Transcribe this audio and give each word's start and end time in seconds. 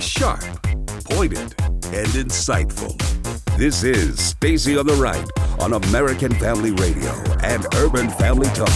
Sharp, 0.00 0.40
pointed, 1.04 1.54
and 1.92 2.08
insightful. 2.16 2.96
This 3.58 3.82
is 3.84 4.18
Stacy 4.18 4.78
on 4.78 4.86
the 4.86 4.94
Right 4.94 5.28
on 5.60 5.74
American 5.74 6.32
Family 6.34 6.70
Radio 6.70 7.10
and 7.42 7.66
Urban 7.74 8.08
Family 8.08 8.48
Talk. 8.48 8.70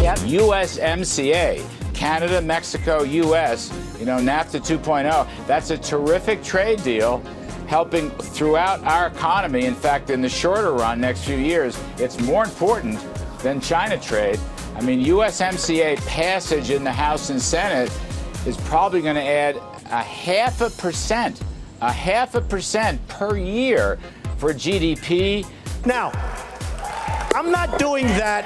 Yep. 0.00 0.18
USMCA, 0.18 1.94
Canada, 1.94 2.40
Mexico, 2.40 3.02
US, 3.02 3.72
you 3.98 4.06
know, 4.06 4.18
NAFTA 4.18 4.60
2.0. 4.60 5.46
That's 5.48 5.70
a 5.70 5.78
terrific 5.78 6.44
trade 6.44 6.82
deal 6.84 7.18
helping 7.66 8.10
throughout 8.10 8.82
our 8.84 9.08
economy. 9.08 9.64
In 9.64 9.74
fact, 9.74 10.10
in 10.10 10.22
the 10.22 10.28
shorter 10.28 10.72
run, 10.72 11.00
next 11.00 11.24
few 11.24 11.36
years, 11.36 11.76
it's 11.98 12.20
more 12.20 12.44
important 12.44 12.98
than 13.40 13.60
China 13.60 13.98
trade. 13.98 14.38
I 14.76 14.82
mean, 14.82 15.04
USMCA 15.04 15.96
passage 16.06 16.70
in 16.70 16.84
the 16.84 16.92
House 16.92 17.30
and 17.30 17.42
Senate 17.42 17.90
is 18.46 18.56
probably 18.58 19.02
going 19.02 19.16
to 19.16 19.24
add 19.24 19.60
a 19.90 20.02
half 20.02 20.60
a 20.60 20.70
percent, 20.70 21.40
a 21.80 21.92
half 21.92 22.34
a 22.34 22.40
percent 22.40 23.06
per 23.08 23.36
year 23.36 23.98
for 24.36 24.52
GDP. 24.52 25.46
Now, 25.86 26.10
I'm 27.34 27.50
not 27.50 27.78
doing 27.78 28.06
that. 28.06 28.44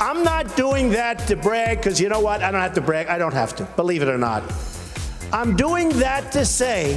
I'm 0.00 0.22
not 0.22 0.56
doing 0.56 0.90
that 0.90 1.18
to 1.28 1.36
brag 1.36 1.78
because 1.78 2.00
you 2.00 2.08
know 2.08 2.20
what? 2.20 2.42
I 2.42 2.50
don't 2.50 2.60
have 2.60 2.74
to 2.74 2.80
brag. 2.80 3.08
I 3.08 3.18
don't 3.18 3.34
have 3.34 3.54
to, 3.56 3.64
believe 3.76 4.02
it 4.02 4.08
or 4.08 4.18
not. 4.18 4.42
I'm 5.32 5.56
doing 5.56 5.90
that 5.98 6.32
to 6.32 6.44
say 6.46 6.94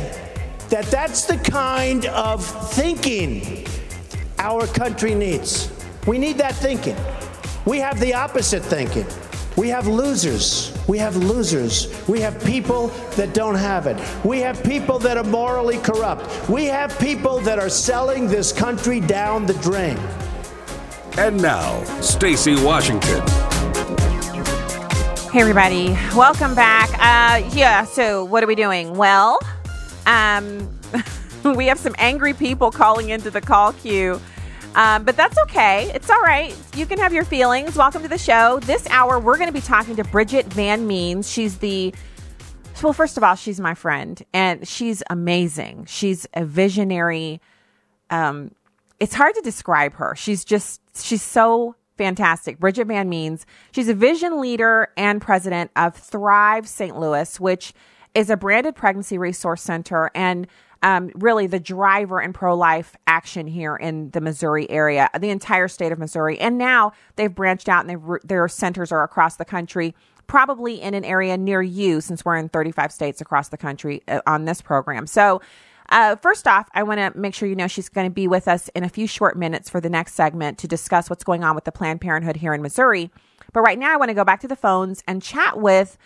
that 0.69 0.85
that's 0.85 1.25
the 1.25 1.37
kind 1.37 2.05
of 2.05 2.45
thinking 2.71 3.67
our 4.39 4.65
country 4.67 5.13
needs. 5.13 5.71
We 6.07 6.17
need 6.17 6.37
that 6.37 6.55
thinking. 6.55 6.95
We 7.65 7.79
have 7.79 7.99
the 7.99 8.13
opposite 8.13 8.63
thinking. 8.63 9.05
We 9.57 9.67
have 9.67 9.85
losers. 9.85 10.73
We 10.87 10.97
have 10.99 11.17
losers. 11.17 11.93
We 12.07 12.21
have 12.21 12.41
people 12.41 12.87
that 13.17 13.33
don't 13.33 13.55
have 13.55 13.85
it. 13.85 13.97
We 14.25 14.39
have 14.39 14.63
people 14.63 14.97
that 14.99 15.17
are 15.17 15.25
morally 15.25 15.77
corrupt. 15.79 16.49
We 16.49 16.65
have 16.65 16.97
people 16.99 17.39
that 17.41 17.59
are 17.59 17.67
selling 17.67 18.27
this 18.27 18.53
country 18.53 19.01
down 19.01 19.45
the 19.45 19.53
drain. 19.55 19.97
And 21.17 21.41
now, 21.41 21.83
Stacy 21.99 22.55
Washington. 22.63 23.21
Hey, 25.31 25.41
everybody. 25.41 25.97
Welcome 26.15 26.55
back. 26.55 26.89
Uh, 26.93 27.45
yeah, 27.53 27.83
so 27.83 28.23
what 28.23 28.45
are 28.45 28.47
we 28.47 28.55
doing? 28.55 28.95
Well, 28.95 29.37
um, 30.05 30.69
we 31.43 31.65
have 31.67 31.77
some 31.77 31.95
angry 31.97 32.33
people 32.33 32.71
calling 32.71 33.09
into 33.09 33.29
the 33.29 33.41
call 33.41 33.73
queue. 33.73 34.21
Um, 34.75 35.03
but 35.03 35.17
that's 35.17 35.37
okay. 35.43 35.91
It's 35.93 36.09
all 36.09 36.21
right. 36.21 36.55
You 36.75 36.85
can 36.85 36.97
have 36.99 37.13
your 37.13 37.25
feelings. 37.25 37.75
Welcome 37.75 38.03
to 38.03 38.07
the 38.07 38.17
show. 38.17 38.59
This 38.61 38.87
hour, 38.87 39.19
we're 39.19 39.37
going 39.37 39.49
to 39.49 39.53
be 39.53 39.61
talking 39.61 39.97
to 39.97 40.03
Bridget 40.05 40.45
Van 40.45 40.87
Means. 40.87 41.29
She's 41.29 41.57
the, 41.57 41.93
well, 42.81 42.93
first 42.93 43.17
of 43.17 43.23
all, 43.23 43.35
she's 43.35 43.59
my 43.59 43.73
friend 43.73 44.23
and 44.33 44.65
she's 44.65 45.03
amazing. 45.09 45.85
She's 45.89 46.25
a 46.33 46.45
visionary. 46.45 47.41
Um, 48.09 48.51
it's 48.99 49.13
hard 49.13 49.35
to 49.35 49.41
describe 49.41 49.93
her. 49.95 50.15
She's 50.15 50.45
just, 50.45 50.79
she's 50.95 51.21
so 51.21 51.75
fantastic. 51.97 52.57
Bridget 52.57 52.87
Van 52.87 53.09
Means. 53.09 53.45
She's 53.73 53.89
a 53.89 53.93
vision 53.93 54.39
leader 54.39 54.87
and 54.95 55.21
president 55.21 55.71
of 55.75 55.97
Thrive 55.97 56.65
St. 56.65 56.97
Louis, 56.97 57.39
which 57.41 57.73
is 58.15 58.29
a 58.29 58.37
branded 58.37 58.75
pregnancy 58.75 59.17
resource 59.17 59.61
center 59.61 60.11
and 60.15 60.47
um, 60.83 61.11
really 61.15 61.47
the 61.47 61.59
driver 61.59 62.21
in 62.21 62.33
pro 62.33 62.55
life 62.55 62.95
action 63.07 63.47
here 63.47 63.75
in 63.75 64.11
the 64.11 64.21
Missouri 64.21 64.69
area, 64.69 65.09
the 65.19 65.29
entire 65.29 65.67
state 65.67 65.91
of 65.91 65.99
Missouri. 65.99 66.39
And 66.39 66.57
now 66.57 66.93
they've 67.15 67.33
branched 67.33 67.69
out 67.69 67.85
and 67.85 68.19
their 68.23 68.47
centers 68.47 68.91
are 68.91 69.03
across 69.03 69.35
the 69.35 69.45
country, 69.45 69.93
probably 70.27 70.81
in 70.81 70.93
an 70.93 71.05
area 71.05 71.37
near 71.37 71.61
you, 71.61 72.01
since 72.01 72.25
we're 72.25 72.37
in 72.37 72.49
35 72.49 72.91
states 72.91 73.21
across 73.21 73.49
the 73.49 73.57
country 73.57 74.01
uh, 74.07 74.21
on 74.25 74.45
this 74.45 74.61
program. 74.61 75.07
So, 75.07 75.41
uh, 75.89 76.15
first 76.15 76.47
off, 76.47 76.69
I 76.73 76.83
want 76.83 76.99
to 76.99 77.19
make 77.19 77.33
sure 77.33 77.49
you 77.49 77.55
know 77.55 77.67
she's 77.67 77.89
going 77.89 78.07
to 78.07 78.13
be 78.13 78.25
with 78.25 78.47
us 78.47 78.69
in 78.69 78.85
a 78.85 78.89
few 78.89 79.07
short 79.07 79.37
minutes 79.37 79.69
for 79.69 79.81
the 79.81 79.89
next 79.89 80.13
segment 80.13 80.57
to 80.59 80.67
discuss 80.67 81.09
what's 81.09 81.25
going 81.25 81.43
on 81.43 81.53
with 81.53 81.65
the 81.65 81.71
Planned 81.71 81.99
Parenthood 81.99 82.37
here 82.37 82.53
in 82.53 82.61
Missouri. 82.61 83.11
But 83.51 83.61
right 83.61 83.77
now, 83.77 83.93
I 83.93 83.97
want 83.97 84.07
to 84.07 84.15
go 84.15 84.23
back 84.23 84.39
to 84.41 84.47
the 84.47 84.55
phones 84.55 85.03
and 85.05 85.21
chat 85.21 85.59
with 85.59 85.97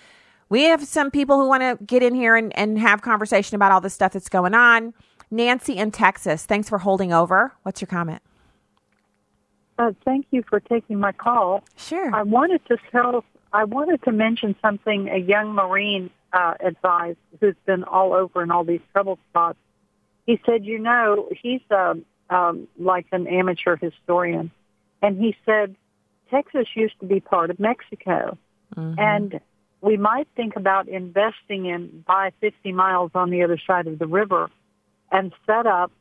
we 0.55 0.63
have 0.63 0.87
some 0.87 1.11
people 1.11 1.37
who 1.37 1.49
want 1.49 1.63
to 1.63 1.83
get 1.83 2.01
in 2.01 2.15
here 2.15 2.33
and, 2.37 2.57
and 2.57 2.79
have 2.79 3.01
conversation 3.01 3.55
about 3.55 3.73
all 3.73 3.81
the 3.81 3.89
stuff 3.89 4.13
that's 4.13 4.29
going 4.29 4.53
on. 4.53 4.93
Nancy 5.29 5.75
in 5.75 5.91
Texas, 5.91 6.45
thanks 6.45 6.69
for 6.69 6.77
holding 6.77 7.11
over. 7.11 7.51
What's 7.63 7.81
your 7.81 7.89
comment? 7.89 8.21
Uh, 9.77 9.91
thank 10.05 10.27
you 10.31 10.45
for 10.47 10.61
taking 10.61 10.97
my 10.97 11.11
call. 11.11 11.61
Sure. 11.75 12.09
I 12.15 12.21
wanted 12.21 12.65
to 12.67 12.77
tell, 12.89 13.25
I 13.51 13.65
wanted 13.65 14.01
to 14.03 14.13
mention 14.13 14.55
something 14.61 15.09
a 15.09 15.17
young 15.17 15.51
Marine 15.51 16.09
uh, 16.31 16.53
advised 16.61 17.17
who's 17.41 17.57
been 17.65 17.83
all 17.83 18.13
over 18.13 18.41
in 18.41 18.49
all 18.49 18.63
these 18.63 18.79
trouble 18.93 19.19
spots. 19.29 19.59
He 20.25 20.39
said, 20.45 20.63
you 20.63 20.79
know, 20.79 21.27
he's 21.41 21.59
uh, 21.69 21.95
um, 22.29 22.69
like 22.79 23.07
an 23.11 23.27
amateur 23.27 23.75
historian, 23.75 24.51
and 25.01 25.19
he 25.19 25.35
said 25.45 25.75
Texas 26.31 26.67
used 26.75 26.97
to 27.01 27.05
be 27.05 27.19
part 27.19 27.49
of 27.49 27.59
Mexico, 27.59 28.37
mm-hmm. 28.73 28.97
and 28.97 29.41
we 29.85 29.97
might 29.97 30.27
think 30.35 30.55
about 30.55 30.87
investing 30.87 31.67
in 31.67 32.03
buy 32.07 32.31
50 32.41 32.71
miles 32.71 33.11
on 33.13 33.29
the 33.29 33.43
other 33.43 33.59
side 33.67 33.85
of 33.85 33.99
the 33.99 34.07
river 34.07 34.49
and 35.11 35.31
set 35.45 35.67
up 35.67 35.91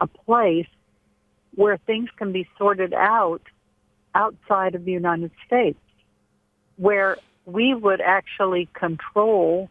a 0.00 0.08
place 0.08 0.66
where 1.54 1.76
things 1.76 2.10
can 2.16 2.32
be 2.32 2.48
sorted 2.58 2.92
out 2.92 3.42
outside 4.16 4.74
of 4.74 4.84
the 4.84 4.90
United 4.90 5.30
States, 5.46 5.78
where 6.76 7.16
we 7.46 7.72
would 7.72 8.00
actually 8.00 8.68
control 8.74 9.70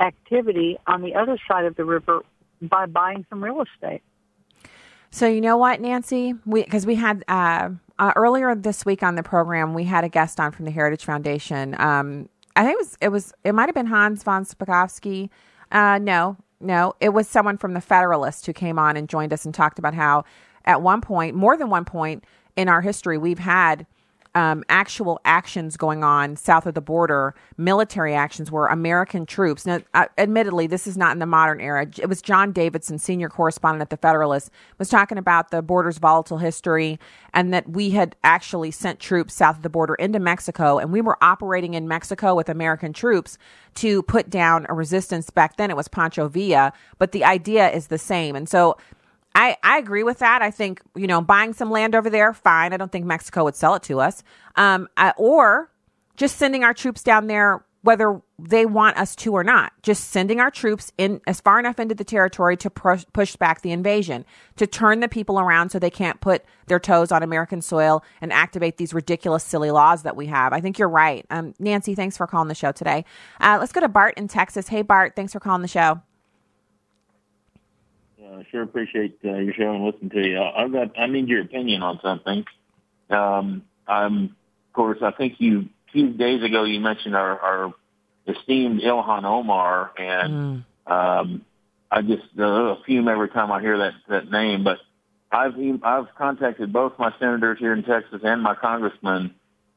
activity 0.00 0.78
on 0.86 1.02
the 1.02 1.14
other 1.14 1.36
side 1.46 1.66
of 1.66 1.76
the 1.76 1.84
river 1.84 2.22
by 2.62 2.86
buying 2.86 3.26
some 3.28 3.44
real 3.44 3.60
estate. 3.60 4.02
So 5.10 5.26
you 5.26 5.40
know 5.40 5.56
what, 5.56 5.80
Nancy? 5.80 6.34
We 6.46 6.62
because 6.62 6.86
we 6.86 6.94
had 6.94 7.24
uh, 7.28 7.70
uh, 7.98 8.12
earlier 8.16 8.54
this 8.54 8.86
week 8.86 9.02
on 9.02 9.16
the 9.16 9.22
program, 9.22 9.74
we 9.74 9.84
had 9.84 10.04
a 10.04 10.08
guest 10.08 10.38
on 10.38 10.52
from 10.52 10.64
the 10.64 10.70
Heritage 10.70 11.04
Foundation. 11.04 11.78
Um, 11.80 12.28
I 12.56 12.64
think 12.64 12.74
it 12.74 12.78
was 12.78 12.98
it 13.00 13.08
was 13.08 13.32
it 13.44 13.54
might 13.54 13.66
have 13.66 13.74
been 13.74 13.86
Hans 13.86 14.22
von 14.22 14.44
Spakovsky. 14.44 15.28
Uh, 15.72 15.98
no, 15.98 16.36
no, 16.60 16.94
it 17.00 17.10
was 17.10 17.28
someone 17.28 17.56
from 17.56 17.74
the 17.74 17.80
Federalist 17.80 18.46
who 18.46 18.52
came 18.52 18.78
on 18.78 18.96
and 18.96 19.08
joined 19.08 19.32
us 19.32 19.44
and 19.44 19.54
talked 19.54 19.78
about 19.78 19.94
how 19.94 20.24
at 20.64 20.82
one 20.82 21.00
point, 21.00 21.34
more 21.34 21.56
than 21.56 21.70
one 21.70 21.84
point 21.84 22.24
in 22.56 22.68
our 22.68 22.80
history, 22.80 23.18
we've 23.18 23.38
had 23.38 23.86
um, 24.34 24.62
actual 24.68 25.20
actions 25.24 25.76
going 25.76 26.04
on 26.04 26.36
south 26.36 26.66
of 26.66 26.74
the 26.74 26.80
border, 26.80 27.34
military 27.56 28.14
actions 28.14 28.50
where 28.50 28.66
American 28.66 29.26
troops. 29.26 29.66
Now, 29.66 29.80
uh, 29.94 30.06
admittedly, 30.18 30.66
this 30.66 30.86
is 30.86 30.96
not 30.96 31.12
in 31.12 31.18
the 31.18 31.26
modern 31.26 31.60
era. 31.60 31.86
It 31.98 32.08
was 32.08 32.22
John 32.22 32.52
Davidson, 32.52 32.98
senior 32.98 33.28
correspondent 33.28 33.82
at 33.82 33.90
the 33.90 33.96
Federalist, 33.96 34.50
was 34.78 34.88
talking 34.88 35.18
about 35.18 35.50
the 35.50 35.62
border's 35.62 35.98
volatile 35.98 36.38
history 36.38 36.98
and 37.34 37.52
that 37.52 37.68
we 37.70 37.90
had 37.90 38.14
actually 38.22 38.70
sent 38.70 39.00
troops 39.00 39.34
south 39.34 39.56
of 39.56 39.62
the 39.62 39.68
border 39.68 39.94
into 39.96 40.18
Mexico, 40.20 40.78
and 40.78 40.92
we 40.92 41.00
were 41.00 41.18
operating 41.22 41.74
in 41.74 41.88
Mexico 41.88 42.34
with 42.34 42.48
American 42.48 42.92
troops 42.92 43.38
to 43.74 44.02
put 44.02 44.30
down 44.30 44.66
a 44.68 44.74
resistance. 44.74 45.30
Back 45.30 45.56
then, 45.56 45.70
it 45.70 45.76
was 45.76 45.88
Pancho 45.88 46.28
Villa, 46.28 46.72
but 46.98 47.12
the 47.12 47.24
idea 47.24 47.70
is 47.70 47.88
the 47.88 47.98
same, 47.98 48.36
and 48.36 48.48
so 48.48 48.76
I, 49.34 49.56
I 49.62 49.78
agree 49.78 50.02
with 50.02 50.18
that. 50.18 50.42
I 50.42 50.50
think, 50.50 50.82
you 50.96 51.06
know, 51.06 51.20
buying 51.20 51.52
some 51.52 51.70
land 51.70 51.94
over 51.94 52.10
there, 52.10 52.32
fine. 52.32 52.72
I 52.72 52.76
don't 52.76 52.90
think 52.90 53.06
Mexico 53.06 53.44
would 53.44 53.56
sell 53.56 53.74
it 53.74 53.82
to 53.84 54.00
us. 54.00 54.22
Um, 54.56 54.88
uh, 54.96 55.12
or 55.16 55.70
just 56.16 56.36
sending 56.36 56.64
our 56.64 56.74
troops 56.74 57.02
down 57.02 57.28
there, 57.28 57.64
whether 57.82 58.20
they 58.38 58.66
want 58.66 58.98
us 58.98 59.16
to 59.16 59.32
or 59.32 59.42
not, 59.42 59.72
just 59.82 60.10
sending 60.10 60.40
our 60.40 60.50
troops 60.50 60.92
in 60.98 61.20
as 61.26 61.40
far 61.40 61.58
enough 61.58 61.78
into 61.78 61.94
the 61.94 62.04
territory 62.04 62.56
to 62.58 62.68
push, 62.68 63.04
push 63.12 63.36
back 63.36 63.62
the 63.62 63.70
invasion, 63.70 64.26
to 64.56 64.66
turn 64.66 65.00
the 65.00 65.08
people 65.08 65.40
around 65.40 65.70
so 65.70 65.78
they 65.78 65.88
can't 65.88 66.20
put 66.20 66.44
their 66.66 66.80
toes 66.80 67.10
on 67.10 67.22
American 67.22 67.62
soil 67.62 68.04
and 68.20 68.32
activate 68.32 68.76
these 68.76 68.92
ridiculous, 68.92 69.44
silly 69.44 69.70
laws 69.70 70.02
that 70.02 70.16
we 70.16 70.26
have. 70.26 70.52
I 70.52 70.60
think 70.60 70.78
you're 70.78 70.88
right. 70.88 71.24
Um, 71.30 71.54
Nancy, 71.58 71.94
thanks 71.94 72.16
for 72.16 72.26
calling 72.26 72.48
the 72.48 72.54
show 72.54 72.72
today. 72.72 73.04
Uh, 73.40 73.56
let's 73.60 73.72
go 73.72 73.80
to 73.80 73.88
Bart 73.88 74.14
in 74.18 74.28
Texas. 74.28 74.68
Hey, 74.68 74.82
Bart, 74.82 75.14
thanks 75.16 75.32
for 75.32 75.40
calling 75.40 75.62
the 75.62 75.68
show. 75.68 76.02
I 78.32 78.46
sure 78.50 78.62
appreciate 78.62 79.18
uh, 79.24 79.34
your 79.34 79.54
show 79.54 79.74
and 79.74 79.84
listen 79.84 80.10
to 80.10 80.28
you. 80.28 80.40
I've 80.40 80.72
got, 80.72 80.98
I 80.98 81.06
need 81.06 81.28
your 81.28 81.42
opinion 81.42 81.82
on 81.82 81.98
something. 82.02 82.44
Um, 83.08 83.64
I'm, 83.86 84.24
of 84.68 84.72
course, 84.72 84.98
I 85.02 85.10
think 85.10 85.34
you, 85.38 85.68
a 85.88 85.92
few 85.92 86.10
days 86.10 86.42
ago 86.42 86.64
you 86.64 86.80
mentioned 86.80 87.16
our, 87.16 87.38
our 87.38 87.74
esteemed 88.26 88.82
Ilhan 88.82 89.24
Omar, 89.24 89.90
and 89.98 90.64
mm. 90.86 90.90
um, 90.90 91.44
I 91.90 92.02
just 92.02 92.38
uh, 92.38 92.76
fume 92.86 93.08
every 93.08 93.30
time 93.30 93.50
I 93.50 93.60
hear 93.60 93.78
that, 93.78 93.94
that 94.08 94.30
name. 94.30 94.62
But 94.62 94.78
I've, 95.32 95.54
I've 95.82 96.14
contacted 96.16 96.72
both 96.72 96.92
my 96.98 97.12
senators 97.18 97.58
here 97.58 97.72
in 97.72 97.82
Texas 97.82 98.20
and 98.22 98.42
my 98.42 98.54
congressmen 98.54 99.34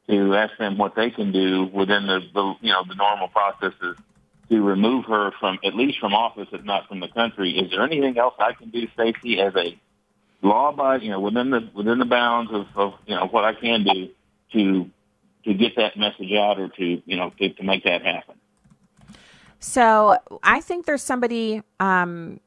to 0.09 0.35
ask 0.35 0.57
them 0.57 0.77
what 0.77 0.95
they 0.95 1.09
can 1.09 1.31
do 1.31 1.69
within 1.73 2.05
the, 2.05 2.19
the 2.33 2.53
you 2.61 2.71
know, 2.71 2.83
the 2.87 2.95
normal 2.95 3.29
processes 3.29 3.97
to 4.49 4.61
remove 4.61 5.05
her 5.05 5.31
from 5.39 5.59
at 5.63 5.75
least 5.75 5.99
from 5.99 6.13
office, 6.13 6.47
if 6.51 6.63
not 6.63 6.87
from 6.87 6.99
the 6.99 7.07
country. 7.07 7.57
Is 7.57 7.71
there 7.71 7.83
anything 7.83 8.17
else 8.17 8.35
I 8.39 8.53
can 8.53 8.69
do, 8.69 8.87
Stacey, 8.93 9.39
as 9.39 9.53
a 9.55 9.77
law 10.41 10.69
abiding, 10.69 11.07
you 11.07 11.11
know, 11.11 11.19
within 11.19 11.49
the 11.49 11.69
within 11.73 11.99
the 11.99 12.05
bounds 12.05 12.51
of, 12.51 12.65
of 12.75 12.93
you 13.05 13.15
know 13.15 13.27
what 13.27 13.45
I 13.45 13.53
can 13.53 13.83
do 13.83 14.09
to 14.53 14.89
to 15.45 15.53
get 15.53 15.75
that 15.77 15.97
message 15.97 16.31
out 16.33 16.59
or 16.59 16.69
to 16.69 17.01
you 17.05 17.17
know 17.17 17.31
to, 17.39 17.49
to 17.49 17.63
make 17.63 17.83
that 17.85 18.03
happen? 18.03 18.35
So 19.59 20.17
I 20.43 20.59
think 20.59 20.85
there's 20.85 21.01
somebody 21.01 21.61
um, 21.79 22.41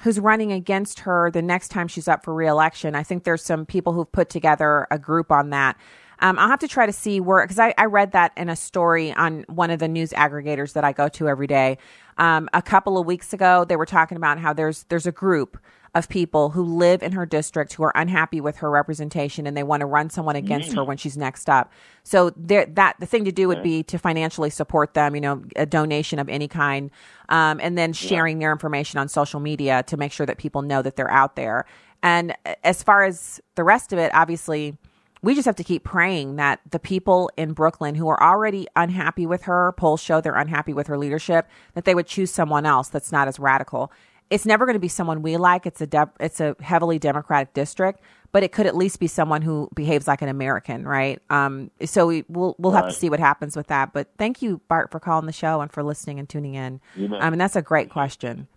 who's 0.00 0.20
running 0.20 0.52
against 0.52 1.00
her 1.00 1.30
the 1.30 1.42
next 1.42 1.68
time 1.68 1.88
she's 1.88 2.08
up 2.08 2.24
for 2.24 2.34
reelection. 2.34 2.94
I 2.94 3.02
think 3.02 3.24
there's 3.24 3.42
some 3.42 3.64
people 3.64 3.94
who've 3.94 4.10
put 4.10 4.28
together 4.28 4.86
a 4.90 4.98
group 4.98 5.32
on 5.32 5.50
that. 5.50 5.76
Um, 6.20 6.38
I'll 6.38 6.48
have 6.48 6.58
to 6.60 6.68
try 6.68 6.86
to 6.86 6.92
see 6.92 7.20
where, 7.20 7.44
because 7.44 7.58
I, 7.58 7.74
I, 7.78 7.84
read 7.84 8.12
that 8.12 8.32
in 8.36 8.48
a 8.48 8.56
story 8.56 9.12
on 9.12 9.44
one 9.48 9.70
of 9.70 9.78
the 9.78 9.88
news 9.88 10.10
aggregators 10.10 10.72
that 10.72 10.84
I 10.84 10.92
go 10.92 11.08
to 11.08 11.28
every 11.28 11.46
day. 11.46 11.78
Um, 12.16 12.48
a 12.52 12.60
couple 12.60 12.98
of 12.98 13.06
weeks 13.06 13.32
ago, 13.32 13.64
they 13.64 13.76
were 13.76 13.86
talking 13.86 14.16
about 14.16 14.38
how 14.38 14.52
there's 14.52 14.84
there's 14.84 15.06
a 15.06 15.12
group 15.12 15.58
of 15.94 16.08
people 16.08 16.50
who 16.50 16.62
live 16.62 17.02
in 17.02 17.12
her 17.12 17.24
district 17.24 17.72
who 17.72 17.82
are 17.82 17.92
unhappy 17.94 18.40
with 18.40 18.56
her 18.58 18.70
representation 18.70 19.46
and 19.46 19.56
they 19.56 19.62
want 19.62 19.80
to 19.80 19.86
run 19.86 20.10
someone 20.10 20.36
against 20.36 20.70
mm. 20.70 20.74
her 20.76 20.84
when 20.84 20.96
she's 20.96 21.16
next 21.16 21.48
up. 21.48 21.72
So 22.04 22.30
there, 22.36 22.66
that 22.66 22.96
the 23.00 23.06
thing 23.06 23.24
to 23.24 23.32
do 23.32 23.48
would 23.48 23.62
be 23.62 23.82
to 23.84 23.98
financially 23.98 24.50
support 24.50 24.94
them, 24.94 25.14
you 25.14 25.20
know, 25.20 25.42
a 25.56 25.66
donation 25.66 26.18
of 26.18 26.28
any 26.28 26.46
kind, 26.46 26.90
um, 27.28 27.58
and 27.62 27.78
then 27.78 27.92
sharing 27.92 28.36
yeah. 28.36 28.46
their 28.46 28.52
information 28.52 28.98
on 28.98 29.08
social 29.08 29.40
media 29.40 29.82
to 29.84 29.96
make 29.96 30.12
sure 30.12 30.26
that 30.26 30.38
people 30.38 30.62
know 30.62 30.82
that 30.82 30.96
they're 30.96 31.10
out 31.10 31.36
there. 31.36 31.64
And 32.02 32.36
as 32.62 32.82
far 32.82 33.04
as 33.04 33.40
the 33.54 33.64
rest 33.64 33.92
of 33.92 33.98
it, 33.98 34.14
obviously, 34.14 34.76
we 35.22 35.34
just 35.34 35.46
have 35.46 35.56
to 35.56 35.64
keep 35.64 35.84
praying 35.84 36.36
that 36.36 36.60
the 36.70 36.78
people 36.78 37.30
in 37.36 37.52
Brooklyn 37.52 37.94
who 37.94 38.08
are 38.08 38.22
already 38.22 38.68
unhappy 38.76 39.26
with 39.26 39.42
her, 39.42 39.72
polls 39.72 40.00
show 40.00 40.20
they're 40.20 40.36
unhappy 40.36 40.72
with 40.72 40.86
her 40.86 40.98
leadership, 40.98 41.48
that 41.74 41.84
they 41.84 41.94
would 41.94 42.06
choose 42.06 42.30
someone 42.30 42.66
else 42.66 42.88
that's 42.88 43.12
not 43.12 43.28
as 43.28 43.38
radical 43.38 43.92
it's 44.30 44.46
never 44.46 44.66
going 44.66 44.74
to 44.74 44.80
be 44.80 44.88
someone 44.88 45.22
we 45.22 45.36
like. 45.36 45.66
It's 45.66 45.80
a 45.80 45.86
de- 45.86 46.10
it's 46.20 46.40
a 46.40 46.56
heavily 46.60 46.98
Democratic 46.98 47.54
district, 47.54 48.00
but 48.32 48.42
it 48.42 48.52
could 48.52 48.66
at 48.66 48.76
least 48.76 49.00
be 49.00 49.06
someone 49.06 49.42
who 49.42 49.68
behaves 49.74 50.06
like 50.06 50.22
an 50.22 50.28
American, 50.28 50.86
right? 50.86 51.20
Um, 51.30 51.70
so 51.84 52.06
we, 52.06 52.24
we'll 52.28 52.54
we'll 52.58 52.72
right. 52.72 52.84
have 52.84 52.92
to 52.92 52.98
see 52.98 53.08
what 53.08 53.20
happens 53.20 53.56
with 53.56 53.68
that. 53.68 53.92
But 53.92 54.08
thank 54.18 54.42
you, 54.42 54.60
Bart, 54.68 54.90
for 54.90 55.00
calling 55.00 55.26
the 55.26 55.32
show 55.32 55.60
and 55.60 55.72
for 55.72 55.82
listening 55.82 56.18
and 56.18 56.28
tuning 56.28 56.54
in. 56.54 56.80
Um, 57.20 57.32
and 57.32 57.40
that's 57.40 57.56
a 57.56 57.62
great 57.62 57.90
question. 57.90 58.48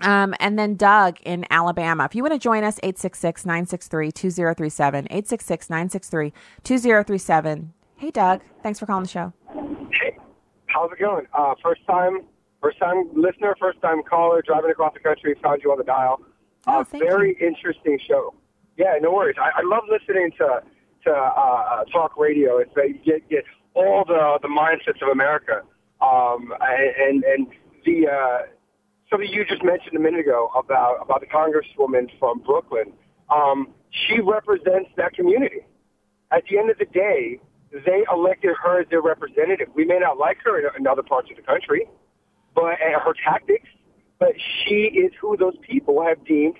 Um, 0.00 0.34
and 0.40 0.58
then 0.58 0.74
Doug 0.74 1.18
in 1.22 1.46
Alabama. 1.50 2.04
If 2.04 2.14
you 2.14 2.22
want 2.22 2.34
to 2.34 2.38
join 2.38 2.64
us, 2.64 2.78
866 2.82 3.46
963 3.46 4.12
2037. 4.12 5.06
866 5.10 5.70
963 5.70 6.32
2037. 6.64 7.72
Hey, 7.96 8.10
Doug. 8.10 8.40
Thanks 8.62 8.78
for 8.78 8.86
calling 8.86 9.04
the 9.04 9.08
show. 9.08 9.32
Hey, 9.92 10.18
how's 10.66 10.90
it 10.92 10.98
going? 10.98 11.26
Uh, 11.32 11.54
first 11.62 11.86
time 11.86 12.26
First 12.64 12.78
time 12.78 13.10
listener, 13.14 13.54
first 13.60 13.78
time 13.82 14.02
caller, 14.08 14.40
driving 14.40 14.70
across 14.70 14.94
the 14.94 15.00
country, 15.00 15.36
found 15.42 15.60
you 15.62 15.70
on 15.70 15.76
the 15.76 15.84
dial. 15.84 16.22
Oh, 16.66 16.80
uh, 16.80 16.84
very 16.84 17.36
you. 17.38 17.46
interesting 17.46 17.98
show. 18.08 18.32
Yeah, 18.78 18.94
no 19.02 19.12
worries. 19.12 19.36
I, 19.38 19.60
I 19.60 19.62
love 19.62 19.82
listening 19.86 20.30
to 20.38 20.62
to 21.04 21.10
uh, 21.10 21.14
uh 21.14 21.84
talk 21.92 22.16
radio. 22.16 22.56
It's 22.56 22.72
that 22.74 22.88
you 22.88 22.98
get 23.04 23.28
get 23.28 23.44
all 23.74 24.02
the 24.06 24.38
the 24.40 24.48
mindsets 24.48 25.02
of 25.02 25.08
America. 25.12 25.60
Um, 26.00 26.54
and 26.62 27.22
and 27.24 27.48
the 27.84 28.08
uh, 28.08 28.38
something 29.10 29.28
you 29.28 29.44
just 29.44 29.64
mentioned 29.64 29.96
a 29.96 30.00
minute 30.00 30.20
ago 30.20 30.50
about 30.56 30.98
about 31.02 31.20
the 31.20 31.26
congresswoman 31.26 32.08
from 32.18 32.40
Brooklyn. 32.40 32.92
Um, 33.34 33.68
she 33.90 34.20
represents 34.20 34.90
that 34.96 35.14
community. 35.14 35.60
At 36.30 36.42
the 36.50 36.58
end 36.58 36.70
of 36.70 36.78
the 36.78 36.86
day, 36.86 37.38
they 37.70 38.04
elected 38.12 38.50
her 38.62 38.80
as 38.80 38.88
their 38.90 39.02
representative. 39.02 39.68
We 39.74 39.84
may 39.84 39.98
not 39.98 40.18
like 40.18 40.38
her 40.44 40.58
in, 40.58 40.66
in 40.78 40.86
other 40.86 41.02
parts 41.02 41.30
of 41.30 41.36
the 41.36 41.42
country 41.42 41.88
but 42.54 42.80
and 42.80 43.00
her 43.02 43.14
tactics, 43.24 43.68
but 44.18 44.32
she 44.38 44.84
is 44.84 45.12
who 45.20 45.36
those 45.36 45.56
people 45.62 46.02
have 46.02 46.24
deemed 46.24 46.56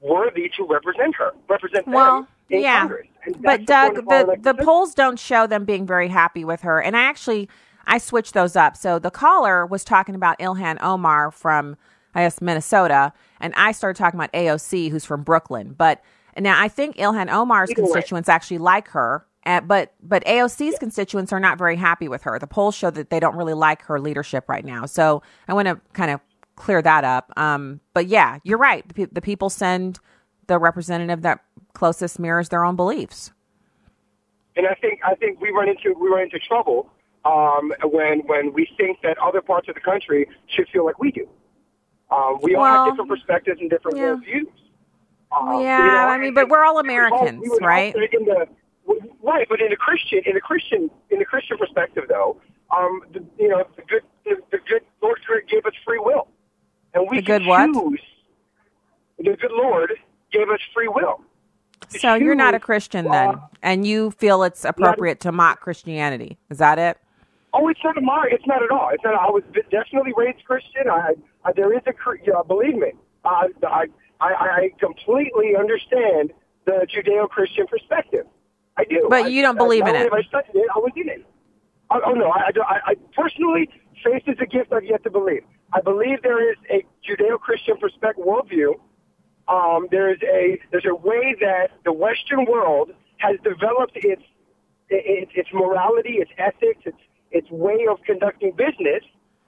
worthy 0.00 0.50
to 0.56 0.64
represent 0.64 1.14
her, 1.16 1.32
represent 1.48 1.86
well, 1.86 2.22
them 2.22 2.28
in 2.50 2.62
yeah. 2.62 2.80
Congress. 2.80 3.06
But 3.40 3.66
Doug, 3.66 3.96
the 3.96 4.38
the 4.40 4.54
polls 4.54 4.94
don't 4.94 5.18
show 5.18 5.46
them 5.46 5.64
being 5.64 5.86
very 5.86 6.08
happy 6.08 6.44
with 6.44 6.62
her, 6.62 6.80
and 6.80 6.96
I 6.96 7.02
actually 7.02 7.48
I 7.88 7.98
switched 7.98 8.34
those 8.34 8.54
up. 8.54 8.76
So 8.76 8.98
the 8.98 9.10
caller 9.10 9.66
was 9.66 9.82
talking 9.82 10.14
about 10.14 10.38
Ilhan 10.38 10.78
Omar 10.80 11.30
from 11.30 11.76
I 12.14 12.22
guess 12.22 12.40
Minnesota, 12.40 13.12
and 13.40 13.52
I 13.56 13.72
started 13.72 13.98
talking 13.98 14.18
about 14.18 14.32
AOC, 14.32 14.90
who's 14.90 15.04
from 15.04 15.22
Brooklyn. 15.22 15.74
But 15.76 16.02
now 16.38 16.60
I 16.60 16.68
think 16.68 16.96
Ilhan 16.96 17.30
Omar's 17.32 17.70
Either 17.70 17.82
constituents 17.82 18.28
way. 18.28 18.34
actually 18.34 18.58
like 18.58 18.88
her. 18.88 19.24
Uh, 19.46 19.60
but 19.60 19.94
but 20.02 20.24
AOC's 20.24 20.72
yeah. 20.72 20.78
constituents 20.78 21.32
are 21.32 21.40
not 21.40 21.58
very 21.58 21.76
happy 21.76 22.08
with 22.08 22.22
her. 22.22 22.38
The 22.38 22.46
polls 22.46 22.74
show 22.74 22.90
that 22.90 23.10
they 23.10 23.20
don't 23.20 23.36
really 23.36 23.54
like 23.54 23.82
her 23.82 23.98
leadership 24.00 24.48
right 24.48 24.64
now. 24.64 24.84
So 24.84 25.22
I 25.46 25.54
want 25.54 25.68
to 25.68 25.80
kind 25.92 26.10
of 26.10 26.20
clear 26.56 26.82
that 26.82 27.04
up. 27.04 27.32
Um, 27.36 27.80
but 27.94 28.08
yeah, 28.08 28.38
you're 28.42 28.58
right. 28.58 28.86
The, 28.94 29.06
the, 29.06 29.20
people 29.22 29.48
send 29.48 30.00
the 30.48 30.58
representative 30.58 31.22
that 31.22 31.44
closest 31.72 32.18
mirrors 32.18 32.48
their 32.48 32.64
own 32.64 32.74
beliefs. 32.74 33.30
And 34.56 34.66
I 34.66 34.74
think 34.74 35.00
I 35.06 35.14
think 35.14 35.40
we 35.40 35.50
run 35.50 35.68
into 35.68 35.94
we 35.98 36.08
run 36.08 36.22
into 36.22 36.40
trouble 36.40 36.90
um, 37.24 37.72
when 37.84 38.20
when 38.20 38.52
we 38.52 38.68
think 38.76 39.00
that 39.02 39.18
other 39.18 39.40
parts 39.40 39.68
of 39.68 39.74
the 39.74 39.80
country 39.80 40.28
should 40.46 40.68
feel 40.68 40.84
like 40.84 40.98
we 40.98 41.10
do. 41.10 41.28
Um, 42.10 42.38
we 42.42 42.56
well, 42.56 42.64
all 42.64 42.84
have 42.84 42.92
different 42.92 43.10
perspectives 43.10 43.60
and 43.60 43.68
different 43.68 43.98
yeah. 43.98 44.14
worldviews. 44.14 44.46
Um, 45.30 45.60
yeah, 45.60 45.78
you 45.78 45.90
know, 45.90 45.98
I 45.98 46.18
mean, 46.18 46.32
but 46.32 46.48
we're 46.48 46.64
all 46.64 46.78
Americans, 46.78 47.40
we 47.42 47.48
all, 47.50 47.58
we 47.60 47.66
right? 47.66 47.94
In 47.94 48.24
the, 48.24 48.48
Right, 49.22 49.46
but 49.48 49.60
in 49.60 49.68
the 49.68 49.76
Christian, 49.76 50.20
in 50.24 50.36
a 50.36 50.40
Christian, 50.40 50.90
in 51.10 51.20
a 51.20 51.24
Christian 51.24 51.58
perspective, 51.58 52.04
though, 52.08 52.40
um, 52.74 53.02
the, 53.12 53.24
you 53.38 53.48
know, 53.48 53.64
the 53.76 53.82
good, 53.82 54.02
the, 54.24 54.36
the 54.50 54.58
good 54.66 54.82
Lord 55.02 55.18
gave 55.50 55.66
us 55.66 55.74
free 55.84 55.98
will, 55.98 56.28
and 56.94 57.06
we 57.10 57.18
the 57.18 57.22
good 57.22 57.42
choose. 57.42 57.48
What? 57.48 57.98
The 59.18 59.36
good 59.36 59.50
Lord 59.50 59.92
gave 60.32 60.48
us 60.48 60.60
free 60.72 60.88
will. 60.88 61.20
So 61.90 62.14
you're 62.14 62.34
not 62.34 62.54
a 62.54 62.60
Christian 62.60 63.04
then, 63.06 63.34
uh, 63.34 63.40
and 63.62 63.86
you 63.86 64.12
feel 64.12 64.42
it's 64.42 64.64
appropriate 64.64 65.20
to 65.20 65.32
mock 65.32 65.60
Christianity. 65.60 66.38
Is 66.48 66.58
that 66.58 66.78
it? 66.78 66.98
Oh, 67.54 67.68
it's 67.68 67.80
not 67.82 67.96
a 67.96 68.00
mock. 68.00 68.26
It's 68.30 68.46
not 68.46 68.62
at 68.62 68.70
all. 68.70 68.90
It's 68.92 69.02
not. 69.02 69.14
I 69.14 69.30
was 69.30 69.42
definitely 69.70 70.12
raised 70.16 70.44
Christian. 70.44 70.90
I, 70.90 71.14
I 71.44 71.52
there 71.52 71.72
is 71.72 71.82
a. 71.86 72.36
Uh, 72.36 72.42
believe 72.42 72.76
me, 72.76 72.92
uh, 73.24 73.48
I, 73.66 73.86
I, 74.20 74.30
I 74.30 74.70
completely 74.78 75.56
understand 75.58 76.32
the 76.66 76.86
Judeo-Christian 76.94 77.66
perspective. 77.66 78.26
I 78.76 78.84
do. 78.84 79.06
But 79.08 79.32
you 79.32 79.42
don't 79.42 79.56
believe 79.56 79.84
I, 79.84 79.90
in 79.90 79.96
it. 79.96 80.06
If 80.06 80.12
I 80.12 80.22
studied 80.22 80.54
it. 80.54 80.66
I 80.74 80.78
was 80.78 80.92
in 80.96 81.08
it. 81.08 81.26
Oh, 81.90 82.00
oh 82.04 82.12
no, 82.12 82.26
I, 82.26 82.50
I, 82.68 82.80
I 82.90 82.94
personally, 83.16 83.70
faith 84.04 84.24
is 84.26 84.36
a 84.40 84.46
gift 84.46 84.72
I've 84.72 84.84
yet 84.84 85.02
to 85.04 85.10
believe. 85.10 85.42
I 85.72 85.80
believe 85.80 86.22
there 86.22 86.50
is 86.50 86.56
a 86.70 86.84
Judeo-Christian 87.06 87.78
perspective 87.78 88.24
worldview. 88.24 88.74
Um, 89.48 89.88
there's 89.90 90.20
a 90.22 90.58
there's 90.70 90.84
a 90.84 90.94
way 90.94 91.34
that 91.40 91.68
the 91.84 91.92
Western 91.92 92.44
world 92.44 92.90
has 93.18 93.36
developed 93.42 93.92
its 93.96 94.22
its, 94.90 95.32
its 95.34 95.48
morality, 95.52 96.18
its 96.18 96.30
ethics, 96.38 96.82
its 96.84 96.98
its 97.30 97.50
way 97.50 97.86
of 97.90 97.98
conducting 98.04 98.52
business 98.52 99.02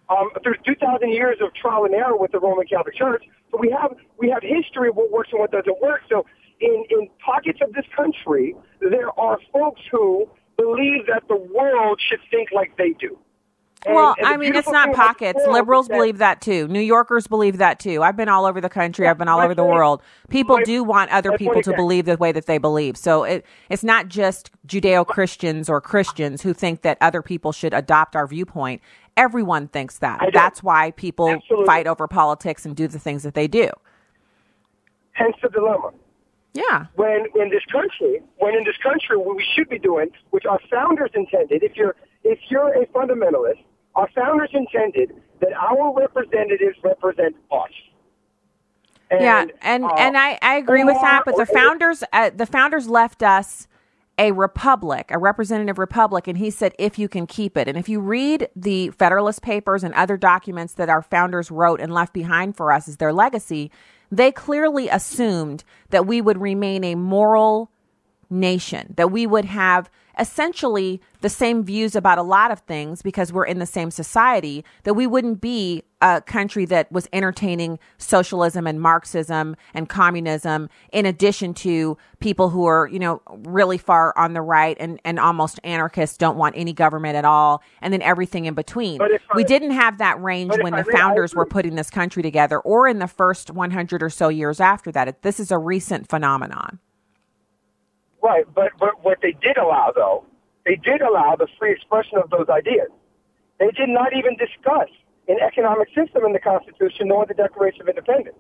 um, 0.09 0.31
through 0.43 0.57
2,000 0.67 1.11
years 1.11 1.39
of 1.41 1.55
trial 1.55 1.85
and 1.85 1.95
error 1.95 2.17
with 2.17 2.33
the 2.33 2.41
Roman 2.41 2.67
Catholic 2.67 2.97
Church. 2.97 3.25
So 3.51 3.59
we 3.59 3.71
have 3.71 3.95
we 4.19 4.29
have 4.31 4.43
history 4.43 4.89
of 4.89 4.97
what 4.97 5.11
works 5.11 5.31
and 5.33 5.41
what 5.41 5.51
doesn't 5.53 5.81
work. 5.81 6.03
So 6.09 6.27
in, 6.61 6.85
in 6.91 7.09
pockets 7.25 7.61
of 7.63 7.73
this 7.73 7.87
country, 7.97 8.55
there 8.81 9.19
are 9.19 9.39
folks 9.53 9.81
who 9.91 10.29
believe 10.57 11.07
that 11.07 11.23
the 11.29 11.37
world 11.37 12.01
should 12.09 12.21
think 12.31 12.51
like 12.53 12.77
they 12.77 12.91
do. 12.99 13.19
And, 13.87 13.95
well, 13.95 14.15
and 14.19 14.27
I 14.27 14.37
mean, 14.37 14.55
it's 14.55 14.69
not 14.69 14.95
pockets. 14.95 15.41
Liberals 15.49 15.89
that, 15.89 15.95
believe 15.95 16.19
that 16.19 16.43
too. 16.43 16.69
New 16.69 16.81
Yorkers 16.81 17.27
believe 17.27 17.59
that 17.59 17.81
too. 17.81 18.03
I've 18.03 18.17
been 18.17 18.29
all 18.29 18.45
over 18.45 18.61
the 18.61 18.69
country. 18.69 19.09
I've 19.09 19.17
been 19.17 19.29
all 19.29 19.41
over 19.41 19.55
the 19.55 19.65
world. 19.65 20.03
People 20.29 20.59
my, 20.59 20.65
do 20.65 20.85
want 20.85 21.11
other 21.11 21.37
people 21.39 21.63
to 21.63 21.75
believe 21.75 22.05
the 22.05 22.19
way 22.19 22.31
that 22.31 22.45
they 22.45 22.59
believe. 22.59 22.99
So 22.99 23.25
it, 23.25 23.47
it's 23.71 23.83
not 23.83 24.09
just 24.09 24.51
Judeo 24.67 25.07
Christians 25.07 25.71
or 25.71 25.81
Christians 25.81 26.43
who 26.43 26.53
think 26.53 26.83
that 26.83 26.99
other 27.01 27.23
people 27.23 27.53
should 27.53 27.73
adopt 27.73 28.15
our 28.15 28.27
viewpoint. 28.27 28.83
Everyone 29.17 29.67
thinks 29.67 29.99
that. 29.99 30.31
That's 30.33 30.63
why 30.63 30.91
people 30.93 31.31
Absolutely. 31.31 31.67
fight 31.67 31.87
over 31.87 32.07
politics 32.07 32.67
and 32.67 32.77
do 32.77 32.87
the 32.87 32.99
things 32.99 33.23
that 33.23 33.33
they 33.35 33.49
do. 33.49 33.71
Hence 35.13 35.37
the 35.43 35.49
dilemma. 35.49 35.93
Yeah. 36.53 36.87
When 36.97 37.27
in 37.35 37.51
this 37.51 37.65
country, 37.71 38.21
when 38.39 38.55
in 38.55 38.65
this 38.65 38.77
country, 38.83 39.17
what 39.17 39.37
we 39.37 39.47
should 39.55 39.69
be 39.69 39.79
doing, 39.79 40.11
which 40.31 40.45
our 40.47 40.59
founders 40.71 41.11
intended, 41.15 41.63
if 41.63 41.77
you're 41.77 41.95
if 42.25 42.39
you're 42.49 42.75
a 42.75 42.87
fundamentalist, 42.87 43.63
our 43.95 44.09
founders 44.15 44.51
intended 44.53 45.15
that 45.41 45.53
our 45.53 45.95
representatives 45.95 46.77
represent 46.83 47.37
us. 47.51 47.71
And, 49.11 49.21
yeah, 49.23 49.47
and 49.61 49.85
uh, 49.85 49.95
and 49.99 50.17
I, 50.17 50.39
I 50.41 50.57
agree 50.57 50.85
with 50.85 51.01
that. 51.01 51.23
But 51.25 51.37
the 51.37 51.47
founders 51.47 52.05
uh, 52.13 52.31
the 52.35 52.47
founders 52.47 52.89
left 52.89 53.23
us 53.23 53.67
a 54.19 54.33
republic, 54.33 55.11
a 55.11 55.19
representative 55.19 55.79
republic, 55.79 56.29
and 56.29 56.39
he 56.39 56.51
said 56.51 56.75
if 56.79 56.99
you 56.99 57.09
can 57.09 57.27
keep 57.27 57.57
it. 57.57 57.67
And 57.67 57.79
if 57.79 57.89
you 57.89 58.01
read 58.01 58.49
the 58.55 58.91
Federalist 58.91 59.43
Papers 59.43 59.83
and 59.83 59.95
other 59.95 60.17
documents 60.17 60.75
that 60.75 60.91
our 60.91 61.03
founders 61.03 61.51
wrote 61.51 61.81
and 61.81 61.93
left 61.93 62.13
behind 62.13 62.57
for 62.57 62.71
us 62.71 62.87
as 62.87 62.99
their 62.99 63.13
legacy, 63.13 63.71
they 64.13 64.31
clearly 64.31 64.89
assumed 64.89 65.65
that 65.89 66.07
we 66.07 66.21
would 66.21 66.39
remain 66.39 66.85
a 66.85 66.95
moral 66.95 67.71
nation, 68.29 68.95
that 68.97 69.11
we 69.11 69.27
would 69.27 69.47
have 69.47 69.91
essentially 70.21 71.01
the 71.23 71.29
same 71.29 71.65
views 71.65 71.97
about 71.97 72.19
a 72.19 72.23
lot 72.23 72.51
of 72.51 72.61
things 72.61 73.03
because 73.03 73.33
we're 73.33 73.45
in 73.45 73.59
the 73.59 73.67
same 73.67 73.91
society, 73.91 74.65
that 74.85 74.95
we 74.95 75.07
wouldn't 75.07 75.41
be 75.41 75.83
a 76.03 76.21
country 76.21 76.65
that 76.67 76.91
was 76.93 77.09
entertaining 77.13 77.79
socialism 77.99 78.67
and 78.67 78.81
Marxism 78.81 79.57
and 79.75 79.89
communism 79.89 80.69
in 80.93 81.07
addition 81.07 81.53
to 81.55 81.97
people 82.21 82.51
who 82.51 82.67
are, 82.67 82.87
you 82.87 82.99
know, 82.99 83.21
really 83.39 83.79
far 83.79 84.17
on 84.17 84.35
the 84.35 84.43
right 84.43 84.77
and, 84.79 85.01
and 85.05 85.19
almost 85.19 85.59
anarchists, 85.65 86.17
don't 86.17 86.37
want 86.37 86.55
any 86.57 86.73
government 86.73 87.17
at 87.17 87.25
all, 87.25 87.63
and 87.81 87.93
then 87.93 88.03
everything 88.03 88.45
in 88.45 88.55
between. 88.55 89.01
we 89.35 89.45
didn't 89.45 89.73
have 89.73 89.99
that 89.99 90.21
range 90.23 90.53
when 90.63 90.75
the 90.75 90.85
founders 90.85 91.35
were 91.35 91.47
putting 91.47 91.77
this 91.77 91.91
country 91.91 92.23
together 92.23 92.61
or 92.61 92.87
in 92.87 92.99
the 92.99 93.09
first 93.09 93.51
100 93.51 94.03
or 94.03 94.11
so 94.11 94.29
years 94.29 94.61
after 94.61 94.93
that. 94.93 95.23
This 95.23 95.41
is 95.41 95.51
a 95.51 95.59
recent 95.59 96.09
phenomenon. 96.09 96.79
Right, 98.31 98.47
but 98.55 98.71
but 98.79 99.03
what 99.03 99.19
they 99.23 99.35
did 99.43 99.59
allow 99.59 99.91
though, 99.93 100.25
they 100.65 100.77
did 100.77 101.03
allow 101.03 101.35
the 101.35 101.49
free 101.59 101.73
expression 101.73 102.19
of 102.23 102.31
those 102.31 102.47
ideas. 102.49 102.87
They 103.59 103.73
did 103.75 103.89
not 103.89 104.15
even 104.15 104.37
discuss 104.39 104.87
an 105.27 105.39
economic 105.43 105.89
system 105.99 106.23
in 106.25 106.33
the 106.33 106.39
Constitution 106.39 107.09
nor 107.11 107.27
the 107.27 107.35
Declaration 107.35 107.83
of 107.83 107.89
Independence. 107.89 108.39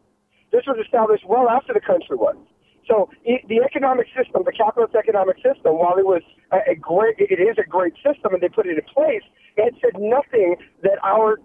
This 0.52 0.62
was 0.66 0.78
established 0.78 1.26
well 1.26 1.48
after 1.48 1.72
the 1.74 1.80
country 1.80 2.14
was. 2.14 2.36
So 2.86 3.10
the 3.24 3.58
economic 3.66 4.06
system, 4.14 4.42
the 4.46 4.54
capitalist 4.54 4.94
economic 4.94 5.36
system, 5.42 5.74
while 5.74 5.98
it 5.98 6.06
was 6.06 6.22
a, 6.52 6.74
great, 6.74 7.16
it 7.18 7.42
is 7.42 7.58
a 7.58 7.66
great 7.66 7.94
system, 8.06 8.32
and 8.32 8.40
they 8.40 8.48
put 8.48 8.66
it 8.66 8.78
in 8.78 8.86
place, 8.94 9.22
it 9.56 9.74
said 9.82 9.98
nothing 9.98 10.54
that 10.82 11.02
our 11.02 11.40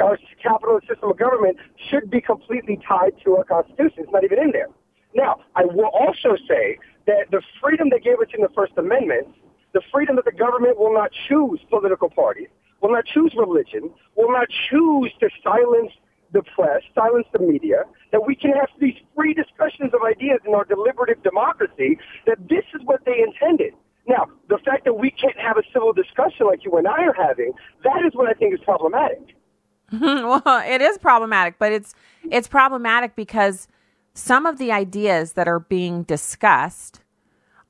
our 0.00 0.18
capitalist 0.42 0.88
system 0.88 1.10
of 1.10 1.18
government 1.18 1.58
should 1.88 2.10
be 2.10 2.20
completely 2.20 2.80
tied 2.88 3.12
to 3.24 3.36
our 3.36 3.44
Constitution. 3.44 4.08
It's 4.08 4.10
not 4.10 4.24
even 4.24 4.40
in 4.40 4.50
there. 4.50 4.68
Now, 5.14 5.44
I 5.54 5.66
will 5.66 5.92
also 5.94 6.34
say 6.48 6.78
that 7.06 7.30
the 7.30 7.42
freedom 7.62 7.90
they 7.90 8.00
gave 8.00 8.18
us 8.20 8.28
in 8.34 8.42
the 8.42 8.52
First 8.54 8.72
Amendment, 8.76 9.28
the 9.72 9.82
freedom 9.92 10.16
that 10.16 10.24
the 10.24 10.32
government 10.32 10.78
will 10.78 10.92
not 10.92 11.10
choose 11.28 11.60
political 11.68 12.08
parties, 12.08 12.48
will 12.80 12.92
not 12.92 13.04
choose 13.06 13.34
religion, 13.36 13.90
will 14.16 14.32
not 14.32 14.48
choose 14.70 15.12
to 15.20 15.28
silence 15.42 15.92
the 16.32 16.42
press, 16.54 16.82
silence 16.94 17.26
the 17.32 17.38
media, 17.38 17.84
that 18.12 18.26
we 18.26 18.34
can 18.34 18.52
have 18.52 18.68
these 18.80 18.96
free 19.14 19.34
discussions 19.34 19.92
of 19.94 20.00
ideas 20.02 20.40
in 20.46 20.54
our 20.54 20.64
deliberative 20.64 21.22
democracy, 21.22 21.98
that 22.26 22.38
this 22.48 22.64
is 22.74 22.80
what 22.84 23.04
they 23.04 23.22
intended. 23.22 23.74
Now, 24.06 24.26
the 24.48 24.58
fact 24.58 24.84
that 24.84 24.94
we 24.94 25.10
can't 25.10 25.38
have 25.38 25.56
a 25.56 25.62
civil 25.72 25.92
discussion 25.92 26.46
like 26.46 26.64
you 26.64 26.76
and 26.76 26.86
I 26.86 27.04
are 27.04 27.14
having, 27.14 27.52
that 27.84 28.04
is 28.06 28.14
what 28.14 28.28
I 28.28 28.34
think 28.34 28.52
is 28.52 28.60
problematic. 28.60 29.34
well, 29.92 30.62
it 30.66 30.80
is 30.82 30.98
problematic, 30.98 31.56
but 31.58 31.72
it's 31.72 31.94
it's 32.30 32.48
problematic 32.48 33.14
because 33.16 33.68
some 34.14 34.46
of 34.46 34.58
the 34.58 34.72
ideas 34.72 35.32
that 35.32 35.48
are 35.48 35.60
being 35.60 36.04
discussed 36.04 37.00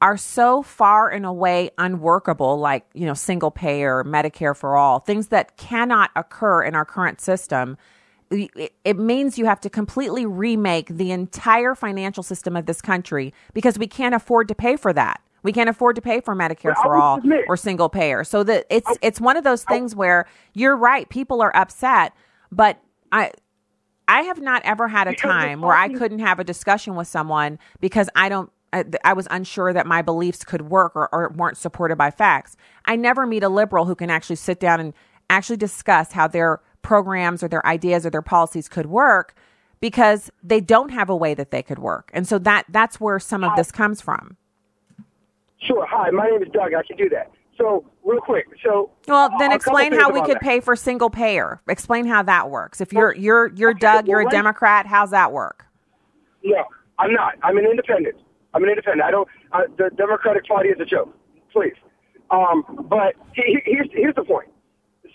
are 0.01 0.17
so 0.17 0.63
far 0.63 1.09
and 1.09 1.25
away 1.25 1.71
unworkable, 1.79 2.59
like, 2.59 2.85
you 2.93 3.07
know, 3.07 3.15
single 3.15 3.51
payer, 3.51 4.05
Medicare 4.05 4.55
for 4.55 4.77
all, 4.77 4.99
things 4.99 5.29
that 5.29 5.57
cannot 5.57 6.11
occur 6.15 6.63
in 6.63 6.75
our 6.75 6.85
current 6.85 7.21
system. 7.21 7.79
It 8.31 8.99
means 8.99 9.39
you 9.39 9.47
have 9.47 9.61
to 9.61 9.71
completely 9.71 10.27
remake 10.27 10.89
the 10.89 11.11
entire 11.11 11.75
financial 11.75 12.23
system 12.23 12.57
of 12.57 12.67
this 12.67 12.83
country 12.83 13.33
because 13.55 13.79
we 13.79 13.87
can't 13.87 14.15
afford 14.15 14.49
to 14.49 14.55
pay 14.55 14.77
for 14.77 14.93
that. 14.93 15.23
We 15.43 15.53
can't 15.53 15.71
afford 15.71 15.97
to 15.97 16.03
pay 16.03 16.21
for 16.21 16.35
Medicare 16.35 16.75
for 16.83 16.97
all 16.97 17.19
admit, 17.19 17.45
or 17.49 17.57
single 17.57 17.89
payer. 17.89 18.25
So 18.25 18.43
that 18.45 18.67
it's 18.71 18.91
it's 19.03 19.21
one 19.21 19.37
of 19.37 19.45
those 19.45 19.63
things 19.63 19.95
where 19.95 20.27
you're 20.55 20.77
right, 20.77 21.09
people 21.09 21.43
are 21.43 21.55
upset, 21.55 22.15
but 22.51 22.79
I 23.13 23.31
I 24.07 24.23
have 24.23 24.41
not 24.41 24.63
ever 24.65 24.89
had 24.89 25.09
a 25.09 25.15
time 25.15 25.61
where 25.61 25.75
I 25.75 25.89
couldn't 25.89 26.19
have 26.19 26.39
a 26.39 26.45
discussion 26.45 26.95
with 26.95 27.09
someone 27.09 27.59
because 27.81 28.09
I 28.15 28.29
don't 28.29 28.51
I, 28.75 28.85
I 29.05 29.13
was 29.13 29.29
unsure 29.31 29.73
that 29.73 29.87
my 29.87 30.03
beliefs 30.03 30.45
could 30.45 30.63
work 30.63 30.97
or, 30.97 31.09
or 31.15 31.33
weren't 31.37 31.57
supported 31.57 31.97
by 31.97 32.11
facts. 32.11 32.57
I 32.85 32.97
never 32.97 33.25
meet 33.25 33.45
a 33.45 33.49
liberal 33.49 33.85
who 33.85 33.95
can 33.95 34.11
actually 34.11 34.37
sit 34.37 34.59
down 34.59 34.81
and 34.81 34.93
actually 35.31 35.59
discuss 35.59 36.13
how 36.13 36.27
their 36.27 36.61
programs 36.83 37.43
or 37.43 37.49
their 37.49 37.65
ideas 37.65 38.05
or 38.05 38.11
their 38.11 38.21
policies 38.21 38.69
could 38.69 38.87
work 38.87 39.37
because 39.81 40.31
they 40.43 40.61
don't 40.61 40.91
have 40.91 41.09
a 41.09 41.17
way 41.17 41.35
that 41.35 41.53
they 41.53 41.63
could 41.63 41.79
work. 41.79 42.11
And 42.13 42.27
so 42.27 42.39
that 42.41 42.67
that's 42.69 43.01
where 43.01 43.21
some 43.21 43.45
of 43.45 43.55
this 43.57 43.71
comes 43.71 44.01
from. 44.01 44.37
Sure. 45.61 45.87
Hi, 45.89 46.11
my 46.11 46.29
name 46.29 46.43
is 46.43 46.49
Doug. 46.53 46.75
I 46.75 46.83
can 46.83 46.97
do 46.97 47.09
that. 47.11 47.31
So, 47.57 47.85
real 48.03 48.21
quick. 48.21 48.47
So, 48.65 48.91
well, 49.07 49.31
then 49.39 49.53
explain 49.53 49.93
how 49.93 50.11
we 50.11 50.21
could 50.23 50.37
that. 50.37 50.43
pay 50.43 50.61
for 50.61 50.75
single 50.75 51.11
payer. 51.11 51.61
Explain 51.69 52.07
how 52.07 52.23
that 52.25 52.51
works. 52.51 52.81
If 52.81 52.93
you're 52.93 53.15
you're 53.15 53.53
you're 53.55 53.71
okay, 53.71 53.79
Doug, 53.79 53.95
well, 53.95 54.11
you're 54.11 54.21
a 54.21 54.25
right. 54.25 54.33
Democrat. 54.33 54.87
How's 54.87 55.11
that 55.11 55.33
work? 55.33 55.65
No, 56.43 56.65
I'm 56.99 57.13
not. 57.13 57.35
I'm 57.43 57.57
an 57.57 57.65
independent. 57.65 58.17
I'm 58.55 58.63
an 58.63 58.71
independent. 58.71 59.03
I 59.03 59.11
don't. 59.11 59.29
Uh, 59.53 59.63
the 59.79 59.91
Democratic 59.97 60.47
Party 60.47 60.71
is 60.71 60.81
a 60.81 60.85
joke. 60.85 61.17
Please. 61.53 61.75
Um, 62.31 62.87
but 62.89 63.15
he, 63.35 63.59
here's 63.65 63.89
here's 63.93 64.15
the 64.15 64.25
point. 64.25 64.49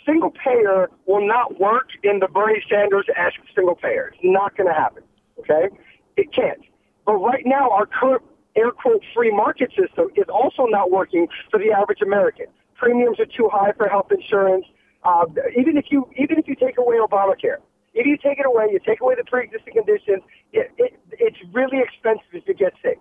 Single 0.05 0.31
payer 0.31 0.89
will 1.05 1.27
not 1.27 1.60
work 1.60 1.89
in 2.03 2.19
the 2.19 2.27
Bernie 2.27 2.63
Sanders 2.69 3.05
esque 3.15 3.39
single 3.53 3.75
payer. 3.75 4.12
It's 4.13 4.22
not 4.24 4.55
going 4.55 4.67
to 4.67 4.74
happen. 4.74 5.03
Okay, 5.39 5.67
it 6.15 6.34
can't. 6.34 6.62
But 7.05 7.15
right 7.15 7.43
now, 7.46 7.69
our 7.72 7.86
current 7.86 8.24
air 8.60 8.72
quote 8.72 9.04
free 9.16 9.32
market 9.32 9.70
system 9.70 10.10
is 10.16 10.28
also 10.28 10.66
not 10.66 10.92
working 10.92 11.28
for 11.50 11.60
the 11.60 11.72
average 11.72 12.01
American. 12.01 12.48
Premiums 12.75 13.20
are 13.20 13.25
too 13.25 13.50
high 13.51 13.72
for 13.78 13.88
health 13.88 14.12
insurance. 14.12 14.66
Uh, 15.04 15.25
even 15.58 15.78
if 15.78 15.86
you 15.92 16.10
even 16.18 16.38
if 16.38 16.48
you 16.48 16.56
take 16.56 16.78
away 16.78 16.98
Obamacare, 16.98 17.60
if 17.94 18.06
you 18.06 18.18
take 18.18 18.39
it 18.39 18.46
away, 18.46 18.68
you 18.72 18.80
take 18.86 19.01
away 19.01 19.16
the 19.16 19.24
pre-existing 19.24 19.74
conditions, 19.74 20.22
it, 20.54 20.72
it, 20.78 21.00
it's 21.12 21.38
really 21.54 21.80
expensive 21.80 22.48
you 22.48 22.54
get 22.54 22.74
sick. 22.84 23.00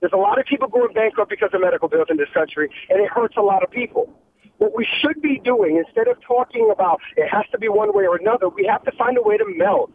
There's 0.00 0.12
a 0.12 0.18
lot 0.18 0.38
of 0.38 0.46
people 0.46 0.68
going 0.68 0.92
bankrupt 0.92 1.30
because 1.30 1.50
of 1.52 1.60
medical 1.60 1.88
bills 1.88 2.08
in 2.10 2.16
this 2.16 2.28
country, 2.34 2.68
and 2.90 3.00
it 3.00 3.08
hurts 3.10 3.36
a 3.36 3.42
lot 3.42 3.62
of 3.62 3.70
people. 3.70 4.12
What 4.58 4.76
we 4.76 4.86
should 5.00 5.20
be 5.22 5.40
doing, 5.42 5.76
instead 5.76 6.08
of 6.08 6.16
talking 6.20 6.70
about 6.72 7.00
it 7.16 7.28
has 7.28 7.44
to 7.52 7.58
be 7.58 7.68
one 7.68 7.94
way 7.94 8.04
or 8.06 8.16
another, 8.16 8.48
we 8.48 8.66
have 8.66 8.84
to 8.84 8.92
find 8.92 9.16
a 9.16 9.22
way 9.22 9.36
to 9.36 9.44
meld. 9.46 9.92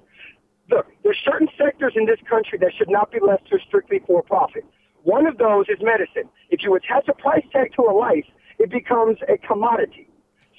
Look, 0.70 0.88
there's 1.04 1.18
certain 1.24 1.48
sectors 1.58 1.94
in 1.96 2.06
this 2.06 2.20
country 2.30 2.58
that 2.60 2.72
should 2.78 2.90
not 2.90 3.12
be 3.12 3.20
left 3.20 3.48
to 3.50 3.58
strictly 3.68 4.02
for 4.06 4.22
profit. 4.24 4.66
One 5.04 5.26
of 5.26 5.38
those 5.38 5.66
is 5.70 5.78
medicine. 5.82 6.30
If 6.50 6.64
you 6.64 6.76
attach 6.76 7.08
a 7.08 7.14
price 7.14 7.46
tag 7.52 7.74
to 7.76 7.84
a 7.84 7.94
life, 7.94 8.26
it 8.58 8.70
becomes 8.70 9.18
a 9.28 9.38
commodity. 9.38 10.08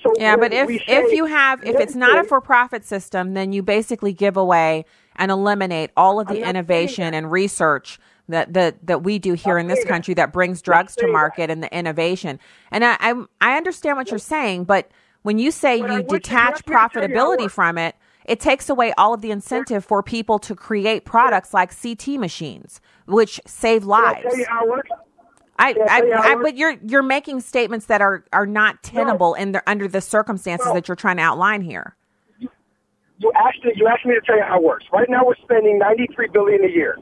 So 0.03 0.15
yeah, 0.17 0.37
but 0.37 0.53
if 0.53 0.69
if 0.89 1.13
you 1.13 1.27
have 1.27 1.63
if 1.63 1.79
it's 1.79 1.95
not 1.95 2.19
a 2.19 2.25
for-profit 2.25 2.85
system, 2.85 3.35
then 3.35 3.53
you 3.53 3.63
basically 3.63 4.15
give 4.15 4.37
away 4.37 4.87
and 5.17 5.31
eliminate 5.31 5.91
all 5.97 6.21
of 6.21 6.27
the 6.29 6.49
innovation 6.49 7.13
and 7.13 7.31
research 7.31 7.99
that 8.29 8.55
that 8.55 8.87
that 8.87 9.03
we 9.03 9.19
do 9.19 9.35
here 9.35 9.59
in 9.59 9.67
this 9.67 9.85
country 9.85 10.15
that 10.15 10.33
brings 10.33 10.63
drugs 10.63 10.97
to 10.97 11.07
market 11.07 11.51
and 11.51 11.63
the 11.63 11.77
innovation. 11.77 12.41
And 12.71 12.85
I, 12.85 12.97
I 13.01 13.15
I 13.43 13.57
understand 13.59 13.99
what 13.99 14.11
you're 14.11 14.19
saying, 14.19 14.65
but 14.65 14.91
when 15.23 15.39
you 15.39 15.51
say 15.51 15.77
you 15.77 16.03
detach 16.03 16.65
profitability 16.65 17.51
from 17.51 17.77
it, 17.77 17.95
it 18.25 18.41
takes 18.41 18.69
away 18.69 18.93
all 18.99 19.15
of 19.15 19.21
the 19.21 19.31
incentive 19.31 19.85
for 19.85 20.03
people 20.03 20.39
to 20.41 20.55
create 20.55 21.05
products 21.05 21.55
like 21.55 21.71
CT 21.81 22.09
machines, 22.19 22.81
which 23.07 23.41
save 23.47 23.85
lives. 23.85 24.27
I, 25.59 25.75
I, 25.89 26.33
I, 26.33 26.35
but 26.37 26.57
you're 26.57 26.77
you're 26.87 27.03
making 27.03 27.41
statements 27.41 27.85
that 27.87 28.01
are, 28.01 28.25
are 28.33 28.47
not 28.47 28.83
tenable 28.83 29.35
in 29.35 29.53
the, 29.53 29.63
under 29.67 29.87
the 29.89 30.01
circumstances 30.01 30.73
that 30.73 30.89
you're 30.89 30.97
trying 30.97 31.19
to 31.19 31.23
outline 31.23 31.61
here. 31.61 31.97
You, 32.39 33.31
asked 33.37 33.63
me, 33.63 33.73
you 33.77 33.87
asked 33.87 34.07
me 34.07 34.15
to 34.15 34.21
tell 34.25 34.39
you 34.39 34.43
how 34.43 34.57
it 34.57 34.63
works. 34.63 34.87
Right 34.91 35.09
now, 35.11 35.27
we're 35.27 35.37
spending 35.43 35.79
93 35.79 36.29
billion 36.33 36.65
a 36.65 36.69
year. 36.69 36.97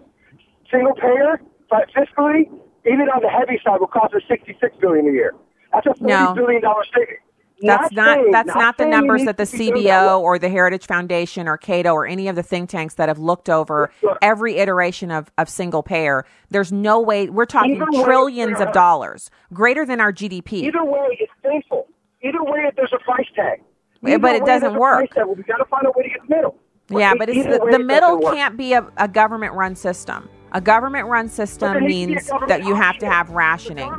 Single 0.68 0.94
payer, 0.94 1.40
fiscally, 1.70 2.50
even 2.84 3.08
on 3.14 3.22
the 3.22 3.28
heavy 3.28 3.60
side, 3.64 3.78
will 3.78 3.86
cost 3.86 4.14
us 4.14 4.22
66 4.28 4.76
billion 4.80 5.06
a 5.06 5.12
year. 5.12 5.34
That's 5.72 5.86
a 5.86 5.94
40 5.94 6.04
no. 6.04 6.34
billion 6.34 6.62
dollar 6.62 6.82
savings. 6.92 7.20
That's 7.60 7.92
not, 7.92 8.18
not 8.18 8.26
that's 8.32 8.48
not, 8.48 8.58
not 8.58 8.78
the 8.78 8.86
numbers 8.86 9.24
that 9.24 9.36
the 9.36 9.44
CBO 9.44 10.20
or 10.20 10.38
the 10.38 10.48
Heritage 10.48 10.86
Foundation 10.86 11.48
or 11.48 11.56
Cato 11.56 11.92
or 11.92 12.06
any 12.06 12.28
of 12.28 12.36
the 12.36 12.42
think 12.42 12.70
tanks 12.70 12.94
that 12.94 13.08
have 13.08 13.18
looked 13.18 13.48
over 13.50 13.90
every 14.22 14.58
iteration 14.58 15.10
of, 15.10 15.30
of 15.38 15.48
single 15.48 15.82
payer. 15.82 16.24
There's 16.50 16.72
no 16.72 17.00
way 17.00 17.28
we're 17.28 17.46
talking 17.46 17.76
Either 17.76 18.04
trillions 18.04 18.58
way, 18.58 18.64
of 18.64 18.72
dollars, 18.72 19.30
greater 19.52 19.84
than 19.84 20.00
our 20.00 20.12
GDP. 20.12 20.64
Either 20.64 20.84
way, 20.84 21.18
it's 21.20 21.32
painful. 21.42 21.88
Either 22.22 22.42
way, 22.42 22.70
there's 22.76 22.92
a 22.92 23.02
price 23.04 23.26
tag. 23.34 23.60
Either 24.06 24.18
but 24.18 24.36
it 24.36 24.44
doesn't 24.44 24.74
work. 24.74 25.08
Well, 25.16 25.34
we 25.34 25.42
got 25.42 25.56
to 25.56 25.64
find 25.64 25.86
a 25.86 25.90
way 25.90 26.04
to 26.04 26.08
get 26.08 26.20
the 26.28 26.34
middle. 26.34 26.56
Yeah, 26.90 27.14
but 27.18 27.28
it's 27.28 27.46
the, 27.46 27.68
the 27.70 27.78
middle 27.78 28.20
can't 28.20 28.56
be 28.56 28.72
a, 28.72 28.86
a 28.96 29.08
government 29.08 29.54
run 29.54 29.74
system. 29.74 30.28
A 30.52 30.60
government 30.60 31.08
run 31.08 31.28
system 31.28 31.84
means 31.84 32.30
that 32.46 32.64
you 32.64 32.74
have 32.74 32.96
to 32.98 33.06
have 33.06 33.30
rationing. 33.30 33.92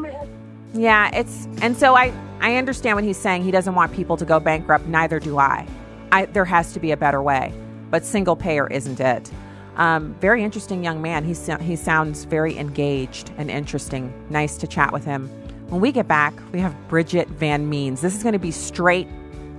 Yeah, 0.73 1.09
it's 1.13 1.47
and 1.61 1.75
so 1.75 1.95
I 1.95 2.13
I 2.41 2.55
understand 2.55 2.95
what 2.95 3.03
he's 3.03 3.17
saying. 3.17 3.43
He 3.43 3.51
doesn't 3.51 3.75
want 3.75 3.93
people 3.93 4.17
to 4.17 4.25
go 4.25 4.39
bankrupt. 4.39 4.85
Neither 4.88 5.19
do 5.19 5.38
I. 5.38 5.67
I 6.11 6.25
there 6.25 6.45
has 6.45 6.73
to 6.73 6.79
be 6.79 6.91
a 6.91 6.97
better 6.97 7.21
way, 7.21 7.53
but 7.89 8.05
single 8.05 8.35
payer 8.35 8.67
isn't 8.67 8.99
it. 8.99 9.31
Um, 9.77 10.13
very 10.19 10.43
interesting 10.43 10.83
young 10.83 11.01
man. 11.01 11.23
He 11.23 11.33
he 11.61 11.75
sounds 11.75 12.25
very 12.25 12.57
engaged 12.57 13.31
and 13.38 13.49
interesting. 13.49 14.13
Nice 14.29 14.57
to 14.57 14.67
chat 14.67 14.91
with 14.91 15.05
him. 15.05 15.29
When 15.69 15.81
we 15.81 15.91
get 15.91 16.07
back, 16.07 16.33
we 16.51 16.59
have 16.59 16.75
Bridget 16.88 17.27
Van 17.29 17.69
Means. 17.69 18.01
This 18.01 18.15
is 18.15 18.23
going 18.23 18.33
to 18.33 18.39
be 18.39 18.51
straight 18.51 19.07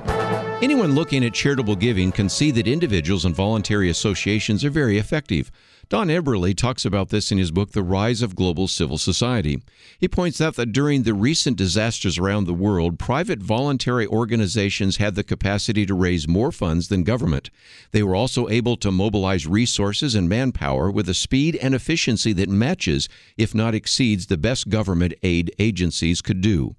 Anyone 0.61 0.97
looking 0.97 1.25
at 1.25 1.33
charitable 1.33 1.77
giving 1.77 2.11
can 2.11 2.29
see 2.29 2.51
that 2.51 2.67
individuals 2.67 3.25
and 3.25 3.33
voluntary 3.33 3.91
associations 3.91 4.65
are 4.65 4.71
very 4.71 4.99
effective. 4.99 5.53
Don 5.91 6.09
Eberly 6.09 6.57
talks 6.57 6.87
about 6.87 7.11
this 7.11 7.31
in 7.31 7.37
his 7.37 7.51
book, 7.51 7.73
The 7.73 7.83
Rise 7.83 8.23
of 8.23 8.35
Global 8.35 8.69
Civil 8.69 8.97
Society. 8.97 9.63
He 9.99 10.09
points 10.09 10.41
out 10.41 10.57
that 10.57 10.73
during 10.73 11.03
the 11.03 11.13
recent 11.13 11.59
disasters 11.59 12.17
around 12.17 12.47
the 12.47 12.55
world, 12.55 12.99
private 12.99 13.41
voluntary 13.41 14.07
organizations 14.07 14.97
had 14.97 15.15
the 15.15 15.23
capacity 15.23 15.85
to 15.85 15.95
raise 15.95 16.27
more 16.27 16.51
funds 16.51 16.89
than 16.89 17.05
government. 17.05 17.51
They 17.91 18.03
were 18.03 18.15
also 18.15 18.49
able 18.49 18.79
to 18.79 18.91
mobilize 18.91 19.47
resources 19.47 20.15
and 20.15 20.27
manpower 20.27 20.91
with 20.91 21.09
a 21.09 21.15
speed 21.15 21.57
and 21.57 21.75
efficiency 21.75 22.33
that 22.33 22.49
matches, 22.49 23.09
if 23.37 23.55
not 23.55 23.75
exceeds, 23.75 24.27
the 24.27 24.39
best 24.39 24.71
government 24.71 25.13
aid 25.23 25.55
agencies 25.59 26.23
could 26.23 26.41
do. 26.41 26.77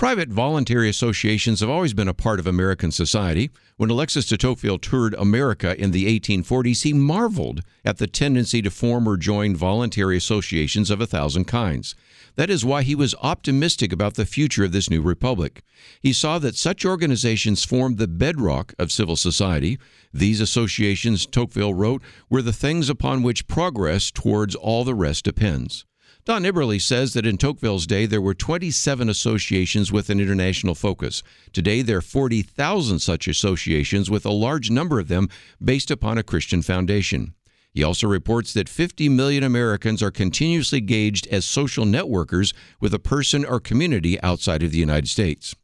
Private 0.00 0.30
voluntary 0.30 0.88
associations 0.88 1.60
have 1.60 1.68
always 1.68 1.92
been 1.92 2.08
a 2.08 2.14
part 2.14 2.40
of 2.40 2.46
American 2.46 2.90
society. 2.90 3.50
When 3.76 3.90
Alexis 3.90 4.24
de 4.24 4.38
Tocqueville 4.38 4.78
toured 4.78 5.12
America 5.14 5.78
in 5.78 5.90
the 5.90 6.18
1840s, 6.18 6.84
he 6.84 6.94
marveled 6.94 7.60
at 7.84 7.98
the 7.98 8.06
tendency 8.06 8.62
to 8.62 8.70
form 8.70 9.06
or 9.06 9.18
join 9.18 9.54
voluntary 9.54 10.16
associations 10.16 10.88
of 10.88 11.02
a 11.02 11.06
thousand 11.06 11.44
kinds. 11.44 11.94
That 12.36 12.48
is 12.48 12.64
why 12.64 12.82
he 12.82 12.94
was 12.94 13.14
optimistic 13.20 13.92
about 13.92 14.14
the 14.14 14.24
future 14.24 14.64
of 14.64 14.72
this 14.72 14.88
new 14.88 15.02
republic. 15.02 15.62
He 16.00 16.14
saw 16.14 16.38
that 16.38 16.56
such 16.56 16.86
organizations 16.86 17.66
formed 17.66 17.98
the 17.98 18.08
bedrock 18.08 18.72
of 18.78 18.90
civil 18.90 19.16
society. 19.16 19.78
These 20.14 20.40
associations, 20.40 21.26
Tocqueville 21.26 21.74
wrote, 21.74 22.02
were 22.30 22.40
the 22.40 22.54
things 22.54 22.88
upon 22.88 23.22
which 23.22 23.46
progress 23.46 24.10
towards 24.10 24.54
all 24.54 24.84
the 24.84 24.94
rest 24.94 25.26
depends. 25.26 25.84
Don 26.30 26.44
Eberly 26.44 26.80
says 26.80 27.14
that 27.14 27.26
in 27.26 27.38
Tocqueville's 27.38 27.88
day 27.88 28.06
there 28.06 28.20
were 28.20 28.34
27 28.34 29.08
associations 29.08 29.90
with 29.90 30.10
an 30.10 30.20
international 30.20 30.76
focus. 30.76 31.24
Today 31.52 31.82
there 31.82 31.96
are 31.96 32.00
40,000 32.00 33.00
such 33.00 33.26
associations, 33.26 34.08
with 34.08 34.24
a 34.24 34.30
large 34.30 34.70
number 34.70 35.00
of 35.00 35.08
them 35.08 35.28
based 35.60 35.90
upon 35.90 36.18
a 36.18 36.22
Christian 36.22 36.62
foundation. 36.62 37.34
He 37.72 37.82
also 37.82 38.06
reports 38.06 38.54
that 38.54 38.68
50 38.68 39.08
million 39.08 39.42
Americans 39.42 40.04
are 40.04 40.12
continuously 40.12 40.80
gauged 40.80 41.26
as 41.32 41.44
social 41.44 41.84
networkers 41.84 42.54
with 42.78 42.94
a 42.94 43.00
person 43.00 43.44
or 43.44 43.58
community 43.58 44.20
outside 44.22 44.62
of 44.62 44.70
the 44.70 44.78
United 44.78 45.08
States. 45.08 45.56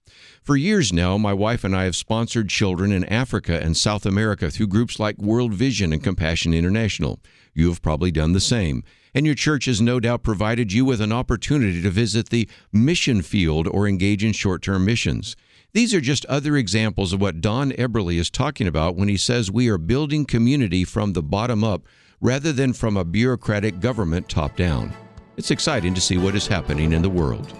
For 0.43 0.57
years 0.57 0.93
now, 0.93 1.17
my 1.17 1.33
wife 1.33 1.63
and 1.63 1.77
I 1.77 1.85
have 1.85 1.95
sponsored 1.95 2.49
children 2.49 2.91
in 2.91 3.05
Africa 3.05 3.61
and 3.63 3.77
South 3.77 4.05
America 4.05 4.51
through 4.51 4.67
groups 4.67 4.99
like 4.99 5.19
World 5.19 5.55
Vision 5.55 5.93
and 5.93 6.03
Compassion 6.03 6.53
International. 6.53 7.21
You 7.55 7.69
have 7.69 7.83
probably 7.83 8.11
done 8.11 8.33
the 8.33 8.41
same 8.41 8.83
and 9.17 9.25
your 9.25 9.35
church 9.35 9.65
has 9.65 9.81
no 9.81 9.99
doubt 9.99 10.23
provided 10.23 10.75
you 10.75 10.85
with 10.85 11.01
an 11.01 11.11
opportunity 11.11 11.81
to 11.81 11.89
visit 11.89 12.29
the 12.29 12.47
mission 12.71 13.23
field 13.23 13.67
or 13.67 13.89
engage 13.89 14.23
in 14.23 14.31
short 14.31 14.61
term 14.61 14.85
missions. 14.85 15.35
These 15.73 15.95
are 15.95 16.03
just 16.03 16.27
other 16.27 16.55
examples 16.55 17.15
of 17.15 17.21
what 17.21 17.41
Don 17.41 17.73
Eberly 17.73 18.19
is 18.19 18.29
talking 18.29 18.67
about 18.67 18.95
when 18.95 19.09
he 19.09 19.17
says 19.17 19.51
we 19.51 19.69
are 19.69 19.79
building 19.79 20.27
community 20.27 20.85
from 20.85 21.15
the 21.15 21.23
bottom 21.23 21.65
up 21.65 21.83
rather 22.21 22.53
than 22.53 22.75
from 22.75 22.99
a 22.99 23.07
bureaucratic 23.07 23.81
government 23.81 24.29
top 24.29 24.55
down. 24.55 24.93
It's 25.39 25.51
exciting 25.51 25.95
to 25.95 26.01
see 26.01 26.19
what 26.19 26.35
is 26.35 26.47
happening 26.47 26.93
in 26.93 27.01
the 27.01 27.11
world. 27.11 27.55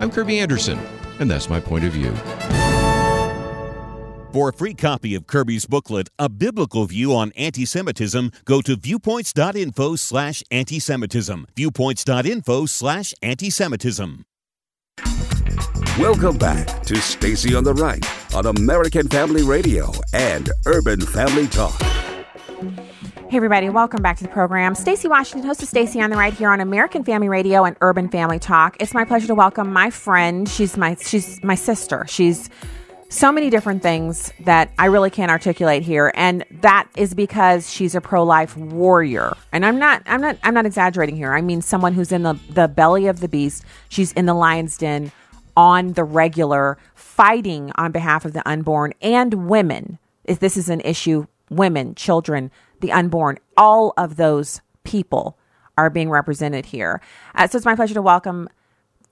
I'm 0.00 0.10
Kirby 0.10 0.38
Anderson, 0.38 0.78
and 1.18 1.30
that's 1.30 1.48
my 1.48 1.60
point 1.60 1.84
of 1.84 1.92
view. 1.92 2.79
For 4.32 4.50
a 4.50 4.52
free 4.52 4.74
copy 4.74 5.16
of 5.16 5.26
Kirby's 5.26 5.66
booklet, 5.66 6.08
A 6.16 6.28
Biblical 6.28 6.84
View 6.84 7.12
on 7.12 7.32
Anti-Semitism, 7.32 8.30
go 8.44 8.60
to 8.60 8.76
viewpoints.info 8.76 9.96
slash 9.96 10.44
anti-Semitism. 10.52 11.48
Viewpoints.info 11.56 12.66
slash 12.66 13.12
anti-Semitism. 13.22 14.24
Welcome 15.98 16.38
back 16.38 16.84
to 16.84 16.94
Stacy 17.00 17.56
on 17.56 17.64
the 17.64 17.74
Right 17.74 18.06
on 18.32 18.46
American 18.46 19.08
Family 19.08 19.42
Radio 19.42 19.90
and 20.12 20.48
Urban 20.64 21.00
Family 21.00 21.48
Talk. 21.48 21.82
Hey 21.82 23.36
everybody, 23.36 23.68
welcome 23.68 24.00
back 24.00 24.16
to 24.18 24.22
the 24.22 24.30
program. 24.30 24.76
Stacy 24.76 25.08
Washington, 25.08 25.44
host 25.44 25.60
of 25.60 25.68
Stacy 25.68 26.00
on 26.00 26.10
the 26.10 26.16
Right 26.16 26.32
here 26.32 26.50
on 26.50 26.60
American 26.60 27.02
Family 27.02 27.28
Radio 27.28 27.64
and 27.64 27.76
Urban 27.80 28.08
Family 28.08 28.38
Talk. 28.38 28.76
It's 28.78 28.94
my 28.94 29.04
pleasure 29.04 29.26
to 29.26 29.34
welcome 29.34 29.72
my 29.72 29.90
friend. 29.90 30.48
She's 30.48 30.76
my 30.76 30.96
she's 31.00 31.42
my 31.42 31.56
sister. 31.56 32.04
She's 32.08 32.48
so 33.10 33.32
many 33.32 33.50
different 33.50 33.82
things 33.82 34.32
that 34.40 34.70
I 34.78 34.86
really 34.86 35.10
can't 35.10 35.32
articulate 35.32 35.82
here 35.82 36.12
and 36.14 36.44
that 36.62 36.88
is 36.96 37.12
because 37.12 37.70
she's 37.70 37.96
a 37.96 38.00
pro-life 38.00 38.56
warrior. 38.56 39.36
And 39.52 39.66
I'm 39.66 39.80
not 39.80 40.02
I'm 40.06 40.20
not 40.20 40.38
I'm 40.44 40.54
not 40.54 40.64
exaggerating 40.64 41.16
here. 41.16 41.32
I 41.32 41.40
mean 41.40 41.60
someone 41.60 41.92
who's 41.92 42.12
in 42.12 42.22
the 42.22 42.38
the 42.48 42.68
belly 42.68 43.08
of 43.08 43.18
the 43.18 43.28
beast. 43.28 43.64
She's 43.88 44.12
in 44.12 44.26
the 44.26 44.34
lion's 44.34 44.78
den 44.78 45.10
on 45.56 45.94
the 45.94 46.04
regular 46.04 46.78
fighting 46.94 47.72
on 47.74 47.90
behalf 47.90 48.24
of 48.24 48.32
the 48.32 48.48
unborn 48.48 48.94
and 49.02 49.48
women. 49.48 49.98
If 50.24 50.38
this 50.38 50.56
is 50.56 50.68
an 50.68 50.80
issue, 50.82 51.26
women, 51.50 51.96
children, 51.96 52.52
the 52.80 52.92
unborn, 52.92 53.38
all 53.56 53.92
of 53.96 54.16
those 54.16 54.60
people 54.84 55.36
are 55.76 55.90
being 55.90 56.10
represented 56.10 56.66
here. 56.66 57.00
Uh, 57.34 57.48
so 57.48 57.56
it's 57.56 57.66
my 57.66 57.74
pleasure 57.74 57.94
to 57.94 58.02
welcome 58.02 58.48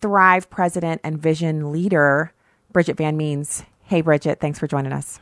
Thrive 0.01 0.49
president 0.49 1.01
and 1.03 1.21
vision 1.21 1.73
leader 1.73 2.33
Bridget 2.73 2.97
Van 2.97 3.17
Means 3.17 3.65
Hey, 3.89 4.03
Bridget, 4.03 4.39
thanks 4.39 4.59
for 4.59 4.67
joining 4.67 4.93
us. 4.93 5.19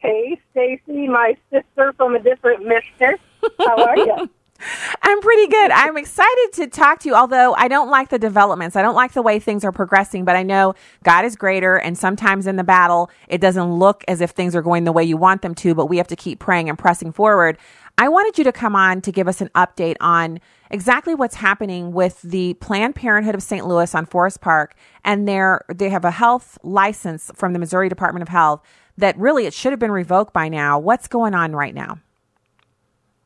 Hey, 0.00 0.38
Stacy, 0.50 1.08
my 1.08 1.34
sister 1.50 1.94
from 1.96 2.14
a 2.14 2.18
different 2.18 2.66
mister. 2.66 3.18
How 3.58 3.82
are 3.86 3.96
you? 3.96 4.30
I'm 5.02 5.20
pretty 5.22 5.46
good. 5.46 5.70
I'm 5.70 5.96
excited 5.96 6.50
to 6.52 6.66
talk 6.66 7.00
to 7.00 7.08
you, 7.08 7.14
although 7.14 7.54
I 7.54 7.68
don't 7.68 7.88
like 7.88 8.10
the 8.10 8.18
developments. 8.18 8.76
I 8.76 8.82
don't 8.82 8.94
like 8.94 9.14
the 9.14 9.22
way 9.22 9.38
things 9.38 9.64
are 9.64 9.72
progressing, 9.72 10.26
but 10.26 10.36
I 10.36 10.42
know 10.42 10.74
God 11.04 11.24
is 11.24 11.34
greater. 11.34 11.76
And 11.76 11.96
sometimes 11.96 12.46
in 12.46 12.56
the 12.56 12.64
battle, 12.64 13.10
it 13.28 13.40
doesn't 13.40 13.72
look 13.72 14.04
as 14.08 14.20
if 14.20 14.32
things 14.32 14.54
are 14.54 14.62
going 14.62 14.84
the 14.84 14.92
way 14.92 15.02
you 15.02 15.16
want 15.16 15.40
them 15.40 15.54
to, 15.54 15.74
but 15.74 15.86
we 15.86 15.96
have 15.96 16.08
to 16.08 16.16
keep 16.16 16.38
praying 16.38 16.68
and 16.68 16.78
pressing 16.78 17.12
forward. 17.12 17.56
I 17.96 18.08
wanted 18.08 18.36
you 18.36 18.44
to 18.44 18.52
come 18.52 18.76
on 18.76 19.00
to 19.00 19.10
give 19.10 19.26
us 19.26 19.40
an 19.40 19.48
update 19.54 19.96
on 20.00 20.38
exactly 20.72 21.14
what's 21.14 21.36
happening 21.36 21.92
with 21.92 22.22
the 22.22 22.54
Planned 22.54 22.96
Parenthood 22.96 23.34
of 23.34 23.42
St. 23.42 23.66
Louis 23.66 23.94
on 23.94 24.06
Forest 24.06 24.40
Park, 24.40 24.74
and 25.04 25.28
they're, 25.28 25.64
they 25.72 25.90
have 25.90 26.04
a 26.04 26.10
health 26.10 26.58
license 26.62 27.30
from 27.34 27.52
the 27.52 27.58
Missouri 27.58 27.88
Department 27.88 28.22
of 28.22 28.28
Health 28.28 28.62
that 28.98 29.16
really 29.18 29.46
it 29.46 29.54
should 29.54 29.72
have 29.72 29.78
been 29.78 29.92
revoked 29.92 30.32
by 30.32 30.48
now. 30.48 30.78
What's 30.78 31.06
going 31.08 31.34
on 31.34 31.54
right 31.54 31.74
now? 31.74 31.98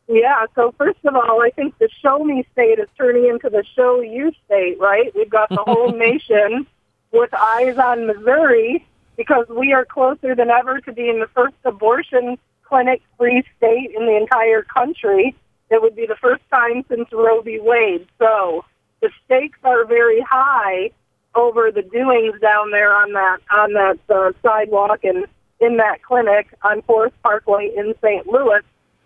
Yeah, 0.08 0.46
so 0.54 0.72
first 0.78 0.98
of 1.04 1.16
all, 1.16 1.42
I 1.42 1.50
think 1.50 1.78
the 1.78 1.88
show 2.00 2.18
me 2.18 2.46
state 2.52 2.78
is 2.78 2.88
turning 2.96 3.26
into 3.26 3.50
the 3.50 3.64
show 3.74 4.00
you 4.00 4.32
state, 4.44 4.78
right? 4.78 5.12
We've 5.14 5.30
got 5.30 5.48
the 5.48 5.64
whole 5.66 5.90
nation 5.96 6.66
with 7.12 7.32
eyes 7.34 7.76
on 7.78 8.06
Missouri 8.06 8.86
because 9.16 9.46
we 9.48 9.72
are 9.72 9.84
closer 9.84 10.34
than 10.34 10.50
ever 10.50 10.80
to 10.80 10.92
being 10.92 11.18
the 11.18 11.26
first 11.28 11.56
abortion 11.64 12.38
clinic 12.62 13.02
free 13.16 13.42
state 13.56 13.90
in 13.96 14.06
the 14.06 14.16
entire 14.16 14.62
country. 14.62 15.34
It 15.70 15.82
would 15.82 15.96
be 15.96 16.06
the 16.06 16.16
first 16.16 16.42
time 16.50 16.84
since 16.88 17.08
Roe 17.12 17.40
v. 17.40 17.58
Wade. 17.60 18.06
So 18.18 18.64
the 19.00 19.10
stakes 19.24 19.58
are 19.64 19.84
very 19.84 20.20
high 20.20 20.90
over 21.34 21.70
the 21.70 21.82
doings 21.82 22.40
down 22.40 22.70
there 22.70 22.94
on 22.94 23.12
that 23.12 23.38
on 23.50 23.72
that 23.74 23.98
uh, 24.08 24.32
sidewalk 24.42 25.04
and 25.04 25.26
in 25.60 25.76
that 25.78 26.02
clinic 26.02 26.48
on 26.62 26.82
Forest 26.82 27.16
Parkway 27.22 27.70
in 27.76 27.94
St. 28.02 28.26
Louis, 28.26 28.60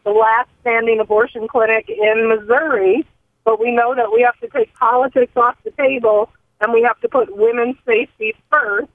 the 0.05 0.11
last 0.11 0.49
standing 0.61 1.01
abortion 1.01 1.49
clinic 1.49 1.89
in 1.89 2.29
Missouri. 2.29 3.07
But 3.45 3.59
we 3.59 3.73
know 3.75 3.95
that 3.95 4.13
we 4.13 4.23
have 4.23 4.39
to 4.41 4.49
take 4.49 4.75
politics 4.75 5.33
off 5.37 5.57
the 5.65 5.71
table 5.73 6.31
and 6.61 6.73
we 6.73 6.83
have 6.83 7.01
to 7.01 7.09
put 7.09 7.35
women's 7.37 7.77
safety 7.87 8.35
first. 8.51 8.91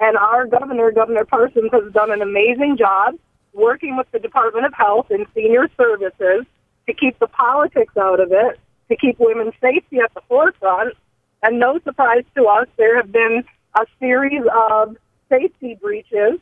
And 0.00 0.16
our 0.16 0.46
governor, 0.46 0.90
Governor 0.90 1.24
Parsons, 1.24 1.70
has 1.72 1.92
done 1.92 2.10
an 2.10 2.20
amazing 2.20 2.76
job 2.76 3.14
working 3.52 3.96
with 3.96 4.10
the 4.10 4.18
Department 4.18 4.66
of 4.66 4.74
Health 4.74 5.06
and 5.10 5.26
Senior 5.34 5.68
Services 5.76 6.44
to 6.86 6.94
keep 6.94 7.18
the 7.18 7.26
politics 7.26 7.96
out 7.96 8.20
of 8.20 8.32
it, 8.32 8.58
to 8.88 8.96
keep 8.96 9.18
women's 9.18 9.54
safety 9.60 9.98
at 9.98 10.12
the 10.14 10.20
forefront. 10.28 10.94
And 11.42 11.58
no 11.58 11.78
surprise 11.84 12.24
to 12.36 12.46
us, 12.46 12.68
there 12.76 12.96
have 12.96 13.12
been 13.12 13.44
a 13.78 13.86
series 13.98 14.42
of 14.70 14.96
safety 15.28 15.76
breaches, 15.80 16.40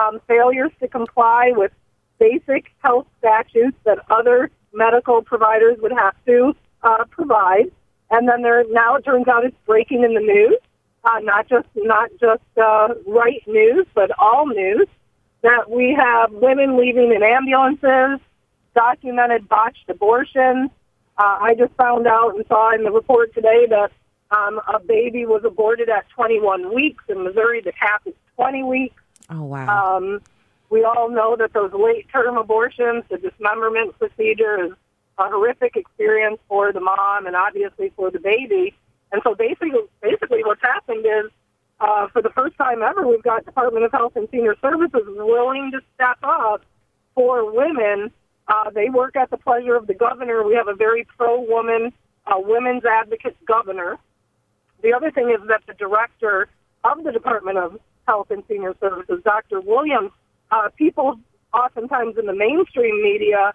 um, 0.00 0.20
failures 0.26 0.70
to 0.80 0.88
comply 0.88 1.52
with 1.54 1.72
basic 2.18 2.66
health 2.82 3.06
statutes 3.18 3.76
that 3.84 3.98
other 4.10 4.50
medical 4.72 5.22
providers 5.22 5.76
would 5.80 5.92
have 5.92 6.14
to 6.26 6.54
uh, 6.82 7.04
provide. 7.10 7.70
And 8.10 8.28
then 8.28 8.42
there 8.42 8.64
now 8.70 8.96
it 8.96 9.04
turns 9.04 9.26
out 9.28 9.44
it's 9.44 9.56
breaking 9.66 10.04
in 10.04 10.14
the 10.14 10.20
news, 10.20 10.58
uh, 11.04 11.20
not 11.20 11.48
just 11.48 11.66
not 11.74 12.10
just 12.20 12.42
uh, 12.60 12.88
right 13.06 13.42
news, 13.46 13.86
but 13.94 14.10
all 14.18 14.46
news 14.46 14.86
that 15.42 15.70
we 15.70 15.96
have 15.98 16.32
women 16.32 16.78
leaving 16.78 17.12
in 17.12 17.22
ambulances, 17.22 18.20
documented 18.74 19.48
botched 19.48 19.88
abortions. 19.88 20.70
Uh, 21.16 21.38
I 21.40 21.54
just 21.56 21.72
found 21.74 22.06
out 22.06 22.34
and 22.34 22.44
saw 22.48 22.74
in 22.74 22.84
the 22.84 22.90
report 22.90 23.34
today 23.34 23.66
that 23.70 23.92
um, 24.30 24.60
a 24.72 24.80
baby 24.80 25.26
was 25.26 25.42
aborted 25.44 25.88
at 25.88 26.08
21 26.10 26.74
weeks 26.74 27.04
in 27.08 27.22
Missouri. 27.22 27.60
The 27.60 27.72
cap 27.72 28.02
is 28.06 28.14
20 28.36 28.62
weeks. 28.64 29.02
Oh 29.30 29.44
wow. 29.44 29.96
Um, 29.96 30.20
we 30.70 30.84
all 30.84 31.08
know 31.08 31.36
that 31.36 31.52
those 31.52 31.72
late 31.72 32.08
term 32.12 32.36
abortions, 32.36 33.04
the 33.08 33.18
dismemberment 33.18 33.96
procedure 33.98 34.64
is 34.64 34.72
a 35.18 35.28
horrific 35.28 35.76
experience 35.76 36.38
for 36.48 36.72
the 36.72 36.80
mom 36.80 37.26
and 37.26 37.36
obviously 37.36 37.92
for 37.96 38.10
the 38.10 38.18
baby. 38.18 38.74
And 39.12 39.22
so 39.22 39.34
basically, 39.34 39.80
basically 40.02 40.42
what's 40.42 40.62
happened 40.62 41.06
is, 41.06 41.30
uh, 41.80 42.08
for 42.08 42.22
the 42.22 42.30
first 42.30 42.56
time 42.56 42.82
ever, 42.82 43.06
we've 43.06 43.22
got 43.22 43.44
Department 43.44 43.84
of 43.84 43.92
Health 43.92 44.16
and 44.16 44.28
Senior 44.30 44.56
Services 44.60 45.02
willing 45.06 45.70
to 45.72 45.80
step 45.94 46.18
up 46.22 46.62
for 47.14 47.52
women. 47.52 48.10
Uh, 48.46 48.70
they 48.70 48.90
work 48.90 49.16
at 49.16 49.30
the 49.30 49.36
pleasure 49.36 49.74
of 49.74 49.86
the 49.86 49.94
governor. 49.94 50.42
We 50.44 50.54
have 50.54 50.68
a 50.68 50.74
very 50.74 51.04
pro-woman, 51.16 51.92
uh, 52.26 52.34
women's 52.38 52.84
advocate 52.84 53.36
governor. 53.46 53.98
The 54.82 54.92
other 54.92 55.10
thing 55.10 55.30
is 55.30 55.46
that 55.48 55.62
the 55.66 55.74
director 55.74 56.48
of 56.84 57.04
the 57.04 57.12
Department 57.12 57.58
of 57.58 57.80
Health 58.06 58.30
and 58.30 58.42
Senior 58.48 58.74
Services, 58.80 59.20
Dr. 59.24 59.60
Williams, 59.60 60.10
uh, 60.50 60.68
people 60.76 61.18
oftentimes 61.54 62.18
in 62.18 62.26
the 62.26 62.34
mainstream 62.34 63.02
media 63.02 63.54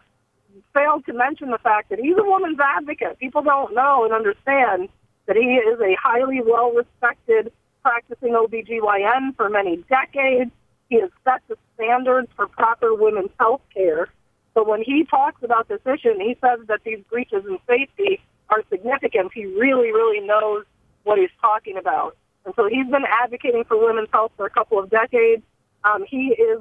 failed 0.73 1.05
to 1.05 1.13
mention 1.13 1.51
the 1.51 1.59
fact 1.59 1.89
that 1.89 1.99
he's 1.99 2.17
a 2.17 2.23
woman's 2.23 2.59
advocate. 2.59 3.19
People 3.19 3.43
don't 3.43 3.75
know 3.75 4.03
and 4.05 4.13
understand 4.13 4.89
that 5.27 5.35
he 5.35 5.55
is 5.55 5.79
a 5.79 5.95
highly 6.01 6.41
well-respected 6.43 7.51
practicing 7.83 8.33
OBGYN 8.33 9.35
for 9.35 9.49
many 9.49 9.77
decades. 9.89 10.51
He 10.89 10.99
has 10.99 11.11
set 11.23 11.41
the 11.47 11.57
standards 11.75 12.27
for 12.35 12.47
proper 12.47 12.95
women's 12.95 13.29
health 13.39 13.61
care. 13.73 14.09
So 14.59 14.69
when 14.69 14.83
he 14.83 15.05
talks 15.05 15.41
about 15.41 15.69
this 15.69 15.79
issue 15.85 16.09
and 16.09 16.21
he 16.21 16.35
says 16.41 16.59
that 16.67 16.81
these 16.83 16.99
breaches 17.09 17.45
in 17.47 17.59
safety 17.65 18.19
are 18.49 18.61
significant, 18.69 19.31
he 19.33 19.45
really, 19.45 19.93
really 19.93 20.19
knows 20.19 20.65
what 21.03 21.17
he's 21.17 21.29
talking 21.39 21.77
about. 21.77 22.17
And 22.43 22.53
so 22.57 22.67
he's 22.67 22.87
been 22.87 23.05
advocating 23.23 23.63
for 23.63 23.81
women's 23.81 24.09
health 24.11 24.33
for 24.35 24.45
a 24.45 24.49
couple 24.49 24.77
of 24.77 24.89
decades. 24.89 25.43
Um, 25.85 26.03
he 26.05 26.35
is 26.37 26.59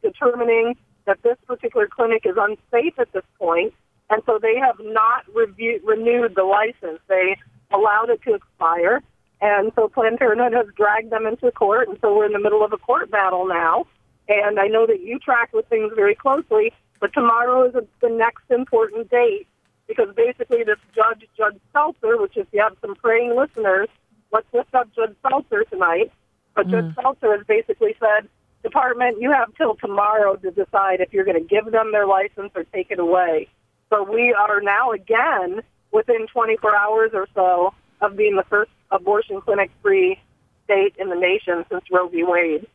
determining 0.00 0.76
that 1.06 1.24
this 1.24 1.36
particular 1.48 1.88
clinic 1.88 2.22
is 2.24 2.36
unsafe 2.38 2.96
at 3.00 3.12
this 3.12 3.24
point, 3.36 3.74
and 4.10 4.22
so 4.26 4.38
they 4.40 4.56
have 4.56 4.76
not 4.78 5.24
review, 5.34 5.80
renewed 5.84 6.36
the 6.36 6.44
license. 6.44 7.00
They 7.08 7.36
allowed 7.72 8.10
it 8.10 8.22
to 8.28 8.34
expire, 8.34 9.02
and 9.40 9.72
so 9.74 9.88
Planned 9.88 10.18
Parenthood 10.18 10.52
has 10.52 10.66
dragged 10.76 11.10
them 11.10 11.26
into 11.26 11.50
court, 11.50 11.88
and 11.88 11.98
so 12.00 12.14
we're 12.14 12.26
in 12.26 12.32
the 12.32 12.38
middle 12.38 12.64
of 12.64 12.72
a 12.72 12.78
court 12.78 13.10
battle 13.10 13.48
now. 13.48 13.86
And 14.28 14.60
I 14.60 14.68
know 14.68 14.86
that 14.86 15.00
you 15.00 15.18
track 15.18 15.52
with 15.52 15.66
things 15.66 15.92
very 15.96 16.14
closely, 16.14 16.72
but 17.00 17.12
tomorrow 17.12 17.68
is 17.68 17.74
a, 17.74 17.84
the 18.00 18.10
next 18.10 18.44
important 18.50 19.10
date 19.10 19.46
because 19.88 20.14
basically 20.14 20.62
this 20.62 20.78
judge, 20.94 21.26
Judge 21.36 21.58
Stelzer, 21.74 22.20
which 22.20 22.36
if 22.36 22.46
you 22.52 22.60
have 22.60 22.76
some 22.80 22.94
praying 22.94 23.36
listeners, 23.36 23.88
let's 24.32 24.46
lift 24.52 24.74
up 24.74 24.88
Judge 24.94 25.16
Stelzer 25.24 25.68
tonight. 25.68 26.12
But 26.54 26.68
mm. 26.68 26.70
Judge 26.70 26.94
Stelzer 26.94 27.36
has 27.36 27.46
basically 27.46 27.96
said 27.98 28.28
department, 28.62 29.20
you 29.20 29.32
have 29.32 29.54
till 29.56 29.74
tomorrow 29.74 30.36
to 30.36 30.50
decide 30.50 31.00
if 31.00 31.12
you're 31.12 31.24
going 31.24 31.42
to 31.42 31.48
give 31.48 31.72
them 31.72 31.92
their 31.92 32.06
license 32.06 32.52
or 32.54 32.64
take 32.64 32.90
it 32.90 32.98
away. 32.98 33.48
So 33.88 34.04
we 34.04 34.32
are 34.32 34.60
now 34.60 34.92
again 34.92 35.62
within 35.92 36.26
24 36.28 36.76
hours 36.76 37.10
or 37.14 37.26
so 37.34 37.74
of 38.00 38.16
being 38.16 38.36
the 38.36 38.44
first 38.48 38.70
abortion 38.90 39.40
clinic 39.40 39.70
free 39.82 40.20
state 40.64 40.94
in 40.98 41.08
the 41.08 41.16
nation 41.16 41.64
since 41.70 41.82
Roe 41.90 42.08
v. 42.08 42.22
Wade. 42.22 42.66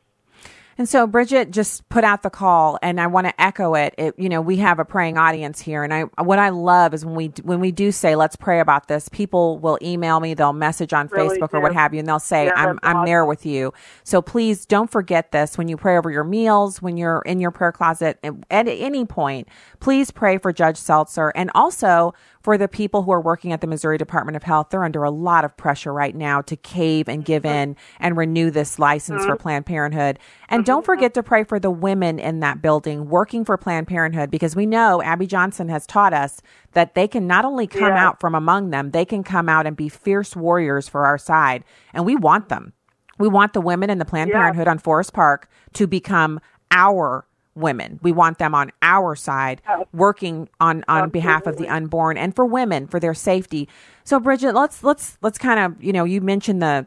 And 0.77 0.89
so 0.89 1.07
Bridget 1.07 1.51
just 1.51 1.87
put 1.87 2.03
out 2.03 2.21
the 2.21 2.29
call, 2.29 2.77
and 2.81 2.99
I 2.99 3.07
want 3.07 3.27
to 3.27 3.41
echo 3.41 3.75
it. 3.75 3.95
it. 3.97 4.13
You 4.17 4.27
know, 4.27 4.41
we 4.41 4.57
have 4.57 4.77
a 4.77 4.83
praying 4.85 5.17
audience 5.17 5.61
here, 5.61 5.83
and 5.85 5.93
I 5.93 6.01
what 6.21 6.37
I 6.37 6.49
love 6.49 6.93
is 6.93 7.05
when 7.05 7.15
we 7.15 7.27
when 7.43 7.61
we 7.61 7.71
do 7.71 7.93
say 7.93 8.15
let's 8.15 8.35
pray 8.35 8.59
about 8.59 8.89
this, 8.89 9.07
people 9.07 9.57
will 9.59 9.77
email 9.81 10.19
me, 10.19 10.33
they'll 10.33 10.51
message 10.51 10.91
on 10.91 11.07
really 11.07 11.39
Facebook 11.39 11.51
do. 11.51 11.57
or 11.57 11.61
what 11.61 11.73
have 11.73 11.93
you, 11.93 11.99
and 11.99 12.07
they'll 12.07 12.19
say 12.19 12.47
Yeah, 12.47 12.53
I'm 12.55 12.79
I'm 12.83 12.97
awesome. 12.97 13.05
there 13.05 13.25
with 13.25 13.45
you. 13.45 13.73
So 14.03 14.21
please 14.21 14.65
don't 14.65 14.91
forget 14.91 15.31
this 15.31 15.57
when 15.57 15.69
you 15.69 15.77
pray 15.77 15.97
over 15.97 16.11
your 16.11 16.25
meals, 16.25 16.81
when 16.81 16.97
you're 16.97 17.21
in 17.21 17.39
your 17.39 17.51
prayer 17.51 17.71
closet, 17.71 18.19
at 18.23 18.33
at 18.51 18.67
any 18.67 19.05
point. 19.05 19.47
Please 19.79 20.11
pray 20.11 20.37
for 20.37 20.51
Judge 20.51 20.77
Stelzer, 20.77 21.31
and 21.35 21.51
also 21.55 22.13
for 22.45 22.59
the 22.59 22.67
people 22.67 23.01
who 23.01 23.11
are 23.11 23.19
working 23.19 23.51
at 23.53 23.61
the 23.61 23.65
Missouri 23.65 23.97
Department 23.97 24.35
of 24.35 24.43
Health. 24.43 24.67
They're 24.69 24.83
under 24.83 25.03
a 25.03 25.09
lot 25.09 25.43
of 25.43 25.57
pressure 25.57 25.91
right 25.91 26.15
now 26.15 26.41
to 26.43 26.55
cave 26.55 27.09
and 27.09 27.25
give 27.25 27.43
in 27.43 27.75
and 27.99 28.15
renew 28.15 28.51
this 28.51 28.77
license 28.77 29.25
for 29.25 29.31
mm-hmm. 29.31 29.41
Planned 29.41 29.65
Parenthood. 29.65 30.19
And 30.47 30.63
don't 30.63 30.81
mm-hmm. 30.81 30.85
forget 30.85 31.15
to 31.15 31.23
pray 31.23 31.43
for 31.43 31.59
the 31.59 31.71
women 31.71 32.19
in 32.19 32.41
that 32.41 32.61
building 32.61 33.09
working 33.09 33.45
for 33.45 33.57
Planned 33.57 33.87
Parenthood 33.87 34.29
because 34.29 34.55
we 34.55 34.67
know 34.67 35.01
Abby 35.01 35.25
Johnson 35.25 35.69
has 35.69 35.87
taught 35.87 36.13
us 36.13 36.39
that 36.73 36.93
they 36.93 37.07
can 37.07 37.25
not 37.25 37.45
only 37.45 37.65
come 37.65 37.81
Yeah. 37.81 38.05
out 38.05 38.19
from 38.19 38.35
among 38.35 38.69
them, 38.69 38.91
they 38.91 39.05
can 39.05 39.23
come 39.23 39.49
out 39.49 39.65
and 39.65 39.75
be 39.75 39.89
fierce 39.89 40.35
warriors 40.35 40.87
for 40.87 41.03
our 41.07 41.17
side. 41.17 41.63
And 41.95 42.05
we 42.05 42.15
want 42.15 42.49
them. 42.49 42.73
We 43.17 43.27
want 43.27 43.53
the 43.53 43.61
women 43.61 43.89
in 43.89 43.97
the 43.97 44.05
Planned 44.05 44.29
Yeah. 44.29 44.37
Parenthood 44.37 44.67
on 44.67 44.77
Forest 44.77 45.13
Park 45.13 45.49
to 45.73 45.87
become 45.87 46.39
our 46.69 47.25
women. 47.55 47.99
We 48.03 48.11
want 48.11 48.37
them 48.37 48.53
on 48.53 48.71
our 48.81 49.15
side 49.15 49.61
oh. 49.67 49.87
working 49.93 50.49
on 50.59 50.83
on 50.87 51.09
behalf 51.09 51.47
of 51.47 51.57
the 51.57 51.67
unborn 51.67 52.17
and 52.17 52.35
for 52.35 52.45
women 52.45 52.87
for 52.87 52.99
their 52.99 53.13
safety. 53.13 53.67
So 54.03 54.19
Bridget, 54.19 54.53
let's 54.53 54.83
let's 54.83 55.17
let's 55.21 55.37
kind 55.37 55.59
of, 55.59 55.83
you 55.83 55.93
know, 55.93 56.03
you 56.03 56.21
mentioned 56.21 56.61
the 56.61 56.85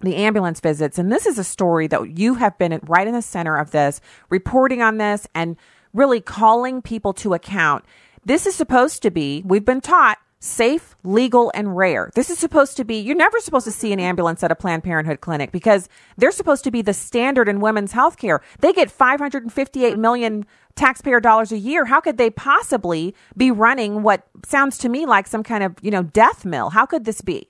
the 0.00 0.16
ambulance 0.16 0.60
visits 0.60 0.98
and 0.98 1.10
this 1.10 1.26
is 1.26 1.38
a 1.38 1.44
story 1.44 1.86
that 1.88 2.18
you 2.18 2.34
have 2.34 2.56
been 2.58 2.78
right 2.84 3.06
in 3.06 3.14
the 3.14 3.22
center 3.22 3.56
of 3.56 3.70
this, 3.70 4.00
reporting 4.28 4.82
on 4.82 4.98
this 4.98 5.26
and 5.34 5.56
really 5.92 6.20
calling 6.20 6.82
people 6.82 7.12
to 7.14 7.34
account. 7.34 7.84
This 8.24 8.46
is 8.46 8.54
supposed 8.54 9.02
to 9.02 9.10
be, 9.10 9.42
we've 9.46 9.64
been 9.64 9.80
taught 9.80 10.18
safe, 10.40 10.96
legal, 11.02 11.50
and 11.54 11.76
rare. 11.76 12.10
This 12.14 12.30
is 12.30 12.38
supposed 12.38 12.76
to 12.76 12.84
be, 12.84 12.96
you're 12.96 13.16
never 13.16 13.40
supposed 13.40 13.64
to 13.64 13.72
see 13.72 13.92
an 13.92 14.00
ambulance 14.00 14.42
at 14.42 14.52
a 14.52 14.54
Planned 14.54 14.84
Parenthood 14.84 15.20
clinic 15.20 15.50
because 15.50 15.88
they're 16.16 16.30
supposed 16.30 16.64
to 16.64 16.70
be 16.70 16.82
the 16.82 16.94
standard 16.94 17.48
in 17.48 17.60
women's 17.60 17.92
health 17.92 18.16
care. 18.16 18.40
They 18.60 18.72
get 18.72 18.90
558 18.90 19.98
million 19.98 20.46
taxpayer 20.76 21.18
dollars 21.20 21.50
a 21.50 21.58
year. 21.58 21.86
How 21.86 22.00
could 22.00 22.18
they 22.18 22.30
possibly 22.30 23.14
be 23.36 23.50
running 23.50 24.02
what 24.02 24.26
sounds 24.44 24.78
to 24.78 24.88
me 24.88 25.06
like 25.06 25.26
some 25.26 25.42
kind 25.42 25.64
of, 25.64 25.74
you 25.82 25.90
know, 25.90 26.04
death 26.04 26.44
mill? 26.44 26.70
How 26.70 26.86
could 26.86 27.04
this 27.04 27.20
be? 27.20 27.48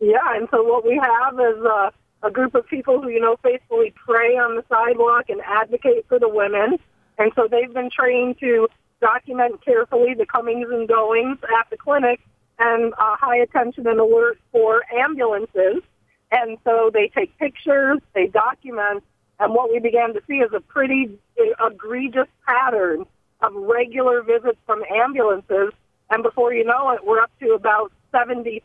Yeah, 0.00 0.18
and 0.34 0.48
so 0.50 0.62
what 0.62 0.84
we 0.84 1.00
have 1.02 1.34
is 1.34 1.64
uh, 1.64 1.90
a 2.22 2.30
group 2.30 2.54
of 2.54 2.66
people 2.66 3.00
who, 3.00 3.08
you 3.08 3.20
know, 3.20 3.36
faithfully 3.42 3.94
pray 4.04 4.36
on 4.36 4.56
the 4.56 4.64
sidewalk 4.68 5.30
and 5.30 5.40
advocate 5.46 6.04
for 6.08 6.18
the 6.18 6.28
women. 6.28 6.78
And 7.18 7.32
so 7.36 7.48
they've 7.50 7.72
been 7.72 7.88
trained 7.88 8.38
to 8.40 8.68
document 9.02 9.62
carefully 9.62 10.14
the 10.14 10.24
comings 10.24 10.68
and 10.70 10.88
goings 10.88 11.38
at 11.60 11.68
the 11.68 11.76
clinic 11.76 12.20
and 12.58 12.94
uh, 12.94 13.16
high 13.16 13.36
attention 13.36 13.86
and 13.86 14.00
alert 14.00 14.38
for 14.52 14.82
ambulances. 14.94 15.82
And 16.30 16.56
so 16.64 16.90
they 16.92 17.08
take 17.08 17.36
pictures, 17.38 17.98
they 18.14 18.28
document, 18.28 19.04
and 19.38 19.52
what 19.52 19.70
we 19.70 19.80
began 19.80 20.14
to 20.14 20.22
see 20.26 20.36
is 20.36 20.52
a 20.54 20.60
pretty 20.60 21.18
egregious 21.36 22.28
pattern 22.46 23.04
of 23.40 23.52
regular 23.54 24.22
visits 24.22 24.58
from 24.64 24.82
ambulances. 24.90 25.72
And 26.10 26.22
before 26.22 26.54
you 26.54 26.64
know 26.64 26.90
it, 26.90 27.04
we're 27.04 27.20
up 27.20 27.32
to 27.40 27.50
about 27.52 27.90
72 28.12 28.62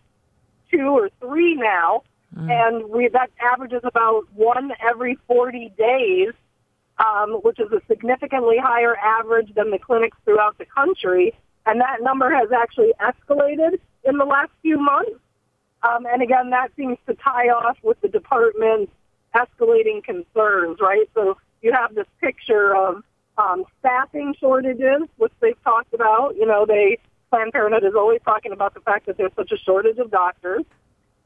or 0.80 1.10
three 1.20 1.56
now, 1.56 2.04
and 2.36 2.90
we 2.90 3.08
that 3.08 3.32
averages 3.42 3.82
about 3.84 4.26
one 4.36 4.72
every 4.88 5.18
40 5.28 5.74
days, 5.78 6.34
um, 7.00 7.34
which 7.44 7.60
is 7.60 7.72
a 7.72 7.82
significantly 7.88 8.58
higher 8.58 8.98
average 8.98 9.54
than 9.56 9.72
the 9.72 9.80
clinics 9.80 10.18
throughout 10.26 10.58
the 10.58 10.66
country. 10.66 11.34
And 11.66 11.82
that 11.82 12.02
number 12.02 12.34
has 12.34 12.50
actually 12.52 12.94
escalated 13.00 13.80
in 14.04 14.18
the 14.18 14.26
last 14.26 14.52
few 14.62 14.80
months. 14.80 15.20
Um, 15.84 16.06
and 16.06 16.22
again, 16.22 16.50
that 16.52 16.72
seems 16.76 16.98
to 17.08 17.14
tie 17.16 17.50
off 17.50 17.78
with 17.84 18.00
the 18.02 18.08
department's 18.08 18.92
escalating 19.36 20.04
concerns, 20.04 20.80
right? 20.80 21.10
So 21.14 21.38
you 21.62 21.74
have 21.74 21.94
this 21.94 22.08
picture 22.20 22.76
of 22.76 23.04
um, 23.38 23.66
staffing 23.80 24.34
shortages, 24.40 25.04
which 25.18 25.34
they've 25.40 25.62
talked 25.64 25.94
about. 25.94 26.36
You 26.36 26.48
know, 26.48 26.66
they 26.66 26.98
Planned 27.30 27.52
Parenthood 27.52 27.84
is 27.84 27.94
always 27.96 28.22
talking 28.24 28.52
about 28.54 28.74
the 28.74 28.80
fact 28.80 29.06
that 29.08 29.18
there's 29.18 29.34
such 29.36 29.52
a 29.52 29.58
shortage 29.58 29.98
of 29.98 30.10
doctors. 30.10 30.64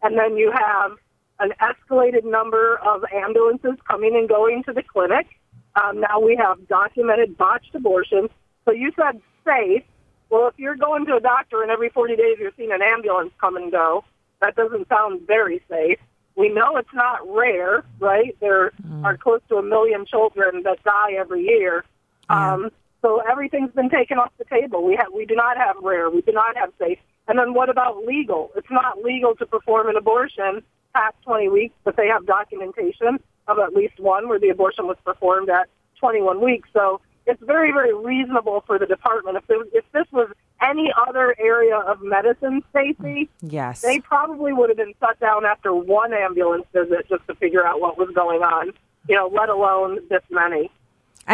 and 0.03 0.17
then 0.17 0.35
you 0.35 0.51
have 0.51 0.93
an 1.39 1.53
escalated 1.61 2.23
number 2.23 2.77
of 2.79 3.03
ambulances 3.13 3.77
coming 3.87 4.15
and 4.15 4.27
going 4.27 4.63
to 4.63 4.73
the 4.73 4.83
clinic. 4.83 5.27
Um, 5.75 6.01
now 6.01 6.19
we 6.19 6.35
have 6.35 6.67
documented 6.67 7.37
botched 7.37 7.73
abortions. 7.73 8.29
So 8.65 8.71
you 8.71 8.91
said 8.95 9.21
safe. 9.45 9.83
Well, 10.29 10.47
if 10.47 10.53
you're 10.57 10.75
going 10.75 11.05
to 11.07 11.15
a 11.15 11.19
doctor 11.19 11.61
and 11.61 11.71
every 11.71 11.89
40 11.89 12.15
days 12.15 12.37
you're 12.39 12.51
seeing 12.57 12.71
an 12.71 12.81
ambulance 12.81 13.31
come 13.39 13.57
and 13.57 13.71
go, 13.71 14.03
that 14.41 14.55
doesn't 14.55 14.87
sound 14.87 15.27
very 15.27 15.61
safe. 15.69 15.99
We 16.35 16.49
know 16.49 16.77
it's 16.77 16.93
not 16.93 17.19
rare, 17.27 17.83
right? 17.99 18.35
There 18.39 18.71
are 19.03 19.17
close 19.17 19.41
to 19.49 19.57
a 19.57 19.63
million 19.63 20.05
children 20.05 20.63
that 20.63 20.81
die 20.83 21.13
every 21.17 21.43
year. 21.43 21.83
Um, 22.29 22.71
so 23.01 23.21
everything's 23.29 23.71
been 23.71 23.89
taken 23.89 24.17
off 24.17 24.31
the 24.37 24.45
table. 24.45 24.83
We 24.85 24.95
have, 24.95 25.07
we 25.13 25.25
do 25.25 25.35
not 25.35 25.57
have 25.57 25.75
rare. 25.81 26.09
We 26.09 26.21
do 26.21 26.31
not 26.31 26.55
have 26.55 26.71
safe. 26.79 26.99
And 27.27 27.37
then 27.37 27.53
what 27.53 27.69
about 27.69 28.05
legal? 28.05 28.51
It's 28.55 28.71
not 28.71 29.03
legal 29.03 29.35
to 29.35 29.45
perform 29.45 29.89
an 29.89 29.97
abortion 29.97 30.63
past 30.93 31.15
20 31.23 31.49
weeks, 31.49 31.75
but 31.83 31.95
they 31.97 32.07
have 32.07 32.25
documentation 32.25 33.19
of 33.47 33.59
at 33.59 33.73
least 33.73 33.99
one 33.99 34.27
where 34.29 34.39
the 34.39 34.49
abortion 34.49 34.87
was 34.87 34.97
performed 35.03 35.49
at 35.49 35.67
21 35.99 36.41
weeks. 36.43 36.69
So 36.73 37.01
it's 37.27 37.41
very, 37.43 37.71
very 37.71 37.93
reasonable 37.93 38.63
for 38.65 38.79
the 38.79 38.85
department. 38.85 39.37
If, 39.37 39.43
if 39.73 39.85
this 39.93 40.05
was 40.11 40.29
any 40.61 40.91
other 41.07 41.35
area 41.39 41.77
of 41.77 42.01
medicine, 42.01 42.61
Stacey, 42.69 43.29
Yes. 43.41 43.81
they 43.81 43.99
probably 43.99 44.53
would 44.53 44.69
have 44.69 44.77
been 44.77 44.93
shut 44.99 45.19
down 45.19 45.45
after 45.45 45.73
one 45.73 46.13
ambulance 46.13 46.65
visit 46.73 47.07
just 47.09 47.25
to 47.27 47.35
figure 47.35 47.65
out 47.65 47.79
what 47.81 47.97
was 47.97 48.09
going 48.13 48.41
on, 48.41 48.71
you 49.07 49.15
know, 49.15 49.27
let 49.33 49.49
alone 49.49 49.99
this 50.09 50.21
many. 50.29 50.69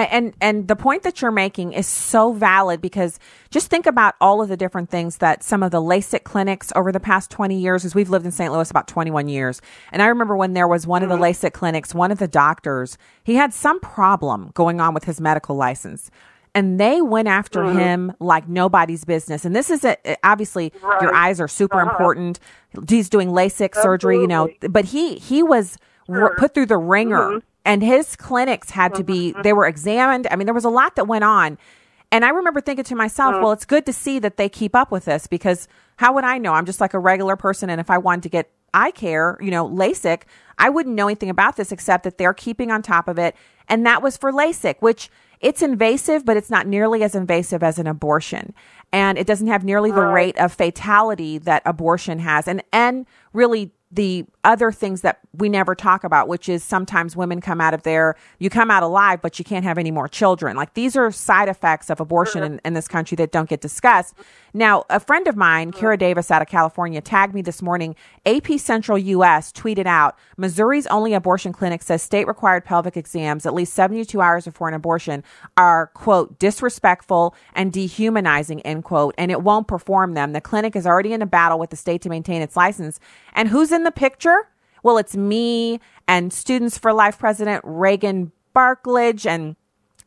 And 0.04 0.34
and 0.40 0.68
the 0.68 0.76
point 0.76 1.04
that 1.04 1.22
you're 1.22 1.32
making 1.32 1.74
is 1.74 1.88
so 1.88 2.32
valid 2.32 2.82
because 2.82 3.20
just 3.50 3.70
think 3.70 3.86
about 3.86 4.16
all 4.22 4.42
of 4.42 4.50
the 4.50 4.58
different 4.58 4.90
things 4.90 5.18
that 5.18 5.44
some 5.44 5.64
of 5.64 5.72
the 5.72 5.82
LASIK 5.82 6.24
clinics 6.24 6.72
over 6.76 6.92
the 6.92 7.00
past 7.00 7.32
20 7.32 7.58
years, 7.58 7.84
as 7.84 7.96
we've 7.96 8.10
lived 8.10 8.26
in 8.26 8.32
St. 8.32 8.54
Louis 8.54 8.70
about 8.70 8.88
21 8.88 9.28
years. 9.28 9.62
And 9.92 10.02
I 10.02 10.08
remember 10.08 10.36
when 10.36 10.54
there 10.54 10.68
was 10.68 10.86
one 10.86 11.02
of 11.04 11.10
the 11.10 11.16
mm-hmm. 11.16 11.24
LASIK 11.24 11.54
clinics, 11.54 11.96
one 11.96 12.12
of 12.12 12.20
the 12.20 12.28
doctors, 12.28 12.98
he 13.24 13.36
had 13.36 13.54
some 13.54 13.80
problem 13.80 14.52
going 14.54 14.80
on 14.80 14.94
with 14.94 15.06
his 15.06 15.20
medical 15.20 15.56
license. 15.56 16.12
And 16.54 16.80
they 16.80 17.02
went 17.02 17.28
after 17.28 17.62
mm-hmm. 17.62 17.78
him 17.78 18.14
like 18.20 18.48
nobody's 18.48 19.04
business. 19.04 19.46
And 19.46 19.56
this 19.56 19.70
is 19.70 19.84
a, 19.84 19.98
obviously 20.24 20.74
your 21.02 21.14
eyes 21.14 21.40
are 21.40 21.48
super 21.48 21.80
Uh-huh. 21.82 21.90
important. 21.92 22.40
He's 22.90 23.10
doing 23.10 23.30
LASIK 23.30 23.76
surgery, 23.76 24.18
you 24.18 24.28
know, 24.28 24.50
but 24.70 24.86
he 24.86 25.16
he 25.16 25.44
was 25.44 25.78
r- 26.10 26.36
put 26.36 26.54
through 26.54 26.68
the 26.68 26.78
ringer 26.78 27.22
mm-hmm. 27.22 27.38
And 27.68 27.84
his 27.84 28.16
clinics 28.16 28.72
had 28.72 28.96
to 28.96 29.04
be 29.04 29.32
mm-hmm. 29.34 29.42
they 29.42 29.54
were 29.54 29.68
examined. 29.68 30.28
I 30.32 30.36
mean 30.36 30.46
there 30.46 30.54
was 30.56 30.66
a 30.66 30.70
lot 30.70 30.96
that 30.96 31.06
went 31.06 31.24
on. 31.24 31.60
And 32.10 32.24
i 32.24 32.30
remember 32.30 32.62
thinking 32.62 32.86
to 32.86 32.96
myself 32.96 33.36
mm. 33.36 33.42
well 33.42 33.52
it's 33.52 33.66
good 33.66 33.86
to 33.86 33.94
see 33.94 34.18
that 34.20 34.38
they 34.38 34.50
keep 34.50 34.76
up 34.76 34.90
with 34.92 35.06
this 35.06 35.28
because 35.28 35.68
how 35.98 36.14
would 36.14 36.24
i 36.24 36.38
know? 36.38 36.54
I'm 36.54 36.66
just 36.66 36.82
like 36.82 36.94
a 36.94 37.00
regular 37.00 37.36
person. 37.36 37.70
And 37.70 37.82
if 37.82 37.90
i 37.90 37.98
wanted 37.98 38.24
to 38.24 38.30
get 38.30 38.50
eye 38.74 38.92
care 38.92 39.38
you 39.42 39.50
know 39.50 39.68
lasik 39.68 40.24
i 40.58 40.70
wouldn't 40.70 40.94
know 40.94 41.08
anything 41.08 41.30
about 41.30 41.56
this 41.56 41.72
except 41.72 42.04
that 42.04 42.18
they're 42.18 42.34
keeping 42.34 42.72
on 42.72 42.82
top 42.82 43.08
of 43.08 43.20
it. 43.20 43.36
And 43.68 43.86
that 43.86 44.02
was 44.02 44.16
for 44.16 44.32
lasik 44.32 44.76
which 44.80 45.10
it's 45.42 45.62
invasive 45.62 46.26
but 46.26 46.38
it's 46.38 46.50
not 46.50 46.66
nearly 46.66 47.04
as 47.04 47.14
invasive 47.14 47.62
as 47.62 47.78
an 47.78 47.88
abortion. 47.88 48.54
And 48.94 49.18
it 49.18 49.28
doesn't 49.28 49.48
have 49.48 49.66
nearly 49.66 49.92
the 49.92 50.06
rate 50.06 50.38
of 50.40 50.54
fatality 50.54 51.38
that 51.40 51.62
abortion 51.66 52.20
has. 52.20 52.48
And 52.48 52.64
and 52.72 53.06
really 53.34 53.74
the 53.90 54.26
other 54.44 54.72
things 54.72 55.02
that 55.02 55.20
we 55.34 55.48
never 55.50 55.76
talk 55.76 56.04
about, 56.04 56.28
which 56.28 56.50
is 56.50 56.64
sometimes 56.64 57.16
women 57.16 57.40
come 57.40 57.62
out 57.62 57.74
of 57.74 57.84
there, 57.84 58.16
you 58.40 58.50
come 58.50 58.70
out 58.70 58.84
alive, 58.84 59.22
but 59.22 59.40
you 59.40 59.46
can't 59.46 59.64
have 59.64 59.78
any 59.78 59.92
more 59.92 60.08
children. 60.08 60.58
Like 60.58 60.74
these 60.74 60.96
are 60.96 61.12
side 61.12 61.48
effects 61.48 61.90
of 61.90 62.00
abortion 62.00 62.44
in, 62.44 62.62
in 62.66 62.74
this 62.74 62.88
country 62.88 63.16
that 63.16 63.32
don't 63.32 63.50
get 63.50 63.62
discussed. 63.62 64.16
Now, 64.54 64.86
a 64.90 65.00
friend 65.00 65.28
of 65.28 65.36
mine, 65.36 65.72
Kara 65.72 65.98
Davis 65.98 66.32
out 66.32 66.42
of 66.42 66.48
California, 66.48 67.00
tagged 67.00 67.34
me 67.34 67.42
this 67.42 67.62
morning. 67.62 67.96
AP 68.26 68.60
Central 68.60 68.98
US 68.98 69.52
tweeted 69.52 69.86
out 69.86 70.18
Missouri's 70.38 70.88
only 70.88 71.14
abortion 71.14 71.54
clinic 71.54 71.82
says 71.82 72.02
state 72.02 72.28
required 72.28 72.66
pelvic 72.66 72.98
exams 72.98 73.46
at 73.46 73.54
least 73.54 73.74
72 73.74 74.20
hours 74.20 74.46
before 74.46 74.68
an 74.68 74.74
abortion 74.74 75.24
are, 75.56 75.88
quote, 75.88 76.40
disrespectful 76.40 77.36
and 77.54 77.72
dehumanizing, 77.72 78.62
end 78.62 78.84
quote, 78.84 79.14
and 79.18 79.32
it 79.32 79.44
won't 79.44 79.68
perform 79.68 80.14
them. 80.14 80.34
The 80.34 80.42
clinic 80.42 80.76
is 80.76 80.88
already 80.88 81.14
in 81.14 81.22
a 81.22 81.28
battle 81.28 81.60
with 81.60 81.70
the 81.70 81.76
state 81.76 82.02
to 82.04 82.10
maintain 82.10 82.42
its 82.42 82.56
license. 82.56 83.00
And 83.34 83.50
who's 83.50 83.72
in 83.78 83.84
the 83.84 83.92
picture? 83.92 84.50
Well, 84.84 84.98
it's 84.98 85.16
me 85.16 85.80
and 86.08 86.34
Students 86.34 86.78
for 86.78 86.92
Life 86.92 87.18
President 87.20 87.62
Reagan 87.66 88.32
Barkledge 88.56 89.26
and 89.26 89.56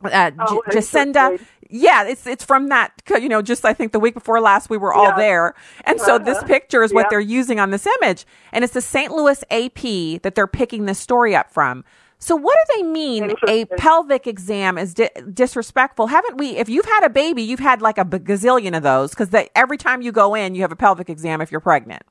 uh, 0.03 0.31
Oh, 0.39 0.61
J- 0.71 0.77
Jacinda. 0.77 1.39
Yeah, 1.73 2.03
it's 2.03 2.27
it's 2.27 2.43
from 2.43 2.67
that. 2.67 2.91
You 3.09 3.29
know, 3.29 3.41
just 3.41 3.63
I 3.65 3.73
think 3.73 3.91
the 3.93 3.99
week 3.99 4.13
before 4.13 4.41
last 4.41 4.69
we 4.69 4.77
were 4.77 4.93
all 4.93 5.05
Yeah. 5.09 5.15
there, 5.17 5.55
and 5.85 6.01
so 6.01 6.17
this 6.19 6.37
Uh-huh. 6.39 6.47
picture 6.47 6.83
is 6.83 6.93
what 6.93 7.03
Yeah. 7.05 7.07
they're 7.11 7.19
using 7.21 7.59
on 7.61 7.71
this 7.71 7.87
image, 8.01 8.25
and 8.51 8.63
it's 8.63 8.73
the 8.73 8.81
St. 8.81 9.11
Louis 9.11 9.41
AP 9.49 10.17
that 10.23 10.35
they're 10.35 10.47
picking 10.47 10.85
this 10.85 10.99
story 10.99 11.33
up 11.35 11.49
from. 11.51 11.85
So 12.19 12.35
what 12.35 12.55
do 12.67 12.75
they 12.77 12.83
mean? 12.83 13.33
A 13.47 13.65
pelvic 13.77 14.27
exam 14.27 14.77
is 14.77 14.93
di- 14.93 15.09
disrespectful? 15.33 16.07
Haven't 16.07 16.37
we? 16.37 16.57
If 16.57 16.67
you've 16.69 16.85
had 16.85 17.03
a 17.03 17.09
baby, 17.09 17.41
you've 17.41 17.59
had 17.61 17.81
like 17.81 17.97
a 17.97 18.05
gazillion 18.05 18.75
of 18.77 18.83
those 18.83 19.11
because 19.11 19.29
every 19.55 19.77
time 19.77 20.01
you 20.01 20.11
go 20.11 20.35
in, 20.35 20.53
you 20.55 20.61
have 20.61 20.71
a 20.71 20.75
pelvic 20.75 21.09
exam 21.09 21.41
if 21.41 21.51
you're 21.51 21.61
pregnant. 21.61 22.03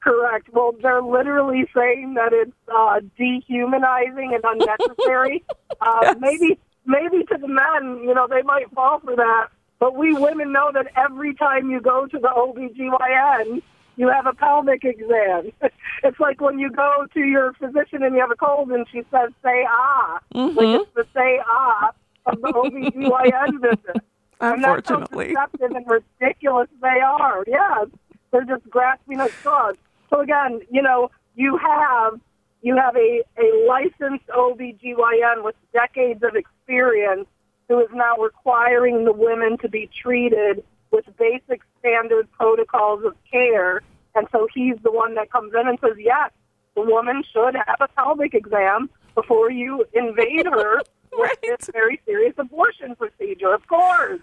Correct. 0.00 0.48
Well, 0.52 0.74
they're 0.82 1.02
literally 1.02 1.66
saying 1.76 2.14
that 2.14 2.32
it's 2.32 2.52
uh, 2.74 3.00
dehumanizing 3.18 4.32
and 4.34 4.42
unnecessary. 4.44 5.44
uh, 5.80 5.98
Yes. 6.02 6.16
Maybe, 6.20 6.58
maybe 6.86 7.24
to 7.24 7.36
the 7.38 7.48
men, 7.48 8.02
you 8.02 8.14
know, 8.14 8.26
they 8.28 8.42
might 8.42 8.70
fall 8.72 9.00
for 9.00 9.14
that. 9.16 9.48
But 9.78 9.96
we 9.96 10.12
women 10.14 10.52
know 10.52 10.70
that 10.72 10.86
every 10.96 11.34
time 11.34 11.70
you 11.70 11.80
go 11.80 12.06
to 12.06 12.18
the 12.18 12.28
OBGYN, 12.28 13.62
you 13.96 14.08
have 14.08 14.26
a 14.26 14.32
pelvic 14.32 14.84
exam. 14.84 15.52
it's 16.02 16.20
like 16.20 16.40
when 16.40 16.58
you 16.58 16.70
go 16.70 17.06
to 17.12 17.20
your 17.20 17.52
physician 17.54 18.02
and 18.02 18.14
you 18.14 18.20
have 18.20 18.30
a 18.30 18.36
cold 18.36 18.70
and 18.70 18.86
she 18.90 19.02
says, 19.10 19.30
say 19.42 19.66
ah. 19.68 20.20
Like 20.34 20.80
it's 20.80 20.90
the 20.94 21.06
say 21.14 21.40
ah 21.46 21.90
of 22.26 22.40
the 22.40 22.48
OBGYN 22.48 23.60
visit. 23.62 24.02
And 24.42 24.64
that's 24.64 24.88
how 24.88 24.96
Unfortunately. 24.96 25.28
deceptive 25.28 25.70
and 25.72 25.86
ridiculous 25.86 26.68
they 26.80 27.00
are. 27.04 27.44
Yeah, 27.46 27.84
they're 28.30 28.44
just 28.44 28.68
grasping 28.70 29.20
at 29.20 29.30
straws. 29.32 29.76
So 30.10 30.20
again, 30.20 30.60
you 30.70 30.82
know, 30.82 31.10
you 31.36 31.56
have 31.58 32.20
you 32.62 32.76
have 32.76 32.94
a, 32.96 33.22
a 33.38 33.66
licensed 33.66 34.26
OBGYN 34.28 35.42
with 35.42 35.54
decades 35.72 36.22
of 36.22 36.34
experience 36.36 37.26
who 37.68 37.80
is 37.80 37.88
now 37.94 38.16
requiring 38.16 39.04
the 39.04 39.12
women 39.12 39.56
to 39.58 39.68
be 39.68 39.88
treated 40.02 40.62
with 40.90 41.04
basic 41.18 41.62
standard 41.78 42.30
protocols 42.32 43.04
of 43.04 43.14
care. 43.30 43.80
And 44.14 44.26
so 44.32 44.46
he's 44.52 44.74
the 44.82 44.90
one 44.90 45.14
that 45.14 45.30
comes 45.30 45.52
in 45.58 45.68
and 45.68 45.78
says, 45.80 45.94
yes, 45.98 46.32
the 46.74 46.82
woman 46.82 47.22
should 47.32 47.54
have 47.54 47.76
a 47.80 47.88
pelvic 47.96 48.34
exam 48.34 48.90
before 49.14 49.50
you 49.50 49.84
invade 49.94 50.46
her 50.46 50.80
with 51.12 51.40
this 51.42 51.70
very 51.72 52.00
serious 52.04 52.34
abortion 52.36 52.94
procedure, 52.96 53.54
of 53.54 53.66
course. 53.68 54.20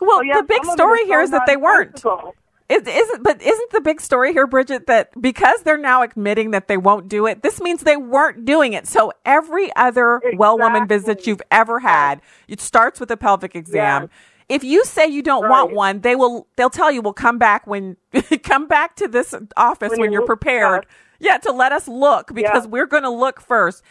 Well, 0.00 0.18
So, 0.18 0.22
yes, 0.22 0.36
the 0.38 0.42
big 0.44 0.64
some 0.64 0.70
of 0.70 0.74
it 0.74 0.76
story 0.78 1.04
here 1.06 1.22
is 1.22 1.30
that 1.30 1.46
they 1.46 1.56
weren't. 1.56 1.92
nonsensical. 2.04 2.34
Is, 2.70 2.86
isn't 2.86 3.22
but 3.24 3.42
isn't 3.42 3.70
the 3.72 3.80
big 3.80 4.00
story 4.00 4.32
here, 4.32 4.46
Bridget, 4.46 4.86
that 4.86 5.20
because 5.20 5.62
they're 5.62 5.76
now 5.76 6.02
admitting 6.02 6.52
that 6.52 6.68
they 6.68 6.76
won't 6.76 7.08
do 7.08 7.26
it, 7.26 7.42
this 7.42 7.60
means 7.60 7.80
they 7.80 7.96
weren't 7.96 8.44
doing 8.44 8.74
it. 8.74 8.86
So 8.86 9.12
every 9.24 9.74
other 9.74 10.22
well 10.36 10.56
woman 10.56 10.86
visit 10.86 11.26
you've 11.26 11.42
ever 11.50 11.80
had, 11.80 12.20
it 12.46 12.60
starts 12.60 13.00
with 13.00 13.10
a 13.10 13.16
pelvic 13.16 13.56
exam. 13.56 14.02
Yes. 14.02 14.10
If 14.48 14.64
you 14.64 14.84
say 14.84 15.06
you 15.06 15.22
don't 15.22 15.48
want 15.48 15.72
one, 15.74 16.00
they 16.00 16.14
will 16.14 16.46
they'll 16.56 16.70
tell 16.70 16.92
you, 16.92 17.02
"Well, 17.02 17.12
come 17.12 17.38
back 17.38 17.66
when 17.66 17.96
come 18.44 18.68
back 18.68 18.94
to 18.96 19.08
this 19.08 19.34
office 19.56 19.90
when, 19.90 20.00
When 20.00 20.12
you 20.12 20.18
you're 20.20 20.26
prepared." 20.26 20.86
Yeah, 21.20 21.36
to 21.38 21.52
let 21.52 21.72
us 21.72 21.86
look 21.86 22.32
because 22.34 22.64
Yeah. 22.64 22.70
we're 22.70 22.86
going 22.86 23.02
to 23.02 23.10
look 23.10 23.40
first. 23.40 23.82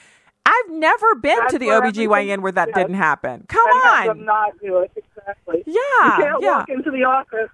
I've 0.46 0.70
never 0.72 1.16
been 1.16 1.38
That's 1.38 1.54
to 1.54 1.60
the 1.60 1.68
OBGYN 1.68 2.42
where 2.42 2.52
that 2.54 2.70
yes. 2.70 2.76
didn't 2.76 2.96
happen. 2.96 3.46
Come 3.48 3.62
and 3.72 3.84
have 3.84 4.06
them 4.08 4.20
on. 4.20 4.26
not 4.26 4.60
do 4.60 4.80
it 4.80 4.92
exactly. 4.96 5.64
Yeah, 5.68 5.74
you 5.74 6.24
can't 6.24 6.42
yeah. 6.42 6.58
walk 6.60 6.70
into 6.70 6.90
the 6.92 7.04
office, 7.04 7.50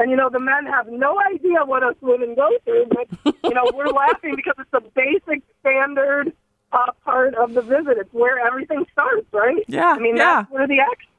and 0.00 0.10
you 0.10 0.16
know 0.16 0.28
the 0.30 0.40
men 0.40 0.66
have 0.66 0.88
no 0.88 1.20
idea 1.32 1.64
what 1.64 1.82
us 1.84 1.94
women 2.00 2.34
go 2.34 2.48
through. 2.64 2.86
But 2.90 3.34
you 3.44 3.54
know 3.54 3.70
we're 3.74 3.86
laughing 3.88 4.34
because 4.34 4.54
it's 4.58 4.72
a 4.72 4.80
basic 4.94 5.42
standard 5.60 6.32
uh, 6.72 6.92
part 7.04 7.34
of 7.34 7.54
the 7.54 7.62
visit. 7.62 7.98
It's 7.98 8.12
where 8.12 8.38
everything 8.44 8.84
starts, 8.92 9.26
right? 9.32 9.64
Yeah, 9.68 9.92
I 9.92 9.98
mean 9.98 10.16
yeah. 10.16 10.42
that's 10.42 10.50
where 10.50 10.66
the 10.66 10.80
action 10.80 11.10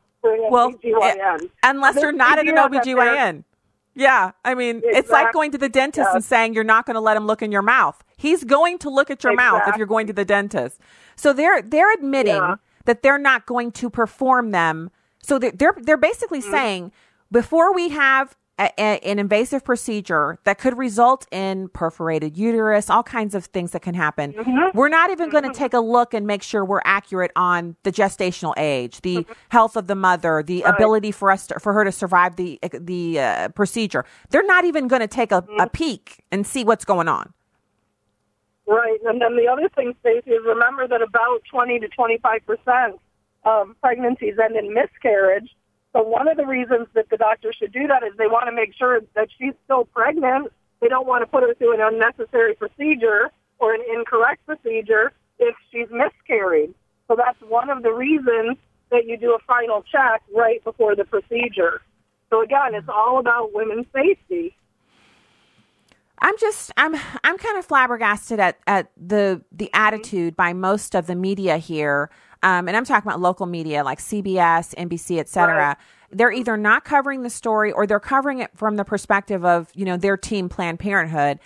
Well, 0.52 0.74
unless 1.64 2.02
you're 2.02 2.12
not 2.12 2.40
at 2.40 2.48
an 2.48 2.56
OBGYN. 2.56 3.44
Yeah, 3.94 4.32
I 4.46 4.56
mean, 4.56 4.82
it's 4.86 5.10
like 5.10 5.34
going 5.34 5.52
to 5.52 5.58
the 5.58 5.68
dentist 5.68 6.10
and 6.14 6.24
saying 6.24 6.54
you're 6.54 6.64
not 6.64 6.86
going 6.86 6.94
to 6.96 7.02
let 7.02 7.18
him 7.18 7.28
look 7.28 7.42
in 7.42 7.52
your 7.52 7.62
mouth. 7.62 8.02
He's 8.16 8.46
going 8.46 8.78
to 8.80 8.90
look 8.90 9.10
at 9.12 9.22
your 9.24 9.34
mouth 9.36 9.64
if 9.68 9.76
you're 9.76 9.86
going 9.88 10.08
to 10.08 10.14
the 10.14 10.24
dentist. 10.24 10.80
So 11.18 11.34
they're 11.34 11.62
they're 11.62 11.92
admitting 11.94 12.36
Yeah. 12.36 12.56
that 12.86 13.04
they're 13.04 13.18
not 13.18 13.46
going 13.46 13.72
to 13.74 13.90
perform 13.90 14.52
them. 14.52 14.92
So 15.22 15.38
they're 15.38 15.52
they're, 15.52 15.76
they're 15.78 15.98
basically 15.98 16.40
Mm-hmm. 16.40 16.52
saying 16.52 16.92
before 17.32 17.74
we 17.74 17.90
have 17.90 18.38
a, 18.62 18.72
a, 18.78 19.00
an 19.00 19.20
invasive 19.20 19.64
procedure 19.64 20.38
that 20.44 20.60
could 20.60 20.78
result 20.78 21.26
in 21.32 21.70
perforated 21.70 22.38
uterus, 22.38 22.90
all 22.90 23.04
kinds 23.04 23.34
of 23.34 23.46
things 23.46 23.72
that 23.72 23.82
can 23.82 23.96
happen. 23.96 24.34
Mm-hmm. 24.34 24.78
We're 24.78 24.90
not 24.90 25.10
even 25.10 25.30
going 25.30 25.44
to 25.44 25.54
take 25.54 25.74
a 25.74 25.80
look 25.80 26.14
and 26.14 26.28
make 26.28 26.44
sure 26.44 26.64
we're 26.64 26.82
accurate 26.86 27.32
on 27.36 27.76
the 27.84 27.92
gestational 27.92 28.54
age, 28.58 29.02
the 29.02 29.26
health 29.50 29.76
of 29.76 29.88
the 29.88 29.96
mother, 29.96 30.44
the 30.44 30.62
ability 30.64 31.12
for 31.12 31.32
us 31.32 31.48
to, 31.48 31.60
for 31.60 31.74
her 31.74 31.84
to 31.84 31.92
survive 31.92 32.36
the 32.36 32.60
the 32.72 33.20
uh, 33.20 33.50
procedure. 33.50 34.06
They're 34.30 34.46
not 34.46 34.66
even 34.66 34.88
going 34.88 35.02
to 35.02 35.08
take 35.08 35.32
a, 35.32 35.44
a 35.60 35.68
peek 35.68 36.24
and 36.32 36.46
see 36.46 36.64
what's 36.64 36.86
going 36.86 37.08
on. 37.08 37.34
Right, 38.68 39.00
and 39.06 39.20
then 39.20 39.36
the 39.36 39.48
other 39.52 39.68
thing, 39.76 39.94
Stacey, 40.00 40.32
is 40.32 40.42
remember 40.46 40.88
that 40.88 41.02
about 41.02 41.42
20 41.52 41.80
to 41.80 41.88
25 41.90 42.46
percent 42.46 43.00
of 43.44 43.70
pregnancies 43.82 44.36
end 44.42 44.56
in 44.56 44.74
miscarriage. 44.74 45.50
So 45.94 46.02
one 46.02 46.28
of 46.28 46.38
the 46.38 46.46
reasons 46.46 46.88
that 46.94 47.10
the 47.10 47.18
doctor 47.18 47.52
should 47.52 47.74
do 47.74 47.88
that 47.88 48.04
is 48.04 48.14
they 48.18 48.28
want 48.28 48.48
to 48.48 48.52
make 48.52 48.74
sure 48.74 49.02
that 49.16 49.30
she's 49.38 49.54
still 49.66 49.86
pregnant. 49.86 50.52
They 50.80 50.88
don't 50.88 51.06
want 51.06 51.22
to 51.22 51.28
put 51.28 51.44
her 51.44 51.54
through 51.54 51.74
an 51.74 51.82
unnecessary 51.82 52.56
procedure 52.56 53.30
or 53.60 53.74
an 53.74 53.82
incorrect 53.94 54.46
procedure 54.46 55.12
if 55.38 55.56
she's 55.72 55.88
miscarried. 55.92 56.74
So 57.08 57.16
that's 57.16 57.40
one 57.42 57.70
of 57.70 57.84
the 57.84 57.92
reasons 57.92 58.58
that 58.90 59.06
you 59.06 59.18
do 59.18 59.36
a 59.36 59.40
final 59.40 59.84
check 59.84 60.22
right 60.34 60.64
before 60.64 60.96
the 60.96 61.06
procedure. 61.06 61.82
So 62.30 62.42
again, 62.42 62.74
it's 62.74 62.88
all 62.88 63.20
about 63.20 63.54
women's 63.54 63.88
safety. 63.94 64.56
I'm 66.22 66.38
just 66.40 66.72
I'm 66.78 66.96
I'm 67.24 67.38
kind 67.38 67.58
of 67.58 67.66
flabbergasted 67.66 68.40
at 68.40 68.58
at 68.68 68.92
the 68.96 69.42
the 69.52 69.70
attitude 69.74 70.36
by 70.36 70.54
most 70.54 70.96
of 70.96 71.08
the 71.08 71.16
media 71.16 71.58
here, 71.58 72.10
um, 72.44 72.68
and 72.68 72.78
I'm 72.78 72.86
talking 72.86 73.08
about 73.10 73.20
local 73.20 73.46
media 73.48 73.84
like 73.84 74.00
CBS, 74.00 74.76
NBC, 74.76 75.20
et 75.20 75.28
cetera. 75.30 75.68
Right. 75.70 75.78
They're 76.12 76.32
either 76.32 76.58
not 76.58 76.84
covering 76.84 77.24
the 77.24 77.30
story 77.30 77.72
or 77.72 77.88
they're 77.88 78.00
covering 78.00 78.40
it 78.40 78.52
from 78.56 78.76
the 78.76 78.86
perspective 78.86 79.44
of 79.44 79.72
you 79.74 79.86
know 79.86 79.98
their 79.98 80.16
team 80.18 80.48
Planned 80.48 80.80
Parenthood, 80.80 81.40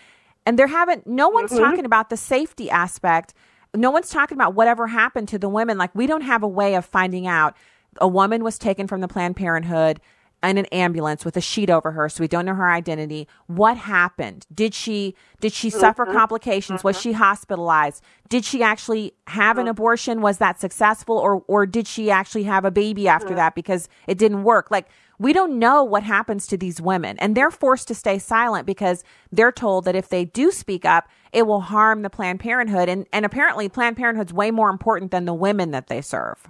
and 0.45 0.59
there 0.59 0.67
haven't 0.67 1.07
no 1.07 1.29
one's 1.29 1.51
Mhm. 1.53 1.59
talking 1.59 1.85
about 1.85 2.09
the 2.09 2.17
safety 2.17 2.69
aspect. 2.69 3.33
No 3.73 3.91
one's 3.91 4.09
talking 4.09 4.37
about 4.37 4.55
whatever 4.55 4.87
happened 4.87 5.27
to 5.29 5.37
the 5.39 5.49
women. 5.49 5.77
Like 5.77 5.93
we 5.95 6.05
don't 6.07 6.21
have 6.21 6.43
a 6.43 6.47
way 6.47 6.75
of 6.75 6.85
finding 6.85 7.27
out. 7.27 7.55
A 8.01 8.07
woman 8.09 8.43
was 8.43 8.57
taken 8.57 8.87
from 8.87 8.99
the 9.01 9.07
Planned 9.07 9.37
Parenthood 9.37 10.01
in 10.47 10.57
an 10.57 10.65
ambulance 10.67 11.25
with 11.25 11.37
a 11.37 11.41
sheet 11.41 11.69
over 11.69 11.91
her 11.91 12.09
so 12.09 12.21
we 12.21 12.27
don't 12.27 12.45
know 12.45 12.55
her 12.55 12.69
identity. 12.69 13.27
What 13.47 13.77
happened? 13.77 14.45
Did 14.53 14.73
she 14.73 15.15
did 15.39 15.53
she 15.53 15.69
mm-hmm. 15.69 15.79
suffer 15.79 16.05
Mhm. 16.05 16.13
complications? 16.13 16.83
Was 16.83 16.99
she 16.99 17.13
hospitalized? 17.13 18.03
Did 18.29 18.45
she 18.45 18.63
actually 18.63 19.13
have 19.27 19.57
an 19.57 19.63
mm-hmm. 19.63 19.71
abortion? 19.71 20.21
Was 20.21 20.37
that 20.37 20.59
successful 20.59 21.17
or 21.17 21.43
or 21.47 21.65
did 21.65 21.87
she 21.87 22.09
actually 22.09 22.43
have 22.43 22.65
a 22.65 22.71
baby 22.71 23.07
after 23.07 23.29
mm-hmm. 23.29 23.37
that 23.37 23.55
because 23.55 23.89
it 24.07 24.17
didn't 24.17 24.43
work? 24.43 24.71
Like 24.71 24.87
we 25.17 25.33
don't 25.33 25.57
know 25.57 25.83
what 25.83 26.03
happens 26.03 26.45
to 26.47 26.57
these 26.57 26.81
women 26.81 27.17
and 27.19 27.35
they're 27.35 27.51
forced 27.51 27.87
to 27.87 27.95
stay 27.95 28.19
silent 28.19 28.65
because 28.65 29.03
they're 29.31 29.51
told 29.51 29.85
that 29.85 29.95
if 29.95 30.09
they 30.09 30.25
do 30.25 30.51
speak 30.51 30.85
up 30.85 31.07
it 31.31 31.47
will 31.47 31.61
harm 31.61 32.01
the 32.01 32.09
planned 32.09 32.39
parenthood 32.39 32.89
and 32.89 33.05
and 33.11 33.25
apparently 33.25 33.69
planned 33.69 33.97
parenthood's 33.97 34.33
way 34.33 34.51
more 34.51 34.69
important 34.69 35.11
than 35.11 35.25
the 35.25 35.33
women 35.33 35.71
that 35.71 35.87
they 35.87 36.01
serve. 36.01 36.49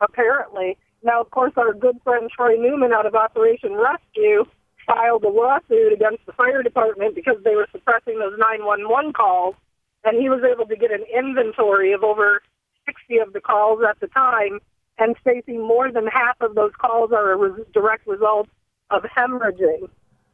Apparently. 0.00 0.76
Now, 1.06 1.20
of 1.20 1.30
course, 1.30 1.52
our 1.56 1.72
good 1.72 2.00
friend 2.02 2.28
Troy 2.28 2.56
Newman 2.56 2.92
out 2.92 3.06
of 3.06 3.14
Operation 3.14 3.74
Rescue 3.74 4.44
filed 4.84 5.22
a 5.22 5.28
lawsuit 5.28 5.92
against 5.92 6.26
the 6.26 6.32
fire 6.32 6.64
department 6.64 7.14
because 7.14 7.36
they 7.44 7.54
were 7.54 7.68
suppressing 7.70 8.18
those 8.18 8.36
911 8.36 9.12
calls, 9.12 9.54
and 10.02 10.20
he 10.20 10.28
was 10.28 10.42
able 10.42 10.66
to 10.66 10.74
get 10.74 10.90
an 10.90 11.04
inventory 11.16 11.92
of 11.92 12.02
over 12.02 12.42
60 12.86 13.18
of 13.18 13.32
the 13.32 13.40
calls 13.40 13.82
at 13.88 14.00
the 14.00 14.08
time. 14.08 14.58
And 14.98 15.14
Stacey, 15.20 15.58
more 15.58 15.92
than 15.92 16.08
half 16.08 16.40
of 16.40 16.56
those 16.56 16.72
calls 16.76 17.12
are 17.12 17.30
a 17.30 17.36
res- 17.36 17.66
direct 17.72 18.08
result 18.08 18.48
of 18.90 19.04
hemorrhaging. 19.04 19.88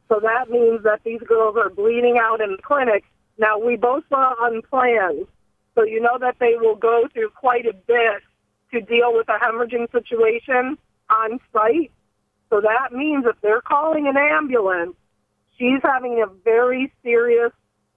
So 0.09 0.19
that 0.23 0.49
means 0.49 0.81
that 0.85 1.01
these 1.05 1.21
girls 1.21 1.55
are 1.55 1.69
bleeding 1.69 2.17
out 2.19 2.41
in 2.41 2.53
the 2.53 2.63
clinic. 2.63 3.03
Now, 3.37 3.59
we 3.59 3.75
both 3.75 4.05
saw 4.09 4.33
unplanned, 4.41 5.27
so 5.75 5.83
you 5.83 6.01
know 6.01 6.17
that 6.19 6.37
they 6.39 6.55
will 6.59 6.75
go 6.75 7.07
through 7.13 7.29
quite 7.29 7.67
a 7.67 7.73
bit 7.73 8.23
to 8.73 8.81
deal 8.81 9.13
with 9.13 9.27
a 9.29 9.37
hemorrhaging 9.39 9.91
situation 9.91 10.77
on 11.09 11.39
site. 11.53 11.91
So 12.49 12.59
that 12.61 12.91
means 12.91 13.25
if 13.27 13.35
they're 13.41 13.61
calling 13.61 14.07
an 14.07 14.17
ambulance, 14.17 14.95
she's 15.57 15.79
having 15.83 16.23
a 16.23 16.27
very 16.43 16.91
serious 17.03 17.51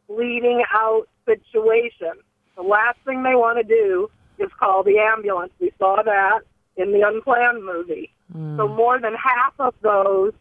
bleeding 0.06 0.62
out 0.74 1.08
situation. 1.24 2.12
The 2.56 2.62
last 2.62 2.98
thing 3.04 3.22
they 3.22 3.34
want 3.34 3.58
to 3.58 3.64
do 3.64 4.08
is 4.38 4.50
call 4.58 4.82
the 4.82 4.98
ambulance. 4.98 5.52
We 5.60 5.72
saw 5.78 6.02
that 6.04 6.40
in 6.76 6.92
the 6.92 7.06
Unplanned 7.06 7.64
movie. 7.64 8.12
So 8.32 8.38
hmm. 8.38 8.76
more 8.76 9.00
than 9.00 9.14
half 9.14 9.54
of 9.58 9.74
those 9.82 10.32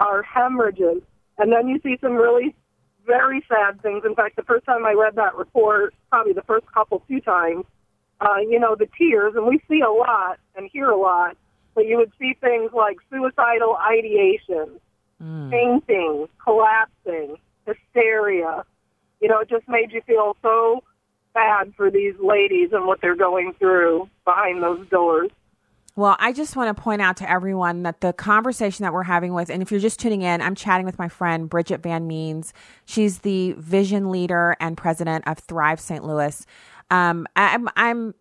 are 0.00 0.22
hemorrhages. 0.22 1.02
And 1.38 1.52
then 1.52 1.68
you 1.68 1.80
see 1.82 1.96
some 2.00 2.14
really 2.14 2.54
very 3.06 3.44
sad 3.48 3.82
things. 3.82 4.02
In 4.04 4.14
fact, 4.14 4.36
the 4.36 4.42
first 4.42 4.64
time 4.64 4.84
I 4.84 4.92
read 4.92 5.16
that 5.16 5.36
report, 5.36 5.94
probably 6.10 6.32
the 6.32 6.42
first 6.42 6.66
couple, 6.72 7.02
two 7.06 7.20
times, 7.20 7.64
uh, 8.20 8.38
you 8.38 8.58
know, 8.58 8.74
the 8.74 8.88
tears, 8.96 9.34
and 9.36 9.46
we 9.46 9.60
see 9.68 9.80
a 9.80 9.90
lot 9.90 10.38
and 10.56 10.68
hear 10.72 10.88
a 10.88 10.96
lot, 10.96 11.36
but 11.74 11.86
you 11.86 11.96
would 11.96 12.12
see 12.18 12.36
things 12.40 12.70
like 12.72 12.96
suicidal 13.10 13.76
ideation, 13.76 14.80
fainting, 15.50 16.28
collapsing, 16.42 17.36
hysteria. 17.66 18.64
You 19.20 19.28
know, 19.28 19.40
it 19.40 19.48
just 19.48 19.68
made 19.68 19.92
you 19.92 20.02
feel 20.06 20.36
so 20.42 20.82
bad 21.32 21.74
for 21.76 21.90
these 21.90 22.14
ladies 22.20 22.70
and 22.72 22.86
what 22.86 23.00
they're 23.00 23.16
going 23.16 23.54
through 23.58 24.08
behind 24.24 24.62
those 24.62 24.86
doors. 24.88 25.30
Well, 25.96 26.16
I 26.18 26.32
just 26.32 26.56
want 26.56 26.76
to 26.76 26.82
point 26.82 27.02
out 27.02 27.16
to 27.18 27.30
everyone 27.30 27.84
that 27.84 28.00
the 28.00 28.12
conversation 28.12 28.82
that 28.82 28.92
we're 28.92 29.04
having 29.04 29.32
with, 29.32 29.48
and 29.48 29.62
if 29.62 29.70
you're 29.70 29.78
just 29.78 30.00
tuning 30.00 30.22
in, 30.22 30.42
I'm 30.42 30.56
chatting 30.56 30.84
with 30.84 30.98
my 30.98 31.08
friend 31.08 31.48
Bridget 31.48 31.82
Van 31.82 32.08
Means. 32.08 32.52
She's 32.84 33.20
the 33.20 33.52
vision 33.52 34.10
leader 34.10 34.56
and 34.58 34.76
president 34.76 35.28
of 35.28 35.38
Thrive 35.38 35.78
St. 35.78 36.04
Louis. 36.04 36.44
Um, 36.94 37.26
I'm, 37.36 37.68
I'm, 37.76 38.14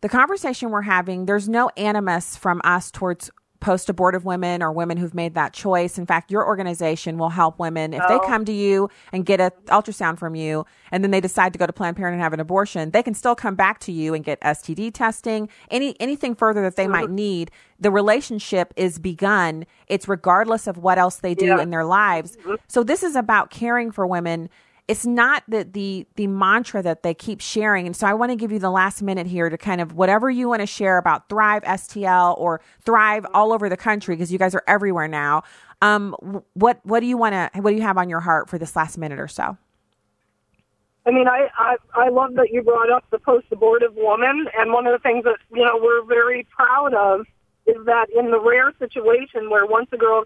the 0.00 0.08
conversation 0.08 0.70
we're 0.70 0.82
having, 0.82 1.26
there's 1.26 1.48
no 1.48 1.68
animus 1.76 2.36
from 2.36 2.60
us 2.64 2.90
towards 2.90 3.30
post 3.60 3.88
abortive 3.88 4.24
women 4.24 4.62
or 4.62 4.70
women 4.70 4.96
who've 4.96 5.14
made 5.16 5.34
that 5.34 5.52
choice. 5.52 5.98
In 5.98 6.06
fact, 6.06 6.30
your 6.30 6.46
organization 6.46 7.18
will 7.18 7.30
help 7.30 7.58
women 7.58 7.92
if 7.92 8.00
they 8.06 8.14
Oh. 8.14 8.20
come 8.20 8.44
to 8.44 8.52
you 8.52 8.88
and 9.12 9.26
get 9.26 9.40
an 9.40 9.50
ultrasound 9.66 10.16
from 10.16 10.36
you 10.36 10.64
and 10.92 11.02
then 11.02 11.10
they 11.10 11.20
decide 11.20 11.52
to 11.54 11.58
go 11.58 11.66
to 11.66 11.72
Planned 11.72 11.96
Parenthood 11.96 12.14
and 12.18 12.22
have 12.22 12.32
an 12.32 12.38
abortion, 12.38 12.92
they 12.92 13.02
can 13.02 13.14
still 13.14 13.34
come 13.34 13.56
back 13.56 13.80
to 13.80 13.90
you 13.90 14.14
and 14.14 14.24
get 14.24 14.38
STD 14.42 14.92
testing, 14.94 15.48
any 15.72 16.00
anything 16.00 16.36
further 16.36 16.62
that 16.62 16.76
they 16.76 16.86
might 16.86 17.10
need. 17.10 17.50
The 17.80 17.90
relationship 17.90 18.72
is 18.76 19.00
begun. 19.00 19.66
It's 19.88 20.06
regardless 20.06 20.68
of 20.68 20.78
what 20.78 20.96
else 20.96 21.16
they 21.16 21.34
do 21.34 21.46
Yeah. 21.46 21.60
in 21.60 21.70
their 21.70 21.84
lives. 21.84 22.38
So 22.68 22.84
this 22.84 23.02
is 23.02 23.16
about 23.16 23.50
caring 23.50 23.90
for 23.90 24.06
women 24.06 24.50
it's 24.88 25.04
not 25.04 25.44
the 25.46 25.64
the 25.64 26.06
the 26.16 26.26
mantra 26.26 26.82
that 26.82 27.02
they 27.02 27.14
keep 27.14 27.40
sharing. 27.40 27.86
And 27.86 27.94
so 27.94 28.06
i 28.06 28.14
want 28.14 28.32
to 28.32 28.36
give 28.36 28.50
you 28.50 28.58
the 28.58 28.70
last 28.70 29.02
minute 29.02 29.26
here 29.26 29.48
to 29.50 29.58
kind 29.58 29.80
of 29.80 29.92
whatever 29.92 30.30
you 30.30 30.48
want 30.48 30.60
to 30.60 30.66
share 30.66 30.96
about 30.96 31.28
thrive 31.28 31.62
stl 31.62 32.38
or 32.38 32.60
thrive 32.80 33.26
all 33.34 33.52
over 33.52 33.68
the 33.68 33.76
country 33.76 34.16
because 34.16 34.32
you 34.32 34.38
guys 34.38 34.54
are 34.54 34.64
everywhere 34.66 35.06
now. 35.06 35.42
Um 35.82 36.16
what 36.54 36.80
what 36.84 37.00
do 37.00 37.06
you 37.06 37.18
want 37.18 37.34
to 37.34 37.60
what 37.60 37.70
do 37.70 37.76
you 37.76 37.82
have 37.82 37.98
on 37.98 38.08
your 38.08 38.20
heart 38.20 38.48
for 38.48 38.58
this 38.58 38.74
last 38.74 38.98
minute 38.98 39.20
or 39.20 39.28
so? 39.28 39.56
I 41.06 41.10
mean, 41.10 41.28
I, 41.28 41.48
I 41.56 41.76
I 41.94 42.08
love 42.08 42.34
that 42.34 42.50
you 42.50 42.62
brought 42.62 42.90
up 42.90 43.04
the 43.10 43.18
post-abortive 43.18 43.94
woman, 43.94 44.46
and 44.58 44.72
one 44.72 44.86
of 44.86 44.92
the 44.92 44.98
things 44.98 45.24
that 45.24 45.36
you 45.54 45.64
know 45.64 45.78
we're 45.80 46.04
very 46.04 46.46
proud 46.54 46.92
of 46.92 47.26
is 47.66 47.76
that 47.86 48.08
in 48.14 48.30
the 48.30 48.40
rare 48.40 48.74
situation 48.78 49.48
where 49.48 49.64
once 49.64 49.88
a 49.92 49.96
girl, 49.96 50.24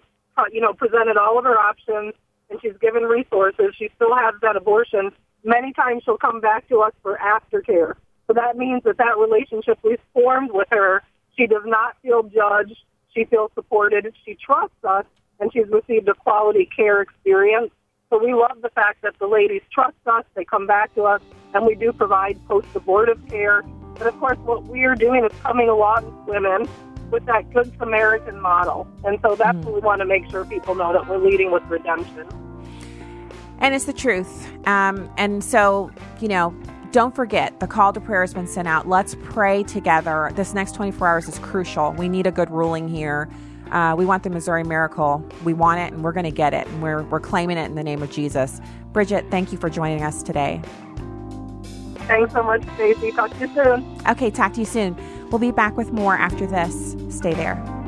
you 0.51 0.59
know, 0.59 0.73
presented 0.73 1.15
all 1.15 1.37
of 1.37 1.45
her 1.45 1.57
options 1.57 2.13
and 2.49 2.59
she's 2.61 2.77
given 2.81 3.03
resources, 3.03 3.73
she 3.77 3.89
still 3.95 4.15
has 4.15 4.35
that 4.41 4.55
abortion. 4.55 5.11
Many 5.43 5.73
times 5.73 6.03
she'll 6.03 6.17
come 6.17 6.39
back 6.39 6.67
to 6.69 6.81
us 6.81 6.93
for 7.01 7.17
aftercare. 7.17 7.95
So 8.27 8.33
that 8.33 8.57
means 8.57 8.83
that 8.83 8.97
that 8.97 9.17
relationship 9.17 9.79
we've 9.83 9.99
formed 10.13 10.51
with 10.53 10.67
her, 10.71 11.03
she 11.37 11.47
does 11.47 11.63
not 11.65 11.97
feel 12.01 12.23
judged. 12.23 12.77
She 13.13 13.25
feels 13.25 13.51
supported. 13.53 14.13
She 14.25 14.35
trusts 14.35 14.83
us, 14.83 15.05
and 15.39 15.51
she's 15.51 15.67
received 15.69 16.07
a 16.07 16.13
quality 16.13 16.67
care 16.75 17.01
experience. 17.01 17.71
So 18.09 18.23
we 18.23 18.33
love 18.33 18.61
the 18.61 18.69
fact 18.69 19.01
that 19.01 19.17
the 19.19 19.27
ladies 19.27 19.61
trust 19.71 19.97
us, 20.05 20.23
they 20.35 20.45
come 20.45 20.67
back 20.67 20.93
to 20.95 21.03
us, 21.03 21.21
and 21.53 21.65
we 21.65 21.75
do 21.75 21.91
provide 21.91 22.37
post-abortive 22.47 23.19
care. 23.27 23.59
And 23.59 24.03
of 24.03 24.19
course, 24.19 24.37
what 24.45 24.63
we 24.65 24.83
are 24.85 24.95
doing 24.95 25.25
is 25.25 25.31
coming 25.41 25.69
along 25.69 26.05
with 26.05 26.35
women 26.35 26.67
with 27.11 27.25
that 27.25 27.51
Good 27.53 27.73
Samaritan 27.77 28.39
model. 28.39 28.87
And 29.03 29.19
so 29.21 29.35
that's 29.35 29.57
what 29.65 29.73
we 29.73 29.79
want 29.81 29.99
to 29.99 30.05
make 30.05 30.29
sure 30.29 30.45
people 30.45 30.75
know 30.75 30.93
that 30.93 31.07
we're 31.07 31.17
leading 31.17 31.51
with 31.51 31.63
redemption. 31.69 32.27
and 33.59 33.75
it's 33.75 33.85
the 33.85 33.93
truth 33.93 34.49
um 34.67 35.09
and 35.17 35.43
so 35.43 35.91
you 36.19 36.27
know 36.27 36.53
don't 36.91 37.15
forget 37.15 37.59
the 37.59 37.67
call 37.67 37.93
to 37.93 38.01
prayer 38.01 38.21
has 38.21 38.33
been 38.33 38.47
sent 38.47 38.67
out 38.67 38.87
let's 38.89 39.15
pray 39.23 39.63
together 39.63 40.31
this 40.35 40.53
next 40.55 40.73
24 40.73 41.07
hours 41.07 41.27
is 41.29 41.37
crucial 41.39 41.93
we 41.93 42.09
need 42.09 42.25
a 42.25 42.31
good 42.31 42.49
ruling 42.49 42.87
here 42.87 43.29
uh, 43.71 43.95
we 43.95 44.05
want 44.05 44.21
the 44.21 44.29
Missouri 44.29 44.63
miracle. 44.63 45.27
We 45.43 45.53
want 45.53 45.79
it, 45.79 45.91
and 45.93 46.03
we're 46.03 46.11
going 46.11 46.25
to 46.25 46.31
get 46.31 46.53
it. 46.53 46.67
And 46.67 46.83
we're, 46.83 47.01
we're 47.03 47.19
claiming 47.19 47.57
it 47.57 47.65
in 47.65 47.73
the 47.73 47.83
name 47.83 48.03
of 48.03 48.11
Jesus. 48.11 48.61
Bridget, 48.91 49.25
thank 49.31 49.51
you 49.51 49.57
for 49.57 49.67
joining 49.67 50.03
us 50.03 50.21
today. 50.21 50.61
Thanks 52.05 52.33
so 52.33 52.43
much, 52.43 52.63
Stacey. 52.75 53.11
Talk 53.11 53.31
to 53.31 53.47
you 53.47 53.53
soon. 53.55 53.97
Okay, 54.07 54.29
talk 54.29 54.53
to 54.53 54.59
you 54.59 54.65
soon. 54.67 54.95
We'll 55.33 55.39
be 55.39 55.49
back 55.49 55.77
with 55.77 55.91
more 55.91 56.15
after 56.15 56.45
this. 56.45 56.95
Stay 57.09 57.33
there. 57.33 57.82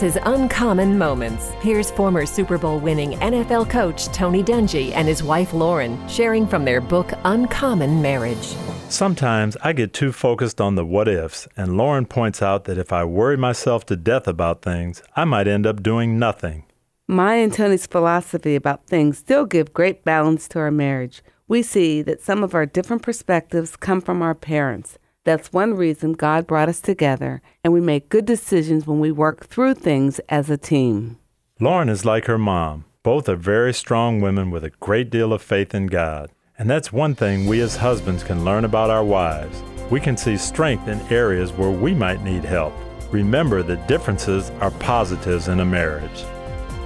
This 0.00 0.16
is 0.16 0.22
Uncommon 0.24 0.96
Moments. 0.96 1.50
Here's 1.60 1.90
former 1.90 2.24
Super 2.24 2.56
Bowl 2.56 2.80
winning 2.80 3.18
NFL 3.18 3.68
coach 3.68 4.06
Tony 4.06 4.42
Dungy 4.42 4.92
and 4.94 5.06
his 5.06 5.22
wife 5.22 5.52
Lauren 5.52 6.08
sharing 6.08 6.46
from 6.46 6.64
their 6.64 6.80
book 6.80 7.12
Uncommon 7.24 8.00
Marriage. 8.00 8.56
Sometimes 8.88 9.58
I 9.60 9.74
get 9.74 9.92
too 9.92 10.10
focused 10.10 10.58
on 10.58 10.74
the 10.74 10.86
what 10.86 11.06
ifs, 11.06 11.46
and 11.54 11.76
Lauren 11.76 12.06
points 12.06 12.40
out 12.40 12.64
that 12.64 12.78
if 12.78 12.94
I 12.94 13.04
worry 13.04 13.36
myself 13.36 13.84
to 13.86 13.96
death 13.96 14.26
about 14.26 14.62
things, 14.62 15.02
I 15.16 15.26
might 15.26 15.46
end 15.46 15.66
up 15.66 15.82
doing 15.82 16.18
nothing. 16.18 16.64
My 17.06 17.34
and 17.34 17.52
Tony's 17.52 17.86
philosophy 17.86 18.54
about 18.54 18.86
things 18.86 19.18
still 19.18 19.44
give 19.44 19.74
great 19.74 20.02
balance 20.02 20.48
to 20.48 20.60
our 20.60 20.70
marriage. 20.70 21.20
We 21.46 21.62
see 21.62 22.00
that 22.00 22.22
some 22.22 22.42
of 22.42 22.54
our 22.54 22.64
different 22.64 23.02
perspectives 23.02 23.76
come 23.76 24.00
from 24.00 24.22
our 24.22 24.34
parents. 24.34 24.96
That's 25.24 25.52
one 25.52 25.74
reason 25.74 26.14
God 26.14 26.46
brought 26.46 26.70
us 26.70 26.80
together, 26.80 27.42
and 27.62 27.74
we 27.74 27.80
make 27.80 28.08
good 28.08 28.24
decisions 28.24 28.86
when 28.86 29.00
we 29.00 29.12
work 29.12 29.46
through 29.46 29.74
things 29.74 30.18
as 30.30 30.48
a 30.48 30.56
team. 30.56 31.18
Lauren 31.60 31.90
is 31.90 32.06
like 32.06 32.24
her 32.24 32.38
mom. 32.38 32.86
Both 33.02 33.28
are 33.28 33.36
very 33.36 33.74
strong 33.74 34.22
women 34.22 34.50
with 34.50 34.64
a 34.64 34.70
great 34.80 35.10
deal 35.10 35.34
of 35.34 35.42
faith 35.42 35.74
in 35.74 35.88
God. 35.88 36.30
And 36.58 36.70
that's 36.70 36.92
one 36.92 37.14
thing 37.14 37.46
we 37.46 37.60
as 37.60 37.76
husbands 37.76 38.22
can 38.22 38.44
learn 38.46 38.64
about 38.64 38.88
our 38.88 39.04
wives. 39.04 39.62
We 39.90 40.00
can 40.00 40.16
see 40.16 40.38
strength 40.38 40.88
in 40.88 41.00
areas 41.12 41.52
where 41.52 41.70
we 41.70 41.94
might 41.94 42.22
need 42.22 42.44
help. 42.44 42.72
Remember 43.10 43.62
that 43.62 43.88
differences 43.88 44.50
are 44.60 44.70
positives 44.70 45.48
in 45.48 45.60
a 45.60 45.64
marriage. 45.64 46.24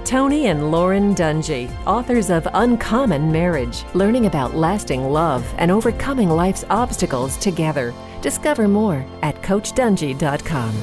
Tony 0.05 0.49
and 0.49 0.71
Lauren 0.71 1.15
Dungy, 1.15 1.71
authors 1.87 2.31
of 2.31 2.47
Uncommon 2.53 3.33
Marriage, 3.33 3.85
learning 3.95 4.27
about 4.27 4.55
lasting 4.55 5.05
love 5.05 5.45
and 5.57 5.71
overcoming 5.71 6.29
life's 6.29 6.65
obstacles 6.69 7.37
together. 7.39 7.95
Discover 8.25 8.69
more 8.69 9.05
at 9.21 9.35
CoachDungy.com. 9.43 10.75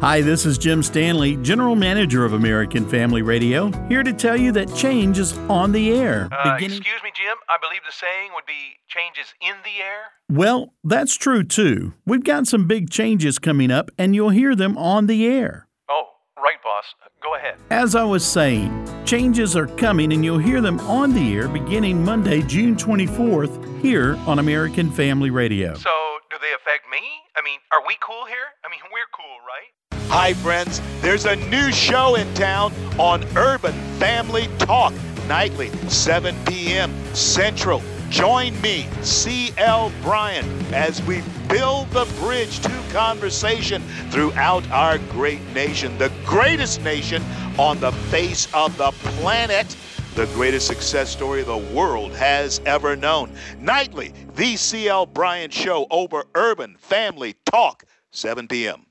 Hi, 0.00 0.20
this 0.20 0.46
is 0.46 0.56
Jim 0.56 0.80
Stanley, 0.80 1.36
General 1.38 1.74
Manager 1.74 2.24
of 2.24 2.34
American 2.34 2.88
Family 2.88 3.20
Radio, 3.22 3.72
here 3.88 4.04
to 4.04 4.12
tell 4.12 4.36
you 4.36 4.52
that 4.52 4.72
change 4.76 5.18
is 5.18 5.36
on 5.48 5.72
the 5.72 5.92
air. 5.92 6.28
Uh, 6.30 6.54
Beginning... 6.54 6.78
Excuse 6.78 7.02
me, 7.02 7.10
Jim. 7.16 7.36
I 7.48 7.56
believe 7.60 7.80
the 7.84 7.90
saying 7.90 8.30
would 8.32 8.46
be 8.46 8.78
change 8.86 9.18
is 9.18 9.34
in 9.40 9.56
the 9.64 9.82
air. 9.82 10.12
Well, 10.28 10.72
that's 10.84 11.16
true 11.16 11.42
too. 11.42 11.94
We've 12.06 12.22
got 12.22 12.46
some 12.46 12.68
big 12.68 12.88
changes 12.88 13.40
coming 13.40 13.72
up, 13.72 13.90
and 13.98 14.14
you'll 14.14 14.30
hear 14.30 14.54
them 14.54 14.78
on 14.78 15.08
the 15.08 15.26
air. 15.26 15.66
Oh, 15.90 16.04
right, 16.36 16.62
boss. 16.62 16.94
Go 17.22 17.36
ahead. 17.36 17.56
As 17.70 17.94
I 17.94 18.02
was 18.02 18.26
saying, 18.26 18.88
changes 19.04 19.54
are 19.56 19.68
coming, 19.68 20.12
and 20.12 20.24
you'll 20.24 20.38
hear 20.38 20.60
them 20.60 20.80
on 20.80 21.14
the 21.14 21.34
air 21.34 21.46
beginning 21.46 22.04
Monday, 22.04 22.42
June 22.42 22.74
24th, 22.74 23.80
here 23.80 24.16
on 24.26 24.40
American 24.40 24.90
Family 24.90 25.30
Radio. 25.30 25.74
So, 25.74 26.18
do 26.30 26.36
they 26.40 26.52
affect 26.52 26.90
me? 26.90 26.98
I 27.36 27.42
mean, 27.42 27.60
are 27.72 27.86
we 27.86 27.96
cool 28.00 28.26
here? 28.26 28.36
I 28.64 28.68
mean, 28.68 28.80
we're 28.92 29.06
cool, 29.14 29.38
right? 29.46 30.08
Hi, 30.10 30.34
friends. 30.34 30.80
There's 31.00 31.24
a 31.24 31.36
new 31.36 31.70
show 31.70 32.16
in 32.16 32.32
town 32.34 32.72
on 32.98 33.24
Urban 33.36 33.72
Family 33.98 34.48
Talk, 34.58 34.92
nightly, 35.28 35.68
7 35.88 36.34
p.m. 36.46 36.92
Central. 37.14 37.80
Join 38.12 38.60
me, 38.60 38.86
C.L. 39.00 39.90
Bryant, 40.02 40.46
as 40.74 41.02
we 41.04 41.22
build 41.48 41.88
the 41.92 42.04
bridge 42.20 42.60
to 42.60 42.82
conversation 42.92 43.80
throughout 44.10 44.70
our 44.70 44.98
great 44.98 45.40
nation, 45.54 45.96
the 45.96 46.12
greatest 46.26 46.82
nation 46.82 47.22
on 47.58 47.80
the 47.80 47.90
face 47.90 48.52
of 48.52 48.76
the 48.76 48.90
planet, 48.92 49.74
the 50.14 50.26
greatest 50.34 50.66
success 50.66 51.08
story 51.08 51.42
the 51.42 51.56
world 51.56 52.12
has 52.12 52.60
ever 52.66 52.96
known. 52.96 53.32
Nightly, 53.58 54.12
the 54.36 54.56
C.L. 54.56 55.06
Bryant 55.06 55.54
Show 55.54 55.86
over 55.90 56.24
Urban 56.34 56.76
Family 56.76 57.34
Talk, 57.46 57.84
7 58.10 58.46
p.m. 58.46 58.84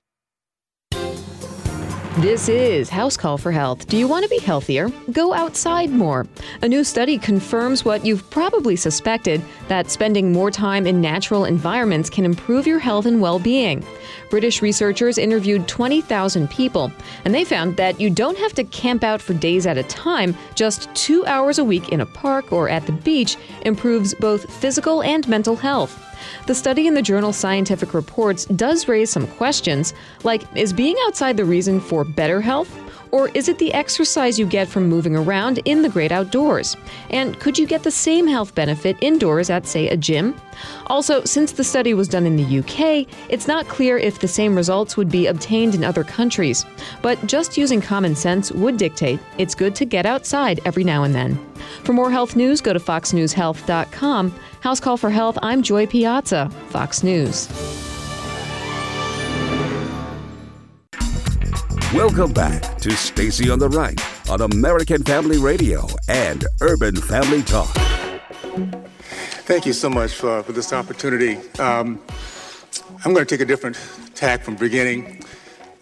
This 2.17 2.49
is 2.49 2.89
House 2.89 3.15
Call 3.15 3.37
for 3.37 3.53
Health. 3.53 3.87
Do 3.87 3.95
you 3.95 4.05
want 4.05 4.23
to 4.23 4.29
be 4.29 4.37
healthier? 4.37 4.89
Go 5.13 5.33
outside 5.33 5.91
more. 5.91 6.27
A 6.61 6.67
new 6.67 6.83
study 6.83 7.17
confirms 7.17 7.85
what 7.85 8.05
you've 8.05 8.29
probably 8.29 8.75
suspected 8.75 9.41
that 9.69 9.89
spending 9.89 10.33
more 10.33 10.51
time 10.51 10.85
in 10.85 10.99
natural 10.99 11.45
environments 11.45 12.09
can 12.09 12.25
improve 12.25 12.67
your 12.67 12.79
health 12.79 13.05
and 13.05 13.21
well 13.21 13.39
being. 13.39 13.85
British 14.31 14.61
researchers 14.61 15.19
interviewed 15.19 15.67
20,000 15.67 16.49
people, 16.49 16.91
and 17.25 17.35
they 17.35 17.43
found 17.43 17.77
that 17.77 17.99
you 17.99 18.09
don't 18.09 18.37
have 18.37 18.53
to 18.53 18.63
camp 18.63 19.03
out 19.03 19.21
for 19.21 19.33
days 19.35 19.67
at 19.67 19.77
a 19.77 19.83
time. 19.83 20.35
Just 20.55 20.89
two 20.95 21.23
hours 21.27 21.59
a 21.59 21.63
week 21.63 21.89
in 21.89 22.01
a 22.01 22.05
park 22.05 22.51
or 22.51 22.69
at 22.69 22.87
the 22.87 22.93
beach 22.93 23.37
improves 23.63 24.15
both 24.15 24.51
physical 24.51 25.03
and 25.03 25.27
mental 25.27 25.57
health. 25.57 26.03
The 26.47 26.55
study 26.55 26.87
in 26.87 26.93
the 26.93 27.01
journal 27.01 27.33
Scientific 27.33 27.93
Reports 27.93 28.45
does 28.45 28.87
raise 28.87 29.09
some 29.09 29.27
questions, 29.27 29.93
like 30.23 30.43
is 30.55 30.71
being 30.71 30.95
outside 31.05 31.35
the 31.35 31.45
reason 31.45 31.81
for 31.81 32.03
better 32.03 32.39
health? 32.41 32.71
Or 33.11 33.29
is 33.29 33.49
it 33.49 33.59
the 33.59 33.73
exercise 33.73 34.39
you 34.39 34.45
get 34.45 34.67
from 34.67 34.87
moving 34.87 35.15
around 35.15 35.59
in 35.65 35.81
the 35.81 35.89
great 35.89 36.11
outdoors? 36.11 36.77
And 37.09 37.39
could 37.39 37.57
you 37.57 37.67
get 37.67 37.83
the 37.83 37.91
same 37.91 38.27
health 38.27 38.55
benefit 38.55 38.97
indoors 39.01 39.49
at, 39.49 39.67
say, 39.67 39.89
a 39.89 39.97
gym? 39.97 40.33
Also, 40.87 41.23
since 41.25 41.51
the 41.51 41.63
study 41.63 41.93
was 41.93 42.07
done 42.07 42.25
in 42.25 42.35
the 42.35 42.59
UK, 42.59 43.07
it's 43.29 43.47
not 43.47 43.67
clear 43.67 43.97
if 43.97 44.19
the 44.19 44.27
same 44.27 44.55
results 44.55 44.95
would 44.95 45.09
be 45.09 45.27
obtained 45.27 45.75
in 45.75 45.83
other 45.83 46.03
countries. 46.03 46.65
But 47.01 47.25
just 47.27 47.57
using 47.57 47.81
common 47.81 48.15
sense 48.15 48.51
would 48.51 48.77
dictate 48.77 49.19
it's 49.37 49.55
good 49.55 49.75
to 49.75 49.85
get 49.85 50.05
outside 50.05 50.61
every 50.65 50.83
now 50.83 51.03
and 51.03 51.13
then. 51.13 51.39
For 51.83 51.93
more 51.93 52.11
health 52.11 52.35
news, 52.35 52.61
go 52.61 52.73
to 52.73 52.79
foxnewshealth.com. 52.79 54.39
House 54.61 54.79
Call 54.79 54.97
for 54.97 55.09
Health, 55.09 55.37
I'm 55.41 55.61
Joy 55.61 55.87
Piazza, 55.87 56.49
Fox 56.69 57.03
News. 57.03 57.90
Welcome 61.93 62.31
back 62.31 62.77
to 62.77 62.91
Stacy 62.91 63.49
on 63.49 63.59
the 63.59 63.67
Right 63.67 63.99
on 64.29 64.39
American 64.39 65.03
Family 65.03 65.37
Radio 65.37 65.85
and 66.07 66.45
Urban 66.61 66.95
Family 66.95 67.43
Talk. 67.43 67.67
Thank 69.43 69.65
you 69.65 69.73
so 69.73 69.89
much 69.89 70.13
for, 70.13 70.41
for 70.43 70.53
this 70.53 70.71
opportunity. 70.71 71.35
Um, 71.59 72.01
I'm 73.03 73.13
going 73.13 73.25
to 73.25 73.25
take 73.25 73.41
a 73.41 73.45
different 73.45 73.77
tack 74.15 74.41
from 74.41 74.55
beginning. 74.55 75.21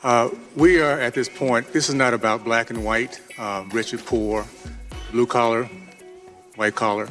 Uh, 0.02 0.30
we 0.56 0.82
are 0.82 1.00
at 1.00 1.14
this 1.14 1.30
point, 1.30 1.72
this 1.74 1.90
is 1.90 1.94
not 1.94 2.16
about 2.16 2.44
black 2.44 2.72
and 2.72 2.84
white, 2.84 3.22
um, 3.38 3.70
rich 3.70 3.94
and 3.94 4.04
poor, 4.04 4.48
blue 5.12 5.28
collar, 5.28 5.66
white 6.56 6.74
collar. 6.74 7.08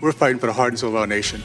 We're 0.00 0.10
fighting 0.10 0.40
for 0.40 0.46
the 0.48 0.52
heart 0.52 0.70
and 0.70 0.78
soul 0.80 0.90
of 0.90 0.96
our 0.96 1.06
nation. 1.06 1.44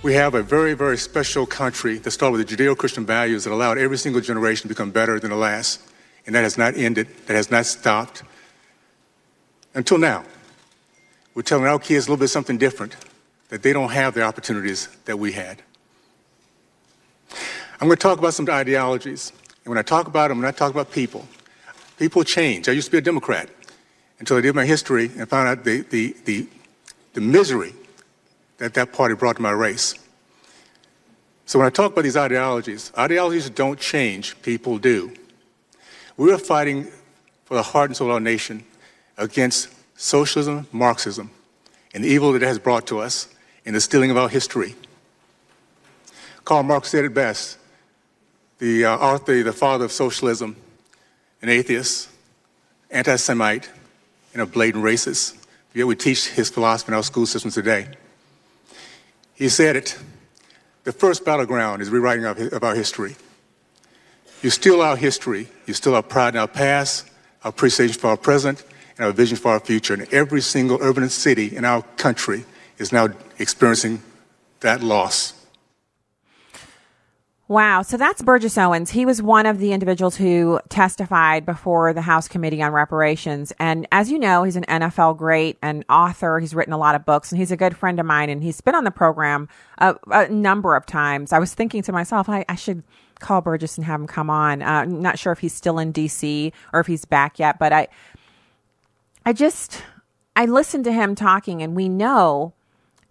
We 0.00 0.14
have 0.14 0.34
a 0.34 0.44
very, 0.44 0.74
very 0.74 0.96
special 0.96 1.44
country 1.44 1.98
that 1.98 2.12
started 2.12 2.38
with 2.38 2.48
the 2.48 2.56
Judeo 2.56 2.76
Christian 2.76 3.04
values 3.04 3.42
that 3.42 3.52
allowed 3.52 3.78
every 3.78 3.98
single 3.98 4.20
generation 4.20 4.62
to 4.62 4.68
become 4.68 4.92
better 4.92 5.18
than 5.18 5.30
the 5.30 5.36
last. 5.36 5.80
And 6.24 6.36
that 6.36 6.42
has 6.42 6.56
not 6.56 6.76
ended, 6.76 7.08
that 7.26 7.34
has 7.34 7.50
not 7.50 7.66
stopped 7.66 8.22
until 9.74 9.98
now. 9.98 10.24
We're 11.34 11.42
telling 11.42 11.66
our 11.66 11.80
kids 11.80 12.06
a 12.06 12.10
little 12.10 12.20
bit 12.20 12.28
something 12.28 12.58
different, 12.58 12.96
that 13.48 13.64
they 13.64 13.72
don't 13.72 13.90
have 13.90 14.14
the 14.14 14.22
opportunities 14.22 14.88
that 15.06 15.18
we 15.18 15.32
had. 15.32 15.62
I'm 17.80 17.88
going 17.88 17.96
to 17.96 17.96
talk 17.96 18.18
about 18.18 18.34
some 18.34 18.48
ideologies. 18.48 19.32
And 19.64 19.70
when 19.70 19.78
I 19.78 19.82
talk 19.82 20.06
about 20.06 20.28
them, 20.28 20.38
when 20.38 20.46
I 20.46 20.52
talk 20.52 20.70
about 20.70 20.92
people, 20.92 21.26
people 21.98 22.22
change. 22.22 22.68
I 22.68 22.72
used 22.72 22.86
to 22.86 22.92
be 22.92 22.98
a 22.98 23.02
Democrat 23.02 23.48
until 24.20 24.36
I 24.36 24.42
did 24.42 24.54
my 24.54 24.64
history 24.64 25.10
and 25.18 25.28
found 25.28 25.48
out 25.48 25.64
the, 25.64 25.80
the, 25.82 26.14
the, 26.24 26.46
the 27.14 27.20
misery 27.20 27.72
that 28.58 28.74
that 28.74 28.92
party 28.92 29.14
brought 29.14 29.36
to 29.36 29.42
my 29.42 29.50
race. 29.50 29.94
So 31.46 31.58
when 31.58 31.66
I 31.66 31.70
talk 31.70 31.92
about 31.92 32.02
these 32.02 32.16
ideologies, 32.16 32.92
ideologies 32.98 33.48
don't 33.48 33.80
change, 33.80 34.40
people 34.42 34.78
do. 34.78 35.12
We 36.16 36.32
are 36.32 36.38
fighting 36.38 36.88
for 37.46 37.54
the 37.54 37.62
heart 37.62 37.88
and 37.88 37.96
soul 37.96 38.08
of 38.08 38.14
our 38.14 38.20
nation 38.20 38.64
against 39.16 39.68
socialism, 39.96 40.66
Marxism, 40.72 41.30
and 41.94 42.04
the 42.04 42.08
evil 42.08 42.32
that 42.32 42.42
it 42.42 42.46
has 42.46 42.58
brought 42.58 42.86
to 42.88 42.98
us 42.98 43.28
in 43.64 43.72
the 43.72 43.80
stealing 43.80 44.10
of 44.10 44.16
our 44.16 44.28
history. 44.28 44.74
Karl 46.44 46.62
Marx 46.62 46.90
said 46.90 47.04
it 47.04 47.14
best, 47.14 47.58
the 48.58 48.84
uh, 48.84 48.96
author, 48.96 49.42
the 49.42 49.52
father 49.52 49.84
of 49.84 49.92
socialism, 49.92 50.56
an 51.40 51.48
atheist, 51.48 52.08
anti-Semite, 52.90 53.70
and 54.32 54.42
a 54.42 54.46
blatant 54.46 54.84
racist. 54.84 55.36
Yet 55.74 55.86
we 55.86 55.94
teach 55.94 56.28
his 56.28 56.50
philosophy 56.50 56.90
in 56.90 56.94
our 56.94 57.02
school 57.02 57.26
systems 57.26 57.54
today. 57.54 57.88
He 59.38 59.48
said 59.48 59.76
it. 59.76 59.96
The 60.82 60.90
first 60.90 61.24
battleground 61.24 61.80
is 61.80 61.90
rewriting 61.90 62.24
of 62.24 62.64
our 62.64 62.74
history. 62.74 63.14
You 64.42 64.50
steal 64.50 64.82
our 64.82 64.96
history, 64.96 65.46
you 65.64 65.74
steal 65.74 65.94
our 65.94 66.02
pride 66.02 66.34
in 66.34 66.40
our 66.40 66.48
past, 66.48 67.08
our 67.44 67.50
appreciation 67.50 68.00
for 68.00 68.08
our 68.08 68.16
present, 68.16 68.64
and 68.96 69.06
our 69.06 69.12
vision 69.12 69.36
for 69.36 69.52
our 69.52 69.60
future. 69.60 69.94
And 69.94 70.12
every 70.12 70.40
single 70.40 70.78
urban 70.80 71.08
city 71.08 71.54
in 71.56 71.64
our 71.64 71.82
country 71.96 72.46
is 72.78 72.90
now 72.90 73.10
experiencing 73.38 74.02
that 74.58 74.82
loss. 74.82 75.37
Wow. 77.48 77.80
So 77.80 77.96
that's 77.96 78.20
Burgess 78.20 78.58
Owens. 78.58 78.90
He 78.90 79.06
was 79.06 79.22
one 79.22 79.46
of 79.46 79.58
the 79.58 79.72
individuals 79.72 80.16
who 80.16 80.60
testified 80.68 81.46
before 81.46 81.94
the 81.94 82.02
House 82.02 82.28
Committee 82.28 82.60
on 82.60 82.72
Reparations. 82.72 83.54
And 83.58 83.88
as 83.90 84.10
you 84.10 84.18
know, 84.18 84.42
he's 84.42 84.56
an 84.56 84.66
NFL 84.68 85.16
great 85.16 85.56
and 85.62 85.82
author. 85.88 86.40
He's 86.40 86.54
written 86.54 86.74
a 86.74 86.78
lot 86.78 86.94
of 86.94 87.06
books 87.06 87.32
and 87.32 87.38
he's 87.38 87.50
a 87.50 87.56
good 87.56 87.74
friend 87.74 87.98
of 87.98 88.04
mine. 88.04 88.28
And 88.28 88.42
he's 88.42 88.60
been 88.60 88.74
on 88.74 88.84
the 88.84 88.90
program 88.90 89.48
a, 89.78 89.96
a 90.10 90.28
number 90.28 90.76
of 90.76 90.84
times. 90.84 91.32
I 91.32 91.38
was 91.38 91.54
thinking 91.54 91.80
to 91.84 91.92
myself, 91.92 92.28
I, 92.28 92.44
I 92.50 92.54
should 92.54 92.82
call 93.18 93.40
Burgess 93.40 93.78
and 93.78 93.86
have 93.86 93.98
him 93.98 94.06
come 94.06 94.28
on. 94.28 94.60
Uh, 94.60 94.66
I'm 94.66 95.00
not 95.00 95.18
sure 95.18 95.32
if 95.32 95.38
he's 95.38 95.54
still 95.54 95.78
in 95.78 95.90
DC 95.90 96.52
or 96.74 96.80
if 96.80 96.86
he's 96.86 97.06
back 97.06 97.38
yet, 97.38 97.58
but 97.58 97.72
I, 97.72 97.88
I 99.24 99.32
just, 99.32 99.82
I 100.36 100.44
listened 100.44 100.84
to 100.84 100.92
him 100.92 101.14
talking 101.14 101.62
and 101.62 101.74
we 101.74 101.88
know 101.88 102.52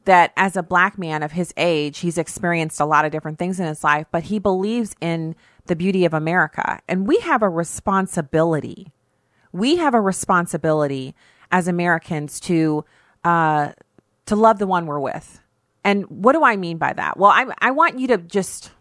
that 0.08 0.32
as 0.38 0.56
a 0.56 0.64
black 0.64 0.98
man 0.98 1.22
of 1.22 1.34
his 1.34 1.54
age, 1.58 2.00
he's 2.00 2.18
experienced 2.18 2.80
a 2.80 2.86
lot 2.86 3.06
of 3.06 3.12
different 3.12 3.38
things 3.38 3.60
in 3.60 3.68
his 3.68 3.84
life, 3.84 4.08
but 4.10 4.24
he 4.24 4.40
believes 4.40 4.96
in 5.02 5.36
the 5.66 5.76
beauty 5.76 6.06
of 6.06 6.14
America. 6.14 6.80
And 6.88 7.06
we 7.06 7.20
have 7.20 7.44
a 7.44 7.50
responsibility. 7.50 8.94
We 9.52 9.76
have 9.76 9.94
a 9.94 10.02
responsibility 10.02 11.14
as 11.52 11.68
Americans 11.68 12.40
to 12.42 12.86
uh, 13.24 13.74
to 14.26 14.36
love 14.36 14.60
the 14.60 14.68
one 14.68 14.86
we're 14.86 15.00
with. 15.00 15.42
And 15.84 16.06
what 16.06 16.34
do 16.34 16.44
I 16.44 16.56
mean 16.56 16.78
by 16.78 16.94
that? 16.94 17.18
Well, 17.18 17.32
I 17.32 17.46
I 17.60 17.72
want 17.72 18.00
you 18.00 18.08
to 18.08 18.18
just 18.18 18.72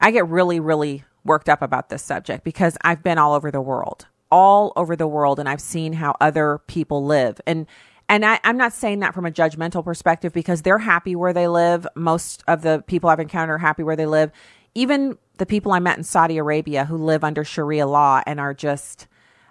I 0.00 0.10
get 0.10 0.26
really 0.26 0.58
really 0.58 1.04
worked 1.24 1.48
up 1.48 1.62
about 1.62 1.88
this 1.88 2.02
subject 2.02 2.42
because 2.42 2.76
I've 2.82 3.04
been 3.04 3.18
all 3.18 3.34
over 3.34 3.52
the 3.52 3.60
world, 3.60 4.06
all 4.30 4.72
over 4.74 4.96
the 4.96 5.06
world, 5.06 5.38
and 5.38 5.48
I've 5.48 5.60
seen 5.60 5.92
how 5.92 6.16
other 6.20 6.58
people 6.66 7.04
live. 7.04 7.40
And 7.46 7.66
and 8.08 8.24
I, 8.24 8.40
I'm 8.42 8.56
not 8.56 8.72
saying 8.72 9.00
that 9.00 9.14
from 9.14 9.26
a 9.26 9.30
judgmental 9.30 9.84
perspective 9.84 10.32
because 10.32 10.62
they're 10.62 10.78
happy 10.78 11.14
where 11.14 11.32
they 11.32 11.46
live. 11.46 11.86
Most 11.94 12.42
of 12.48 12.62
the 12.62 12.82
people 12.86 13.10
I've 13.10 13.20
encountered 13.20 13.54
are 13.54 13.58
happy 13.58 13.82
where 13.82 13.96
they 13.96 14.06
live. 14.06 14.32
Even 14.74 15.18
the 15.36 15.46
people 15.46 15.72
I 15.72 15.78
met 15.78 15.98
in 15.98 16.04
Saudi 16.04 16.38
Arabia 16.38 16.86
who 16.86 16.96
live 16.96 17.22
under 17.22 17.44
Sharia 17.44 17.86
law 17.86 18.22
and 18.26 18.40
are 18.40 18.54
just, 18.54 19.08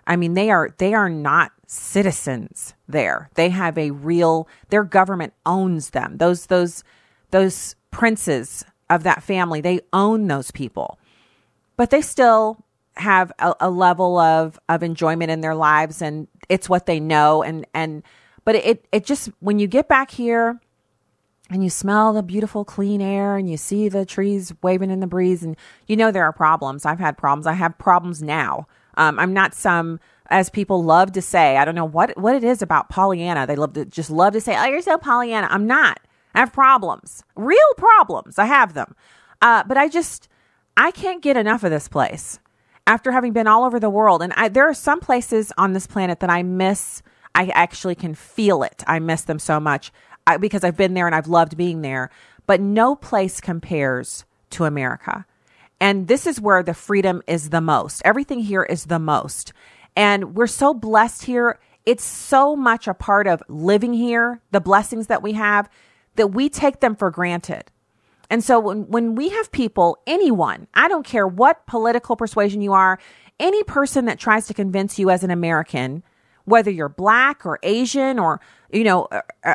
I 0.08 0.16
mean, 0.16 0.34
they 0.34 0.50
are 0.50 0.74
they 0.78 0.94
are 0.94 1.10
not 1.10 1.52
citizens 1.68 2.74
there. 2.88 3.30
They 3.36 3.50
have 3.50 3.78
a 3.78 3.92
real 3.92 4.48
their 4.70 4.84
government 4.84 5.34
owns 5.46 5.92
them. 5.92 6.18
Those 6.18 6.48
those 6.48 6.84
those 7.32 7.76
princes 7.92 8.66
of 8.90 9.04
that 9.04 9.22
family, 9.22 9.62
they 9.62 9.82
own 9.94 10.28
those 10.28 10.50
people. 10.50 10.98
But 11.76 11.92
they 11.92 12.02
still 12.02 12.64
have 12.96 13.32
a, 13.38 13.54
a 13.60 13.70
level 13.70 14.18
of 14.18 14.60
of 14.68 14.82
enjoyment 14.82 15.30
in 15.30 15.42
their 15.42 15.54
lives 15.54 16.02
and 16.02 16.28
it's 16.50 16.68
what 16.68 16.88
they 16.88 17.00
know 17.00 17.44
and 17.44 17.68
and 17.74 18.02
but 18.48 18.56
it, 18.56 18.88
it 18.94 19.04
just, 19.04 19.30
when 19.42 19.60
you 19.60 19.68
get 19.68 19.90
back 19.90 20.10
here 20.10 20.62
and 21.50 21.66
you 21.66 21.70
smell 21.70 22.14
the 22.14 22.24
beautiful 22.24 22.64
clean 22.64 23.02
air 23.02 23.36
and 23.36 23.50
you 23.50 23.58
see 23.58 23.90
the 23.90 24.06
trees 24.06 24.54
waving 24.62 24.90
in 24.90 25.02
the 25.02 25.06
breeze 25.06 25.44
and 25.44 25.58
you 25.86 25.98
know 25.98 26.14
there 26.14 26.24
are 26.24 26.32
problems. 26.32 26.86
I've 26.86 26.98
had 26.98 27.18
problems. 27.18 27.46
I 27.46 27.52
have 27.52 27.78
problems 27.78 28.24
now. 28.24 28.66
Um, 28.96 29.20
I'm 29.20 29.34
not 29.34 29.54
some, 29.54 30.00
as 30.30 30.50
people 30.50 30.82
love 30.82 31.12
to 31.12 31.22
say, 31.22 31.58
I 31.58 31.66
don't 31.66 31.76
know 31.76 31.84
what, 31.84 32.18
what 32.18 32.36
it 32.36 32.44
is 32.46 32.62
about 32.62 32.88
Pollyanna. 32.88 33.46
They 33.48 33.58
love 33.58 33.74
to 33.74 33.84
just 33.84 34.10
love 34.10 34.32
to 34.32 34.40
say, 34.40 34.56
oh, 34.58 34.64
you're 34.64 34.82
so 34.82 34.98
Pollyanna. 34.98 35.50
I'm 35.52 35.68
not. 35.68 36.00
I 36.34 36.40
have 36.40 36.54
problems, 36.54 37.26
real 37.36 37.74
problems. 37.76 38.40
I 38.40 38.46
have 38.46 38.76
them. 38.76 38.96
Uh, 39.42 39.66
but 39.68 39.76
I 39.76 39.90
just, 39.90 40.30
I 40.78 40.92
can't 40.92 41.22
get 41.22 41.36
enough 41.36 41.66
of 41.66 41.72
this 41.72 41.90
place 41.90 42.40
after 42.86 43.12
having 43.12 43.34
been 43.34 43.46
all 43.46 43.66
over 43.66 43.78
the 43.78 43.90
world. 43.90 44.22
And 44.22 44.32
I, 44.38 44.48
there 44.48 44.70
are 44.70 44.74
some 44.74 45.02
places 45.02 45.52
on 45.58 45.74
this 45.74 45.86
planet 45.86 46.22
that 46.22 46.30
I 46.30 46.44
miss 46.44 47.04
I 47.38 47.52
actually 47.54 47.94
can 47.94 48.16
feel 48.16 48.64
it. 48.64 48.84
I 48.88 48.98
miss 48.98 49.22
them 49.22 49.38
so 49.38 49.60
much 49.60 49.94
I, 50.26 50.38
because 50.38 50.64
I've 50.64 50.76
been 50.76 50.96
there 50.96 51.06
and 51.06 51.14
I've 51.14 51.28
loved 51.28 51.56
being 51.56 51.84
there. 51.84 52.10
But 52.48 52.60
no 52.60 52.96
place 52.96 53.40
compares 53.40 54.26
to 54.52 54.66
America. 54.66 55.26
And 55.80 56.08
this 56.08 56.26
is 56.26 56.42
where 56.42 56.64
the 56.64 56.74
freedom 56.74 57.22
is 57.28 57.52
the 57.52 57.62
most. 57.62 58.02
Everything 58.04 58.40
here 58.40 58.64
is 58.64 58.86
the 58.86 58.98
most. 58.98 59.54
And 59.96 60.36
we're 60.36 60.48
so 60.48 60.74
blessed 60.74 61.26
here. 61.26 61.60
It's 61.86 62.04
so 62.04 62.56
much 62.56 62.88
a 62.88 62.96
part 62.96 63.28
of 63.28 63.44
living 63.48 63.94
here, 63.94 64.42
the 64.50 64.60
blessings 64.60 65.06
that 65.08 65.22
we 65.22 65.34
have, 65.34 65.70
that 66.16 66.30
we 66.30 66.50
take 66.50 66.80
them 66.80 66.96
for 66.96 67.12
granted. 67.12 67.66
And 68.32 68.44
so 68.44 68.60
when, 68.60 68.88
when 68.88 69.14
we 69.14 69.30
have 69.30 69.52
people, 69.52 70.00
anyone, 70.08 70.68
I 70.74 70.88
don't 70.88 71.06
care 71.06 71.28
what 71.28 71.68
political 71.68 72.16
persuasion 72.16 72.62
you 72.62 72.74
are, 72.74 72.98
any 73.40 73.64
person 73.64 74.06
that 74.06 74.18
tries 74.18 74.48
to 74.48 74.56
convince 74.56 74.98
you 74.98 75.12
as 75.12 75.24
an 75.24 75.30
American 75.30 76.02
whether 76.48 76.72
you're 76.72 76.88
black 76.88 77.46
or 77.46 77.60
Asian 77.62 78.18
or, 78.18 78.40
you 78.72 78.86
know, 78.86 79.10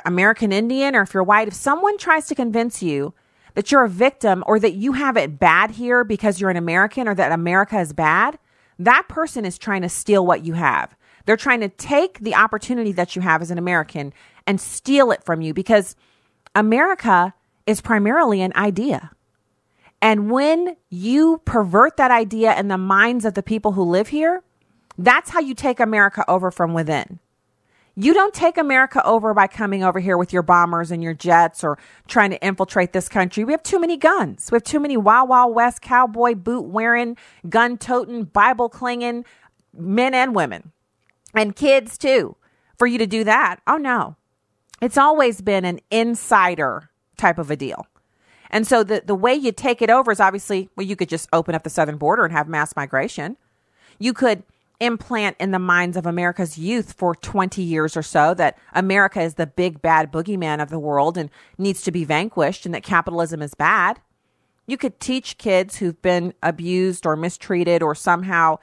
American 0.04 0.52
Indian 0.52 0.94
or 0.94 1.00
if 1.00 1.14
you're 1.14 1.22
white, 1.22 1.48
if 1.48 1.54
someone 1.54 1.96
tries 1.96 2.26
to 2.26 2.34
convince 2.34 2.82
you 2.82 3.14
that 3.54 3.72
you're 3.72 3.84
a 3.84 3.88
victim 3.88 4.44
or 4.46 4.58
that 4.58 4.74
you 4.74 4.92
have 4.92 5.16
it 5.16 5.38
bad 5.38 5.70
here 5.70 6.04
because 6.04 6.38
you're 6.38 6.50
an 6.50 6.56
American 6.58 7.08
or 7.08 7.14
that 7.14 7.32
America 7.32 7.80
is 7.80 7.94
bad, 7.94 8.38
that 8.78 9.08
person 9.08 9.46
is 9.46 9.56
trying 9.56 9.80
to 9.80 9.88
steal 9.88 10.26
what 10.26 10.44
you 10.44 10.52
have. 10.52 10.94
They're 11.24 11.38
trying 11.38 11.60
to 11.60 11.70
take 11.70 12.18
the 12.18 12.34
opportunity 12.34 12.92
that 12.92 13.16
you 13.16 13.22
have 13.22 13.40
as 13.40 13.50
an 13.50 13.56
American 13.56 14.12
and 14.46 14.60
steal 14.60 15.12
it 15.12 15.24
from 15.24 15.40
you 15.40 15.54
because 15.54 15.96
America 16.54 17.32
is 17.66 17.80
primarily 17.80 18.42
an 18.42 18.52
idea. 18.54 19.12
And 20.02 20.30
when 20.30 20.76
you 20.90 21.40
pervert 21.46 21.96
that 21.96 22.10
idea 22.10 22.58
in 22.58 22.68
the 22.68 22.76
minds 22.76 23.24
of 23.24 23.32
the 23.32 23.42
people 23.42 23.72
who 23.72 23.82
live 23.82 24.08
here, 24.08 24.42
that's 25.04 25.30
how 25.30 25.40
you 25.40 25.54
take 25.54 25.80
America 25.80 26.24
over 26.28 26.50
from 26.50 26.74
within. 26.74 27.18
You 27.94 28.14
don't 28.14 28.32
take 28.32 28.56
America 28.56 29.04
over 29.04 29.34
by 29.34 29.46
coming 29.48 29.84
over 29.84 30.00
here 30.00 30.16
with 30.16 30.32
your 30.32 30.42
bombers 30.42 30.90
and 30.90 31.02
your 31.02 31.12
jets 31.12 31.62
or 31.62 31.78
trying 32.08 32.30
to 32.30 32.42
infiltrate 32.42 32.94
this 32.94 33.08
country. 33.08 33.44
We 33.44 33.52
have 33.52 33.62
too 33.62 33.78
many 33.78 33.98
guns. 33.98 34.50
We 34.50 34.56
have 34.56 34.62
too 34.62 34.80
many 34.80 34.96
Wild 34.96 35.28
Wild 35.28 35.54
West 35.54 35.82
cowboy 35.82 36.34
boot 36.34 36.62
wearing, 36.62 37.18
gun 37.48 37.76
toting, 37.76 38.24
Bible 38.24 38.70
clinging 38.70 39.26
men 39.76 40.14
and 40.14 40.34
women 40.34 40.72
and 41.34 41.54
kids 41.54 41.98
too 41.98 42.36
for 42.78 42.86
you 42.86 42.96
to 42.98 43.06
do 43.06 43.24
that. 43.24 43.60
Oh 43.66 43.76
no. 43.76 44.16
It's 44.80 44.98
always 44.98 45.42
been 45.42 45.64
an 45.64 45.80
insider 45.90 46.90
type 47.16 47.38
of 47.38 47.50
a 47.50 47.56
deal. 47.56 47.86
And 48.50 48.66
so 48.66 48.82
the, 48.82 49.02
the 49.04 49.14
way 49.14 49.34
you 49.34 49.52
take 49.52 49.80
it 49.80 49.90
over 49.90 50.10
is 50.10 50.20
obviously, 50.20 50.68
well, 50.76 50.86
you 50.86 50.96
could 50.96 51.08
just 51.08 51.28
open 51.32 51.54
up 51.54 51.62
the 51.62 51.70
southern 51.70 51.98
border 51.98 52.24
and 52.24 52.32
have 52.32 52.48
mass 52.48 52.74
migration. 52.74 53.36
You 53.98 54.12
could 54.12 54.42
implant 54.80 55.36
in 55.38 55.50
the 55.50 55.58
minds 55.58 55.96
of 55.96 56.06
America's 56.06 56.58
youth 56.58 56.92
for 56.92 57.14
20 57.14 57.62
years 57.62 57.96
or 57.96 58.02
so 58.02 58.34
that 58.34 58.58
America 58.72 59.20
is 59.20 59.34
the 59.34 59.46
big 59.46 59.80
bad 59.80 60.12
boogeyman 60.12 60.60
of 60.62 60.70
the 60.70 60.78
world 60.78 61.16
and 61.16 61.30
needs 61.58 61.82
to 61.82 61.92
be 61.92 62.04
vanquished 62.04 62.66
and 62.66 62.74
that 62.74 62.82
capitalism 62.82 63.42
is 63.42 63.54
bad. 63.54 64.00
You 64.66 64.76
could 64.76 65.00
teach 65.00 65.38
kids 65.38 65.76
who've 65.76 66.00
been 66.02 66.34
abused 66.42 67.06
or 67.06 67.16
mistreated 67.16 67.82
or 67.82 67.94
somehow 67.94 68.58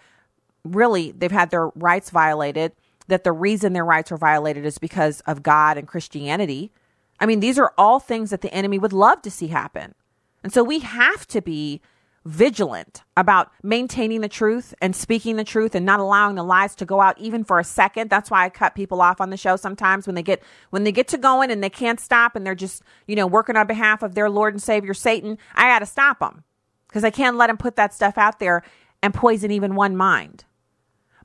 really 0.64 1.12
they've 1.12 1.32
had 1.32 1.52
their 1.52 1.70
rights 1.70 2.10
violated 2.10 2.74
that 3.08 3.24
the 3.24 3.32
reason 3.32 3.74
their 3.74 3.86
rights 3.86 4.12
are 4.12 4.18
violated 4.18 4.66
is 4.66 4.78
because 4.78 5.22
of 5.22 5.44
God 5.44 5.78
and 5.78 5.88
Christianity. 5.88 6.72
I 7.20 7.26
mean, 7.26 7.40
these 7.40 7.58
are 7.58 7.74
all 7.78 8.00
things 8.00 8.30
that 8.30 8.42
the 8.42 8.54
enemy 8.54 8.78
would 8.78 8.94
love 8.94 9.22
to 9.24 9.32
see 9.32 9.48
happen. 9.48 9.96
And 10.44 10.54
so 10.54 10.64
we 10.64 10.80
have 10.80 11.28
to 11.28 11.42
be 11.42 11.82
vigilant 12.30 13.02
about 13.18 13.52
maintaining 13.64 14.22
the 14.22 14.30
truth 14.30 14.76
and 14.82 14.96
speaking 14.96 15.36
the 15.36 15.44
truth 15.44 15.74
and 15.74 15.84
not 15.84 16.00
allowing 16.00 16.36
the 16.36 16.44
lies 16.44 16.76
to 16.76 16.86
go 16.86 17.02
out 17.02 17.18
even 17.18 17.44
for 17.44 17.58
a 17.58 17.64
second. 17.64 18.08
That's 18.10 18.30
why 18.30 18.46
I 18.46 18.50
cut 18.50 18.76
people 18.76 19.02
off 19.02 19.20
on 19.20 19.32
the 19.32 19.38
show 19.38 19.56
sometimes 19.56 20.06
when 20.06 20.14
they 20.14 20.22
get 20.22 20.44
when 20.70 20.84
they 20.84 20.92
get 20.92 21.08
to 21.10 21.18
going 21.18 21.50
and 21.50 21.64
they 21.64 21.72
can't 21.72 22.00
stop 22.00 22.36
and 22.36 22.46
they're 22.46 22.54
just, 22.54 22.84
you 23.08 23.16
know, 23.16 23.26
working 23.26 23.56
on 23.58 23.66
behalf 23.66 24.04
of 24.04 24.14
their 24.14 24.30
Lord 24.30 24.54
and 24.54 24.62
Savior 24.62 24.94
Satan. 24.94 25.40
I 25.56 25.64
got 25.64 25.80
to 25.80 25.88
stop 25.88 26.20
them 26.20 26.44
because 26.88 27.04
I 27.04 27.10
can't 27.10 27.36
let 27.36 27.48
them 27.48 27.58
put 27.58 27.76
that 27.78 27.96
stuff 27.96 28.18
out 28.18 28.40
there 28.40 28.62
and 29.02 29.12
poison 29.12 29.50
even 29.50 29.74
one 29.74 29.98
mind. 29.98 30.46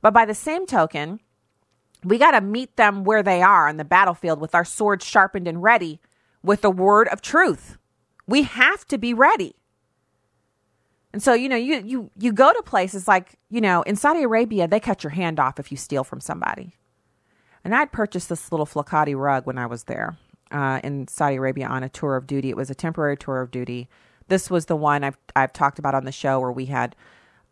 But 0.01 0.15
by 0.15 0.25
the 0.25 0.35
same 0.35 0.67
token, 0.67 1.21
we 2.03 2.17
got 2.17 2.31
to 2.31 2.41
meet 2.41 2.77
them 2.77 3.05
where 3.05 3.23
they 3.23 3.43
are 3.43 3.69
on 3.69 3.77
the 3.77 3.85
battlefield 3.85 4.41
with 4.41 4.55
our 4.55 4.65
swords 4.65 5.05
sharpened 5.05 5.47
and 5.47 5.63
ready 5.63 6.01
with 6.43 6.63
the 6.63 6.71
word 6.71 7.09
of 7.09 7.21
truth. 7.21 7.77
We 8.27 8.45
have 8.45 8.87
to 8.87 8.97
be 8.97 9.13
ready. 9.13 9.57
And 11.15 11.23
so, 11.23 11.33
you 11.33 11.49
know, 11.49 11.55
you 11.55 11.81
you 11.87 12.11
you 12.19 12.33
go 12.33 12.53
to 12.53 12.61
places 12.63 13.07
like, 13.07 13.39
you 13.49 13.61
know, 13.61 13.83
in 13.83 13.95
Saudi 13.95 14.25
Arabia, 14.25 14.67
they 14.67 14.81
cut 14.81 15.05
your 15.05 15.13
hand 15.13 15.39
off 15.39 15.61
if 15.61 15.71
you 15.71 15.77
steal 15.77 16.03
from 16.03 16.19
somebody. 16.19 16.75
And 17.63 17.73
I'd 17.73 17.93
purchased 17.93 18.29
this 18.29 18.51
little 18.51 18.67
flokati 18.67 19.17
rug 19.17 19.47
when 19.47 19.57
I 19.57 19.67
was 19.67 19.85
there 19.85 20.19
uh, 20.51 20.81
in 20.83 21.07
Saudi 21.07 21.37
Arabia 21.37 21.69
on 21.69 21.85
a 21.85 21.89
tour 21.89 22.17
of 22.17 22.27
duty. 22.27 22.51
It 22.51 22.57
was 22.57 22.69
a 22.69 22.75
temporary 22.75 23.17
tour 23.17 23.41
of 23.43 23.53
duty. 23.53 23.89
This 24.27 24.51
was 24.51 24.67
the 24.67 24.75
one 24.75 25.05
I've 25.05 25.17
I've 25.37 25.53
talked 25.53 25.79
about 25.79 25.95
on 25.95 26.05
the 26.05 26.11
show 26.11 26.41
where 26.41 26.51
we 26.51 26.67
had. 26.67 26.97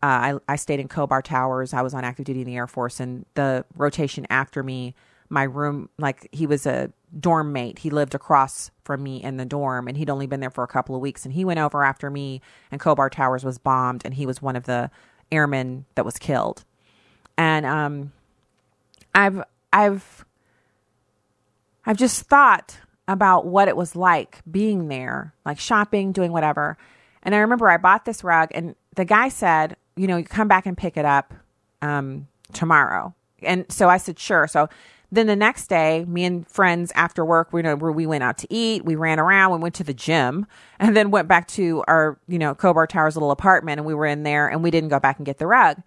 Uh, 0.03 0.05
I 0.05 0.39
I 0.49 0.55
stayed 0.57 0.81
in 0.81 0.89
Khobar 0.89 1.23
Towers. 1.23 1.73
I 1.73 1.83
was 1.83 1.93
on 1.93 2.03
active 2.03 2.25
duty 2.25 2.41
in 2.41 2.47
the 2.47 2.57
Air 2.57 2.67
Force, 2.67 2.99
and 2.99 3.25
the 3.35 3.63
rotation 3.77 4.27
after 4.29 4.61
me, 4.61 4.93
my 5.33 5.43
room, 5.43 5.89
like 5.97 6.29
he 6.31 6.45
was 6.47 6.65
a 6.65 6.91
dorm 7.19 7.51
mate. 7.51 7.79
He 7.79 7.89
lived 7.89 8.15
across 8.15 8.71
from 8.83 9.03
me 9.03 9.21
in 9.21 9.37
the 9.37 9.45
dorm 9.45 9.87
and 9.87 9.97
he'd 9.97 10.09
only 10.09 10.27
been 10.27 10.39
there 10.39 10.49
for 10.49 10.63
a 10.63 10.67
couple 10.67 10.95
of 10.95 11.01
weeks 11.01 11.25
and 11.25 11.33
he 11.33 11.43
went 11.43 11.59
over 11.59 11.83
after 11.83 12.09
me 12.09 12.41
and 12.71 12.79
Khobar 12.79 13.11
Towers 13.11 13.43
was 13.43 13.57
bombed 13.57 14.03
and 14.05 14.13
he 14.13 14.25
was 14.25 14.41
one 14.41 14.55
of 14.55 14.63
the 14.65 14.89
airmen 15.31 15.85
that 15.95 16.05
was 16.05 16.17
killed. 16.17 16.63
And 17.37 17.65
um 17.65 18.13
I've 19.15 19.43
I've 19.71 20.25
I've 21.85 21.97
just 21.97 22.23
thought 22.23 22.79
about 23.07 23.45
what 23.45 23.67
it 23.67 23.75
was 23.75 23.95
like 23.95 24.39
being 24.49 24.87
there, 24.87 25.33
like 25.45 25.59
shopping, 25.59 26.11
doing 26.11 26.31
whatever. 26.31 26.77
And 27.23 27.35
I 27.35 27.39
remember 27.39 27.69
I 27.69 27.77
bought 27.77 28.05
this 28.05 28.23
rug, 28.23 28.49
and 28.53 28.75
the 28.95 29.05
guy 29.05 29.29
said, 29.29 29.75
you 29.95 30.07
know, 30.07 30.17
you 30.17 30.23
come 30.23 30.47
back 30.47 30.65
and 30.65 30.77
pick 30.77 30.97
it 30.97 31.05
up 31.05 31.33
um, 31.81 32.27
tomorrow. 32.53 33.13
And 33.41 33.65
so 33.69 33.89
I 33.89 33.97
said, 33.97 34.17
sure. 34.17 34.47
So 34.47 34.69
then 35.13 35.27
the 35.27 35.35
next 35.35 35.67
day, 35.67 36.05
me 36.05 36.25
and 36.25 36.47
friends 36.47 36.91
after 36.95 37.23
work, 37.23 37.53
we 37.53 37.59
you 37.59 37.63
know 37.63 37.75
we 37.75 38.07
went 38.07 38.23
out 38.23 38.39
to 38.39 38.47
eat, 38.51 38.83
we 38.83 38.95
ran 38.95 39.19
around, 39.19 39.51
we 39.51 39.59
went 39.59 39.75
to 39.75 39.83
the 39.83 39.93
gym, 39.93 40.47
and 40.79 40.97
then 40.97 41.11
went 41.11 41.27
back 41.27 41.47
to 41.49 41.83
our 41.87 42.17
you 42.27 42.39
know 42.39 42.55
Khobar 42.55 42.87
Towers 42.87 43.15
little 43.15 43.29
apartment, 43.29 43.79
and 43.79 43.85
we 43.85 43.93
were 43.93 44.07
in 44.07 44.23
there, 44.23 44.47
and 44.47 44.63
we 44.63 44.71
didn't 44.71 44.89
go 44.89 44.99
back 44.99 45.17
and 45.17 45.25
get 45.25 45.37
the 45.37 45.45
rug. 45.45 45.81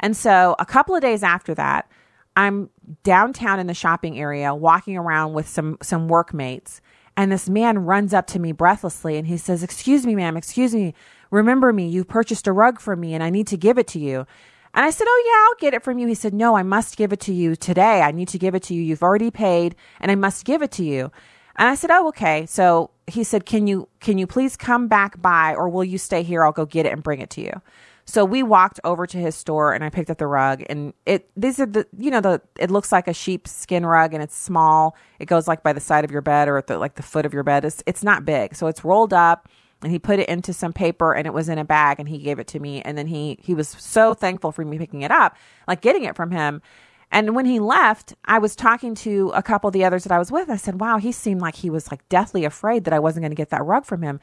And 0.00 0.16
so 0.16 0.56
a 0.58 0.66
couple 0.66 0.96
of 0.96 1.02
days 1.02 1.22
after 1.22 1.54
that, 1.54 1.88
I'm 2.34 2.68
downtown 3.04 3.60
in 3.60 3.68
the 3.68 3.74
shopping 3.74 4.18
area, 4.18 4.52
walking 4.52 4.96
around 4.96 5.34
with 5.34 5.48
some 5.48 5.78
some 5.80 6.08
workmates, 6.08 6.80
and 7.16 7.30
this 7.30 7.48
man 7.48 7.78
runs 7.78 8.12
up 8.12 8.26
to 8.28 8.40
me 8.40 8.50
breathlessly, 8.50 9.16
and 9.16 9.28
he 9.28 9.36
says, 9.36 9.62
"Excuse 9.62 10.04
me, 10.04 10.16
ma'am, 10.16 10.36
excuse 10.36 10.74
me, 10.74 10.94
remember 11.30 11.72
me? 11.72 11.86
You 11.88 12.04
purchased 12.04 12.48
a 12.48 12.52
rug 12.52 12.80
for 12.80 12.96
me, 12.96 13.14
and 13.14 13.22
I 13.22 13.30
need 13.30 13.46
to 13.46 13.56
give 13.56 13.78
it 13.78 13.86
to 13.88 14.00
you." 14.00 14.26
And 14.74 14.84
I 14.84 14.90
said, 14.90 15.06
Oh, 15.08 15.22
yeah, 15.26 15.46
I'll 15.46 15.60
get 15.70 15.74
it 15.74 15.82
from 15.82 15.98
you. 15.98 16.06
He 16.06 16.14
said, 16.14 16.34
No, 16.34 16.56
I 16.56 16.62
must 16.62 16.96
give 16.96 17.12
it 17.12 17.20
to 17.20 17.32
you 17.32 17.54
today. 17.56 18.02
I 18.02 18.10
need 18.10 18.28
to 18.28 18.38
give 18.38 18.54
it 18.54 18.62
to 18.64 18.74
you. 18.74 18.82
You've 18.82 19.02
already 19.02 19.30
paid 19.30 19.76
and 20.00 20.10
I 20.10 20.16
must 20.16 20.44
give 20.44 20.62
it 20.62 20.72
to 20.72 20.84
you. 20.84 21.12
And 21.56 21.68
I 21.68 21.74
said, 21.76 21.90
Oh, 21.90 22.08
okay. 22.08 22.46
So 22.46 22.90
he 23.06 23.22
said, 23.22 23.46
Can 23.46 23.66
you, 23.66 23.88
can 24.00 24.18
you 24.18 24.26
please 24.26 24.56
come 24.56 24.88
back 24.88 25.22
by 25.22 25.54
or 25.54 25.68
will 25.68 25.84
you 25.84 25.98
stay 25.98 26.22
here? 26.22 26.44
I'll 26.44 26.52
go 26.52 26.66
get 26.66 26.86
it 26.86 26.92
and 26.92 27.02
bring 27.02 27.20
it 27.20 27.30
to 27.30 27.40
you. 27.40 27.62
So 28.06 28.24
we 28.24 28.42
walked 28.42 28.80
over 28.84 29.06
to 29.06 29.18
his 29.18 29.34
store 29.34 29.72
and 29.72 29.82
I 29.82 29.88
picked 29.88 30.10
up 30.10 30.18
the 30.18 30.26
rug 30.26 30.62
and 30.68 30.92
it, 31.06 31.30
these 31.36 31.58
are 31.58 31.66
the, 31.66 31.86
you 31.96 32.10
know, 32.10 32.20
the, 32.20 32.42
it 32.58 32.70
looks 32.70 32.92
like 32.92 33.08
a 33.08 33.14
sheepskin 33.14 33.86
rug 33.86 34.12
and 34.12 34.22
it's 34.22 34.36
small. 34.36 34.94
It 35.18 35.24
goes 35.24 35.48
like 35.48 35.62
by 35.62 35.72
the 35.72 35.80
side 35.80 36.04
of 36.04 36.10
your 36.10 36.20
bed 36.20 36.48
or 36.48 36.58
at 36.58 36.66
the, 36.66 36.76
like 36.76 36.96
the 36.96 37.02
foot 37.02 37.24
of 37.24 37.32
your 37.32 37.44
bed. 37.44 37.64
It's, 37.64 37.82
it's 37.86 38.02
not 38.02 38.26
big. 38.26 38.54
So 38.54 38.66
it's 38.66 38.84
rolled 38.84 39.14
up 39.14 39.48
and 39.84 39.92
he 39.92 39.98
put 39.98 40.18
it 40.18 40.28
into 40.28 40.52
some 40.52 40.72
paper 40.72 41.12
and 41.14 41.26
it 41.26 41.34
was 41.34 41.48
in 41.48 41.58
a 41.58 41.64
bag 41.64 42.00
and 42.00 42.08
he 42.08 42.18
gave 42.18 42.38
it 42.38 42.46
to 42.48 42.58
me. 42.58 42.80
And 42.82 42.96
then 42.96 43.06
he 43.06 43.38
he 43.40 43.54
was 43.54 43.68
so 43.68 44.14
thankful 44.14 44.50
for 44.50 44.64
me 44.64 44.78
picking 44.78 45.02
it 45.02 45.10
up 45.10 45.36
like 45.68 45.82
getting 45.82 46.04
it 46.04 46.16
from 46.16 46.30
him. 46.30 46.62
And 47.10 47.36
when 47.36 47.46
he 47.46 47.60
left 47.60 48.14
i 48.24 48.38
was 48.38 48.56
talking 48.56 48.94
to 48.96 49.30
a 49.34 49.42
couple 49.42 49.68
of 49.68 49.74
the 49.74 49.84
others 49.84 50.02
that 50.04 50.12
i 50.12 50.18
was 50.18 50.32
with. 50.32 50.48
I 50.48 50.56
said 50.56 50.80
wow 50.80 50.96
he 50.98 51.12
seemed 51.12 51.42
like 51.42 51.56
he 51.56 51.70
was 51.70 51.90
like 51.90 52.08
deathly 52.08 52.44
afraid 52.44 52.84
that 52.84 52.94
i 52.94 52.98
wasn't 52.98 53.22
going 53.22 53.30
to 53.30 53.36
get 53.36 53.50
that 53.50 53.64
rug 53.64 53.84
from 53.84 54.02
him. 54.02 54.20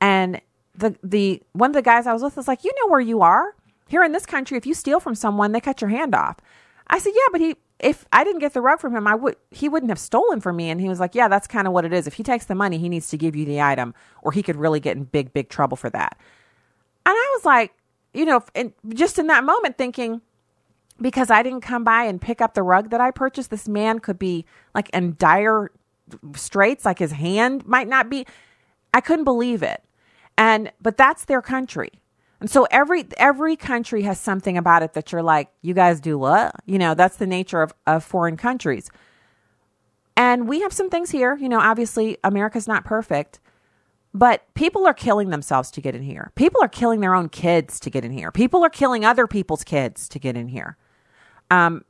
And 0.00 0.40
the 0.74 0.96
the 1.02 1.42
one 1.52 1.70
of 1.70 1.74
the 1.74 1.82
guys 1.82 2.06
i 2.06 2.12
was 2.12 2.22
with 2.22 2.36
was 2.36 2.48
like 2.48 2.64
you 2.64 2.72
know 2.80 2.90
where 2.90 3.00
you 3.00 3.22
are. 3.22 3.54
Here 3.88 4.02
in 4.02 4.10
this 4.10 4.26
country 4.26 4.58
if 4.58 4.66
you 4.66 4.74
steal 4.74 4.98
from 4.98 5.14
someone 5.14 5.52
they 5.52 5.60
cut 5.60 5.80
your 5.80 5.90
hand 5.90 6.14
off. 6.14 6.38
I 6.88 6.98
said 6.98 7.12
yeah 7.14 7.28
but 7.30 7.40
he 7.40 7.54
if 7.78 8.06
I 8.12 8.24
didn't 8.24 8.40
get 8.40 8.54
the 8.54 8.60
rug 8.62 8.80
from 8.80 8.96
him, 8.96 9.06
I 9.06 9.14
would 9.14 9.36
he 9.50 9.68
wouldn't 9.68 9.90
have 9.90 9.98
stolen 9.98 10.40
from 10.40 10.56
me. 10.56 10.70
And 10.70 10.80
he 10.80 10.88
was 10.88 11.00
like, 11.00 11.14
Yeah, 11.14 11.28
that's 11.28 11.46
kind 11.46 11.66
of 11.66 11.72
what 11.72 11.84
it 11.84 11.92
is. 11.92 12.06
If 12.06 12.14
he 12.14 12.22
takes 12.22 12.46
the 12.46 12.54
money, 12.54 12.78
he 12.78 12.88
needs 12.88 13.08
to 13.08 13.18
give 13.18 13.36
you 13.36 13.44
the 13.44 13.60
item, 13.60 13.94
or 14.22 14.32
he 14.32 14.42
could 14.42 14.56
really 14.56 14.80
get 14.80 14.96
in 14.96 15.04
big, 15.04 15.32
big 15.32 15.48
trouble 15.48 15.76
for 15.76 15.90
that. 15.90 16.18
And 17.04 17.14
I 17.14 17.32
was 17.36 17.44
like, 17.44 17.72
you 18.14 18.24
know, 18.24 18.42
and 18.54 18.72
just 18.88 19.18
in 19.18 19.26
that 19.26 19.44
moment 19.44 19.76
thinking, 19.76 20.22
because 21.00 21.30
I 21.30 21.42
didn't 21.42 21.60
come 21.60 21.84
by 21.84 22.04
and 22.04 22.20
pick 22.20 22.40
up 22.40 22.54
the 22.54 22.62
rug 22.62 22.90
that 22.90 23.00
I 23.00 23.10
purchased, 23.10 23.50
this 23.50 23.68
man 23.68 23.98
could 23.98 24.18
be 24.18 24.46
like 24.74 24.88
in 24.90 25.14
dire 25.18 25.70
straits, 26.34 26.84
like 26.84 26.98
his 26.98 27.12
hand 27.12 27.66
might 27.66 27.88
not 27.88 28.08
be. 28.08 28.26
I 28.94 29.00
couldn't 29.00 29.24
believe 29.24 29.62
it. 29.62 29.82
And 30.38 30.72
but 30.80 30.96
that's 30.96 31.26
their 31.26 31.42
country. 31.42 31.90
And 32.40 32.50
so 32.50 32.66
every 32.70 33.06
every 33.16 33.56
country 33.56 34.02
has 34.02 34.20
something 34.20 34.58
about 34.58 34.82
it 34.82 34.92
that 34.92 35.12
you're 35.12 35.22
like, 35.22 35.48
you 35.62 35.74
guys 35.74 36.00
do 36.00 36.18
what? 36.18 36.54
You 36.66 36.78
know, 36.78 36.94
that's 36.94 37.16
the 37.16 37.26
nature 37.26 37.62
of, 37.62 37.72
of 37.86 38.04
foreign 38.04 38.36
countries. 38.36 38.90
And 40.16 40.48
we 40.48 40.60
have 40.60 40.72
some 40.72 40.88
things 40.90 41.10
here, 41.10 41.36
you 41.36 41.48
know, 41.48 41.60
obviously 41.60 42.16
America's 42.24 42.66
not 42.66 42.84
perfect, 42.84 43.38
but 44.14 44.42
people 44.54 44.86
are 44.86 44.94
killing 44.94 45.28
themselves 45.28 45.70
to 45.72 45.82
get 45.82 45.94
in 45.94 46.02
here. 46.02 46.32
People 46.34 46.62
are 46.62 46.68
killing 46.68 47.00
their 47.00 47.14
own 47.14 47.28
kids 47.28 47.78
to 47.80 47.90
get 47.90 48.02
in 48.04 48.12
here. 48.12 48.32
People 48.32 48.64
are 48.64 48.70
killing 48.70 49.04
other 49.04 49.26
people's 49.26 49.62
kids 49.62 50.08
to 50.08 50.18
get 50.18 50.36
in 50.36 50.48
here. 50.48 50.78
Um, 51.50 51.84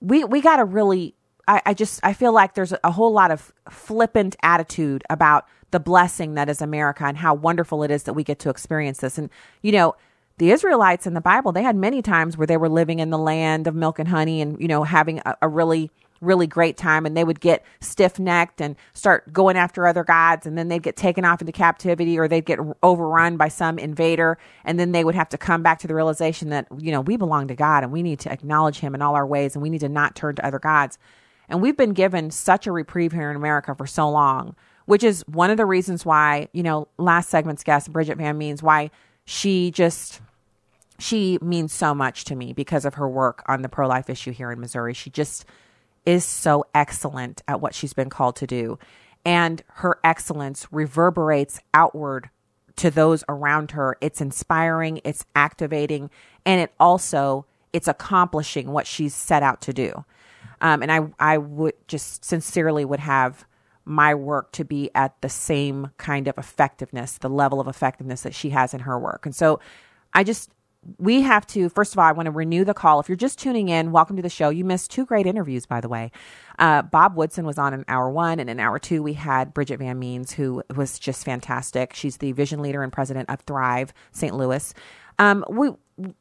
we 0.00 0.24
we 0.24 0.40
got 0.40 0.56
to 0.56 0.64
really. 0.64 1.14
I, 1.48 1.60
I 1.66 1.74
just 1.74 2.00
I 2.04 2.12
feel 2.12 2.32
like 2.32 2.54
there's 2.54 2.72
a 2.84 2.90
whole 2.92 3.12
lot 3.12 3.30
of 3.32 3.52
flippant 3.68 4.36
attitude 4.42 5.02
about 5.10 5.46
the 5.72 5.80
blessing 5.80 6.34
that 6.34 6.48
is 6.48 6.62
America 6.62 7.04
and 7.04 7.16
how 7.16 7.34
wonderful 7.34 7.82
it 7.82 7.90
is 7.90 8.04
that 8.04 8.12
we 8.12 8.22
get 8.22 8.38
to 8.40 8.50
experience 8.50 8.98
this. 8.98 9.18
And, 9.18 9.28
you 9.62 9.72
know, 9.72 9.96
the 10.38 10.50
Israelites 10.50 11.06
in 11.06 11.14
the 11.14 11.20
Bible, 11.20 11.52
they 11.52 11.62
had 11.62 11.76
many 11.76 12.00
times 12.00 12.36
where 12.36 12.46
they 12.46 12.56
were 12.56 12.68
living 12.68 13.00
in 13.00 13.10
the 13.10 13.18
land 13.18 13.66
of 13.66 13.74
milk 13.74 13.98
and 13.98 14.08
honey 14.08 14.40
and, 14.40 14.60
you 14.60 14.68
know, 14.68 14.84
having 14.84 15.18
a, 15.20 15.36
a 15.42 15.48
really, 15.48 15.90
really 16.20 16.46
great 16.46 16.76
time. 16.76 17.06
And 17.06 17.16
they 17.16 17.24
would 17.24 17.40
get 17.40 17.64
stiff 17.80 18.18
necked 18.18 18.60
and 18.60 18.76
start 18.92 19.32
going 19.32 19.56
after 19.56 19.86
other 19.86 20.04
gods. 20.04 20.46
And 20.46 20.56
then 20.56 20.68
they'd 20.68 20.82
get 20.82 20.96
taken 20.96 21.24
off 21.24 21.40
into 21.40 21.52
captivity 21.52 22.18
or 22.18 22.28
they'd 22.28 22.44
get 22.44 22.58
overrun 22.82 23.36
by 23.36 23.48
some 23.48 23.78
invader. 23.78 24.38
And 24.64 24.78
then 24.78 24.92
they 24.92 25.04
would 25.04 25.14
have 25.14 25.28
to 25.30 25.38
come 25.38 25.62
back 25.62 25.78
to 25.80 25.86
the 25.86 25.94
realization 25.94 26.50
that, 26.50 26.66
you 26.78 26.92
know, 26.92 27.00
we 27.00 27.16
belong 27.16 27.48
to 27.48 27.54
God 27.54 27.82
and 27.82 27.92
we 27.92 28.02
need 28.02 28.20
to 28.20 28.32
acknowledge 28.32 28.78
him 28.78 28.94
in 28.94 29.02
all 29.02 29.14
our 29.14 29.26
ways 29.26 29.54
and 29.54 29.62
we 29.62 29.70
need 29.70 29.80
to 29.80 29.88
not 29.88 30.16
turn 30.16 30.36
to 30.36 30.46
other 30.46 30.58
gods. 30.58 30.98
And 31.48 31.60
we've 31.60 31.76
been 31.76 31.92
given 31.92 32.30
such 32.30 32.66
a 32.66 32.72
reprieve 32.72 33.12
here 33.12 33.30
in 33.30 33.36
America 33.36 33.74
for 33.74 33.86
so 33.86 34.08
long 34.08 34.54
which 34.92 35.02
is 35.02 35.26
one 35.26 35.48
of 35.48 35.56
the 35.56 35.64
reasons 35.64 36.04
why, 36.04 36.50
you 36.52 36.62
know, 36.62 36.86
last 36.98 37.30
segment's 37.30 37.64
guest, 37.64 37.90
Bridget 37.90 38.18
Van 38.18 38.36
Means, 38.36 38.62
why 38.62 38.90
she 39.24 39.70
just 39.70 40.20
she 40.98 41.38
means 41.40 41.72
so 41.72 41.94
much 41.94 42.26
to 42.26 42.36
me 42.36 42.52
because 42.52 42.84
of 42.84 42.92
her 42.96 43.08
work 43.08 43.42
on 43.46 43.62
the 43.62 43.70
pro 43.70 43.88
life 43.88 44.10
issue 44.10 44.32
here 44.32 44.52
in 44.52 44.60
Missouri. 44.60 44.92
She 44.92 45.08
just 45.08 45.46
is 46.04 46.26
so 46.26 46.66
excellent 46.74 47.40
at 47.48 47.62
what 47.62 47.74
she's 47.74 47.94
been 47.94 48.10
called 48.10 48.36
to 48.36 48.46
do. 48.46 48.78
And 49.24 49.62
her 49.76 49.98
excellence 50.04 50.66
reverberates 50.70 51.58
outward 51.72 52.28
to 52.76 52.90
those 52.90 53.24
around 53.30 53.70
her. 53.70 53.96
It's 54.02 54.20
inspiring, 54.20 55.00
it's 55.04 55.24
activating, 55.34 56.10
and 56.44 56.60
it 56.60 56.70
also 56.78 57.46
it's 57.72 57.88
accomplishing 57.88 58.72
what 58.72 58.86
she's 58.86 59.14
set 59.14 59.42
out 59.42 59.62
to 59.62 59.72
do. 59.72 60.04
Um, 60.60 60.82
and 60.82 60.92
I 60.92 61.08
I 61.18 61.38
would 61.38 61.76
just 61.88 62.26
sincerely 62.26 62.84
would 62.84 63.00
have 63.00 63.46
my 63.84 64.14
work 64.14 64.52
to 64.52 64.64
be 64.64 64.90
at 64.94 65.20
the 65.20 65.28
same 65.28 65.90
kind 65.96 66.28
of 66.28 66.38
effectiveness, 66.38 67.18
the 67.18 67.28
level 67.28 67.60
of 67.60 67.68
effectiveness 67.68 68.22
that 68.22 68.34
she 68.34 68.50
has 68.50 68.74
in 68.74 68.80
her 68.80 68.98
work. 68.98 69.26
And 69.26 69.34
so 69.34 69.60
I 70.14 70.24
just, 70.24 70.50
we 70.98 71.22
have 71.22 71.46
to, 71.48 71.68
first 71.68 71.92
of 71.92 71.98
all, 71.98 72.04
I 72.04 72.12
want 72.12 72.26
to 72.26 72.32
renew 72.32 72.64
the 72.64 72.74
call. 72.74 73.00
If 73.00 73.08
you're 73.08 73.16
just 73.16 73.38
tuning 73.38 73.68
in, 73.68 73.92
welcome 73.92 74.16
to 74.16 74.22
the 74.22 74.28
show. 74.28 74.50
You 74.50 74.64
missed 74.64 74.90
two 74.90 75.06
great 75.06 75.26
interviews, 75.26 75.64
by 75.64 75.80
the 75.80 75.88
way. 75.88 76.10
Uh, 76.58 76.82
Bob 76.82 77.16
Woodson 77.16 77.46
was 77.46 77.58
on 77.58 77.72
in 77.72 77.84
hour 77.88 78.10
one, 78.10 78.40
and 78.40 78.50
in 78.50 78.58
hour 78.58 78.78
two, 78.78 79.02
we 79.02 79.12
had 79.12 79.54
Bridget 79.54 79.78
Van 79.78 79.98
Means, 79.98 80.32
who 80.32 80.62
was 80.74 80.98
just 80.98 81.24
fantastic. 81.24 81.94
She's 81.94 82.16
the 82.16 82.32
vision 82.32 82.60
leader 82.60 82.82
and 82.82 82.92
president 82.92 83.30
of 83.30 83.40
Thrive 83.40 83.92
St. 84.10 84.34
Louis. 84.34 84.74
Um, 85.18 85.44
we, 85.48 85.70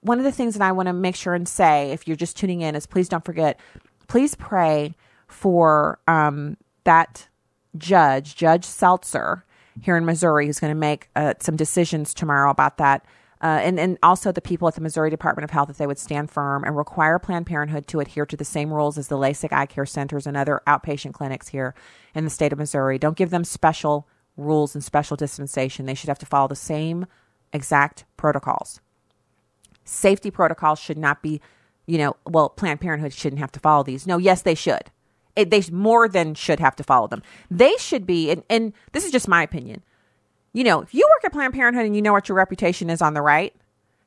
one 0.01 0.20
of 0.20 0.24
the 0.24 0.32
things 0.32 0.53
that 0.55 0.64
I 0.64 0.72
want 0.72 0.88
to 0.88 0.93
make 0.93 1.16
sure 1.16 1.34
and 1.34 1.47
say, 1.47 1.91
if 1.91 2.07
you're 2.07 2.18
just 2.18 2.38
tuning 2.38 2.62
in, 2.62 2.76
is 2.76 2.86
please 2.86 3.09
don't 3.09 3.26
forget, 3.26 3.59
please 4.07 4.36
pray 4.36 4.95
for 5.28 5.99
um, 6.07 6.55
that 6.84 7.28
judge, 7.78 8.36
Judge 8.36 8.65
Stelzer, 8.65 9.43
here 9.82 9.97
in 9.97 10.05
Missouri, 10.05 10.45
who's 10.45 10.59
going 10.59 10.72
to 10.74 10.80
make 10.80 11.09
uh, 11.15 11.34
some 11.39 11.55
decisions 11.55 12.13
tomorrow 12.13 12.51
about 12.51 12.78
that. 12.78 13.05
Uh, 13.41 13.59
and, 13.63 13.80
and 13.80 13.97
also 14.03 14.32
the 14.32 14.41
people 14.41 14.67
at 14.67 14.76
the 14.76 14.82
Missouri 14.82 15.09
Department 15.09 15.43
of 15.43 15.49
Health, 15.49 15.69
if 15.69 15.78
they 15.78 15.88
would 15.88 15.97
stand 15.97 16.30
firm 16.30 16.63
and 16.63 16.78
require 16.78 17.17
Planned 17.17 17.47
Parenthood 17.47 17.88
to 17.88 17.99
adhere 17.99 18.26
to 18.28 18.38
the 18.38 18.45
same 18.45 18.72
rules 18.72 18.99
as 18.99 19.07
the 19.07 19.17
LASIK 19.17 19.51
eye 19.51 19.65
care 19.65 19.86
centers 19.86 20.28
and 20.28 20.38
other 20.38 20.61
outpatient 20.67 21.13
clinics 21.13 21.47
here 21.47 21.74
in 22.13 22.24
the 22.24 22.30
state 22.30 22.53
of 22.53 22.59
Missouri. 22.59 22.99
Don't 22.99 23.17
give 23.17 23.32
them 23.32 23.43
special 23.43 24.07
rules 24.38 24.76
and 24.76 24.84
special 24.84 25.17
dispensation. 25.17 25.86
They 25.88 25.95
should 25.95 26.09
have 26.09 26.19
to 26.19 26.26
follow 26.28 26.47
the 26.47 26.55
same 26.55 27.07
exact 27.51 28.05
protocols. 28.15 28.80
Safety 29.86 30.30
protocols 30.30 30.80
should 30.80 30.99
not 30.99 31.24
be, 31.24 31.41
you 31.88 31.97
know, 31.97 32.15
well, 32.28 32.49
Planned 32.49 32.82
Parenthood 32.82 33.13
shouldn't 33.13 33.39
have 33.39 33.51
to 33.53 33.59
follow 33.59 33.84
these. 33.84 34.05
No, 34.05 34.17
yes, 34.17 34.43
they 34.43 34.55
should. 34.55 34.91
It, 35.36 35.49
they 35.49 35.63
more 35.71 36.07
than 36.07 36.34
should 36.36 36.59
have 36.59 36.75
to 36.77 36.84
follow 36.84 37.07
them. 37.07 37.23
They 37.49 37.73
should 37.77 38.05
be, 38.05 38.32
and, 38.32 38.43
and 38.49 38.73
this 38.91 39.05
is 39.05 39.11
just 39.11 39.27
my 39.27 39.43
opinion. 39.43 39.84
You 40.53 40.63
know, 40.63 40.82
if 40.82 40.93
you 40.93 41.07
work 41.15 41.23
at 41.23 41.32
Planned 41.32 41.53
Parenthood 41.53 41.86
and 41.86 41.95
you 41.95 42.01
know 42.01 42.11
what 42.11 42.27
your 42.27 42.36
reputation 42.36 42.89
is 42.89 43.01
on 43.01 43.13
the 43.13 43.21
right, 43.21 43.55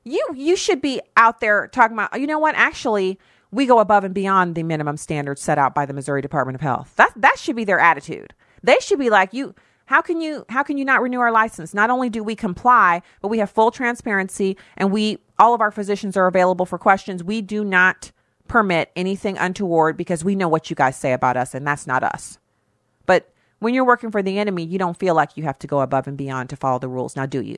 you 0.04 0.22
you 0.34 0.56
should 0.56 0.82
be 0.82 1.00
out 1.16 1.40
there 1.40 1.68
talking 1.68 1.96
about. 1.96 2.20
You 2.20 2.26
know 2.26 2.38
what? 2.38 2.54
Actually, 2.56 3.18
we 3.50 3.66
go 3.66 3.78
above 3.78 4.04
and 4.04 4.14
beyond 4.14 4.54
the 4.54 4.62
minimum 4.62 4.96
standards 4.96 5.40
set 5.40 5.58
out 5.58 5.74
by 5.74 5.86
the 5.86 5.94
Missouri 5.94 6.20
Department 6.20 6.56
of 6.56 6.60
Health. 6.60 6.92
That 6.96 7.12
that 7.16 7.38
should 7.38 7.56
be 7.56 7.64
their 7.64 7.80
attitude. 7.80 8.34
They 8.62 8.76
should 8.80 8.98
be 8.98 9.10
like 9.10 9.32
you. 9.32 9.54
How 9.86 10.00
can 10.00 10.20
you 10.20 10.44
how 10.48 10.62
can 10.62 10.76
you 10.76 10.84
not 10.84 11.02
renew 11.02 11.20
our 11.20 11.32
license? 11.32 11.72
Not 11.72 11.90
only 11.90 12.10
do 12.10 12.22
we 12.22 12.34
comply, 12.34 13.02
but 13.20 13.28
we 13.28 13.38
have 13.38 13.50
full 13.50 13.70
transparency 13.70 14.56
and 14.76 14.92
we 14.92 15.18
all 15.38 15.54
of 15.54 15.60
our 15.60 15.70
physicians 15.70 16.16
are 16.16 16.26
available 16.26 16.66
for 16.66 16.78
questions. 16.78 17.24
We 17.24 17.42
do 17.42 17.64
not 17.64 18.12
permit 18.49 18.90
anything 18.95 19.38
untoward 19.38 19.97
because 19.97 20.24
we 20.24 20.34
know 20.34 20.49
what 20.49 20.70
you 20.70 20.76
guys 20.76 20.97
say 20.97 21.12
about 21.12 21.36
us 21.36 21.55
and 21.55 21.66
that's 21.66 21.86
not 21.86 22.03
us. 22.03 22.38
But 23.07 23.30
when 23.59 23.74
you're 23.74 23.84
working 23.84 24.11
for 24.11 24.22
the 24.22 24.38
enemy, 24.38 24.64
you 24.64 24.78
don't 24.78 24.99
feel 24.99 25.14
like 25.14 25.36
you 25.36 25.45
have 25.45 25.59
to 25.61 25.66
go 25.66 25.80
above 25.80 26.07
and 26.07 26.16
beyond 26.16 26.51
to 26.51 26.57
follow 26.57 26.78
the 26.78 26.88
rules. 26.88 27.16
Now, 27.16 27.26
do 27.26 27.40
you? 27.40 27.57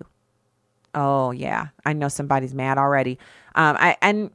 Oh, 0.94 1.30
yeah. 1.30 1.68
I 1.84 1.92
know 1.92 2.08
somebody's 2.08 2.54
mad 2.54 2.78
already. 2.78 3.18
Um, 3.54 3.76
I, 3.78 3.96
and, 4.00 4.30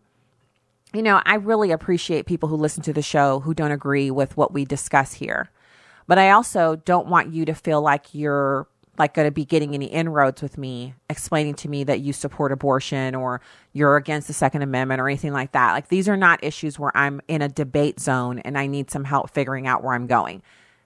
you 0.93 1.02
know, 1.02 1.22
I 1.26 1.36
really 1.36 1.72
appreciate 1.72 2.26
people 2.26 2.49
who 2.49 2.56
listen 2.56 2.84
to 2.84 2.93
the 2.93 3.02
show 3.02 3.39
who 3.39 3.54
don't 3.54 3.72
agree 3.72 4.12
with 4.12 4.36
what 4.38 4.54
we 4.54 4.66
discuss 4.66 5.14
here. 5.14 5.49
But 6.08 6.18
I 6.18 6.32
also 6.32 6.76
don't 6.76 7.08
want 7.08 7.34
you 7.34 7.45
to 7.45 7.54
feel 7.54 7.82
like 7.82 8.14
you're 8.14 8.68
like 8.98 9.14
going 9.14 9.28
to 9.28 9.32
be 9.32 9.46
getting 9.46 9.74
any 9.74 9.86
inroads 9.86 10.42
with 10.42 10.58
me 10.58 10.94
explaining 11.10 11.54
to 11.56 11.70
me 11.70 11.84
that 11.84 12.02
you 12.02 12.14
support 12.14 12.52
abortion 12.52 13.16
or 13.16 13.42
you're 13.74 13.96
against 13.96 14.28
the 14.28 14.34
second 14.34 14.62
amendment 14.62 15.00
or 15.00 15.08
anything 15.08 15.34
like 15.34 15.54
that. 15.54 15.74
Like 15.74 15.88
these 15.88 16.10
are 16.10 16.18
not 16.18 16.44
issues 16.44 16.78
where 16.78 16.96
i'm 16.96 17.22
in 17.28 17.42
a 17.42 17.50
debate 17.50 18.00
zone 18.00 18.39
and 18.39 18.58
i 18.58 18.68
need 18.68 18.92
some 18.92 19.06
help 19.06 19.30
figuring 19.30 19.68
out 19.68 19.84
where 19.84 19.94
i'm 19.94 20.08
going. 20.08 20.42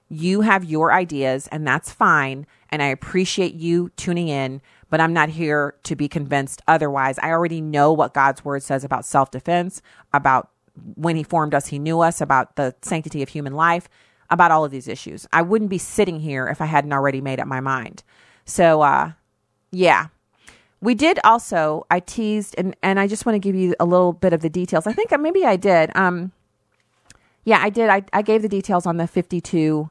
You 0.08 0.41
have 0.41 0.64
your 0.64 0.93
ideas 0.93 1.47
and 1.47 1.68
that's 1.68 1.91
fine 1.91 2.45
and 2.70 2.82
i 2.82 2.88
appreciate 2.88 3.56
you 3.56 3.89
tuning 3.97 4.28
in 4.28 4.62
but 4.89 5.01
i'm 5.01 5.14
not 5.14 5.30
here 5.30 5.76
to 5.84 5.95
be 5.95 6.08
convinced 6.08 6.62
otherwise. 6.68 7.18
I 7.20 7.32
already 7.32 7.62
know 7.62 7.91
what 7.91 8.14
god's 8.14 8.45
word 8.45 8.62
says 8.62 8.84
about 8.84 9.06
self-defense 9.06 9.82
about 10.14 10.51
when 10.95 11.16
he 11.16 11.24
formed 11.24 11.56
us 11.56 11.68
he 11.68 11.80
knew 11.80 12.01
us 12.01 12.22
about 12.22 12.56
the 12.56 12.76
sanctity 12.82 13.24
of 13.24 13.30
human 13.30 13.53
life 13.53 13.89
about 14.30 14.51
all 14.51 14.65
of 14.65 14.71
these 14.71 14.88
issues. 14.88 15.28
I 15.34 15.41
wouldn't 15.41 15.69
be 15.69 15.78
sitting 15.78 16.19
here 16.19 16.47
if 16.47 16.61
I 16.61 16.65
hadn't 16.65 16.93
already 16.93 17.21
made 17.21 17.39
up 17.39 17.47
my 17.47 17.59
mind. 17.59 18.03
So, 18.45 18.82
uh, 18.82 19.11
yeah. 19.71 20.07
We 20.82 20.93
did 20.93 21.19
also, 21.23 21.86
I 21.89 21.99
teased, 21.99 22.55
and, 22.57 22.76
and 22.84 22.99
I 22.99 23.07
just 23.07 23.26
want 23.26 23.36
to 23.36 23.39
give 23.39 23.55
you 23.55 23.76
a 23.80 23.86
little 23.86 24.13
bit 24.13 24.34
of 24.34 24.41
the 24.41 24.49
details. 24.49 24.86
I 24.86 24.93
think 24.93 25.17
maybe 25.19 25.45
I 25.45 25.55
did. 25.55 25.95
Um, 25.95 26.32
yeah, 27.43 27.59
I 27.61 27.69
did. 27.69 27.89
I, 27.89 28.03
I 28.13 28.21
gave 28.21 28.41
the 28.41 28.49
details 28.49 28.86
on 28.86 28.97
the 28.97 29.07
52 29.07 29.89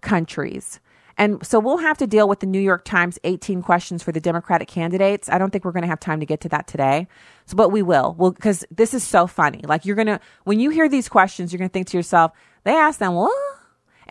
countries. 0.00 0.80
And 1.18 1.44
so 1.46 1.60
we'll 1.60 1.78
have 1.78 1.98
to 1.98 2.06
deal 2.06 2.28
with 2.28 2.40
the 2.40 2.46
New 2.46 2.60
York 2.60 2.84
Times 2.84 3.18
18 3.24 3.62
questions 3.62 4.02
for 4.02 4.12
the 4.12 4.20
Democratic 4.20 4.68
candidates. 4.68 5.28
I 5.28 5.38
don't 5.38 5.50
think 5.50 5.64
we're 5.64 5.72
going 5.72 5.82
to 5.82 5.88
have 5.88 6.00
time 6.00 6.20
to 6.20 6.26
get 6.26 6.40
to 6.42 6.48
that 6.50 6.66
today. 6.66 7.06
So, 7.46 7.56
but 7.56 7.68
we 7.68 7.82
will. 7.82 8.14
Well, 8.18 8.30
because 8.30 8.64
this 8.70 8.94
is 8.94 9.04
so 9.04 9.26
funny. 9.26 9.60
Like 9.64 9.84
you're 9.84 9.96
going 9.96 10.06
to, 10.06 10.20
when 10.44 10.58
you 10.58 10.70
hear 10.70 10.88
these 10.88 11.08
questions, 11.08 11.52
you're 11.52 11.58
going 11.58 11.68
to 11.68 11.72
think 11.72 11.88
to 11.88 11.96
yourself, 11.96 12.32
they 12.64 12.72
asked 12.72 12.98
them, 12.98 13.14
what? 13.14 13.32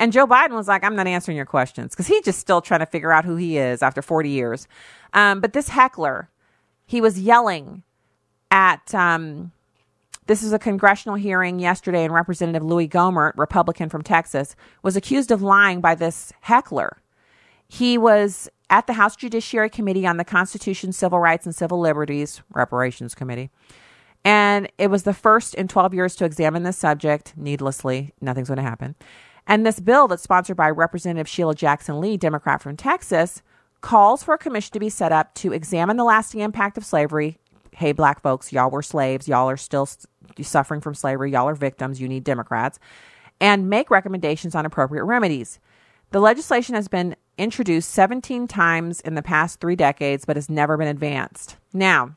And 0.01 0.11
Joe 0.11 0.25
Biden 0.25 0.53
was 0.53 0.67
like, 0.67 0.83
I'm 0.83 0.95
not 0.95 1.05
answering 1.05 1.37
your 1.37 1.45
questions 1.45 1.91
because 1.91 2.07
he's 2.07 2.23
just 2.23 2.39
still 2.39 2.59
trying 2.59 2.79
to 2.79 2.87
figure 2.87 3.11
out 3.11 3.23
who 3.23 3.35
he 3.35 3.59
is 3.59 3.83
after 3.83 4.01
40 4.01 4.29
years. 4.29 4.67
Um, 5.13 5.39
but 5.41 5.53
this 5.53 5.69
heckler, 5.69 6.27
he 6.87 6.99
was 6.99 7.19
yelling 7.19 7.83
at, 8.49 8.95
um, 8.95 9.51
this 10.25 10.41
is 10.41 10.53
a 10.53 10.57
congressional 10.57 11.17
hearing 11.17 11.59
yesterday, 11.59 12.03
and 12.03 12.11
Representative 12.15 12.63
Louis 12.63 12.87
Gohmert, 12.87 13.33
Republican 13.37 13.89
from 13.89 14.01
Texas, 14.01 14.55
was 14.81 14.95
accused 14.95 15.29
of 15.29 15.43
lying 15.43 15.81
by 15.81 15.93
this 15.93 16.33
heckler. 16.41 16.97
He 17.67 17.95
was 17.95 18.49
at 18.71 18.87
the 18.87 18.93
House 18.93 19.15
Judiciary 19.15 19.69
Committee 19.69 20.07
on 20.07 20.17
the 20.17 20.25
Constitution, 20.25 20.93
Civil 20.93 21.19
Rights, 21.19 21.45
and 21.45 21.53
Civil 21.53 21.79
Liberties, 21.79 22.41
Reparations 22.51 23.13
Committee. 23.13 23.51
And 24.25 24.67
it 24.79 24.87
was 24.87 25.03
the 25.03 25.13
first 25.13 25.53
in 25.53 25.67
12 25.67 25.93
years 25.93 26.15
to 26.15 26.25
examine 26.25 26.63
this 26.63 26.77
subject. 26.77 27.33
Needlessly, 27.37 28.15
nothing's 28.19 28.47
going 28.47 28.57
to 28.57 28.63
happen. 28.63 28.95
And 29.51 29.65
this 29.65 29.81
bill 29.81 30.07
that's 30.07 30.23
sponsored 30.23 30.55
by 30.55 30.69
Representative 30.69 31.27
Sheila 31.27 31.53
Jackson 31.53 31.99
Lee, 31.99 32.15
Democrat 32.15 32.61
from 32.61 32.77
Texas, 32.77 33.41
calls 33.81 34.23
for 34.23 34.33
a 34.33 34.37
commission 34.37 34.71
to 34.71 34.79
be 34.79 34.87
set 34.87 35.11
up 35.11 35.35
to 35.35 35.51
examine 35.51 35.97
the 35.97 36.05
lasting 36.05 36.39
impact 36.39 36.77
of 36.77 36.85
slavery. 36.85 37.37
Hey, 37.73 37.91
black 37.91 38.21
folks, 38.21 38.53
y'all 38.53 38.71
were 38.71 38.81
slaves. 38.81 39.27
Y'all 39.27 39.49
are 39.49 39.57
still 39.57 39.89
suffering 40.41 40.79
from 40.79 40.95
slavery. 40.95 41.33
Y'all 41.33 41.49
are 41.49 41.53
victims. 41.53 41.99
You 41.99 42.07
need 42.07 42.23
Democrats. 42.23 42.79
And 43.41 43.69
make 43.69 43.91
recommendations 43.91 44.55
on 44.55 44.65
appropriate 44.65 45.03
remedies. 45.03 45.59
The 46.11 46.21
legislation 46.21 46.75
has 46.75 46.87
been 46.87 47.17
introduced 47.37 47.89
17 47.89 48.47
times 48.47 49.01
in 49.01 49.15
the 49.15 49.21
past 49.21 49.59
three 49.59 49.75
decades, 49.75 50.23
but 50.23 50.37
has 50.37 50.49
never 50.49 50.77
been 50.77 50.87
advanced. 50.87 51.57
Now, 51.73 52.15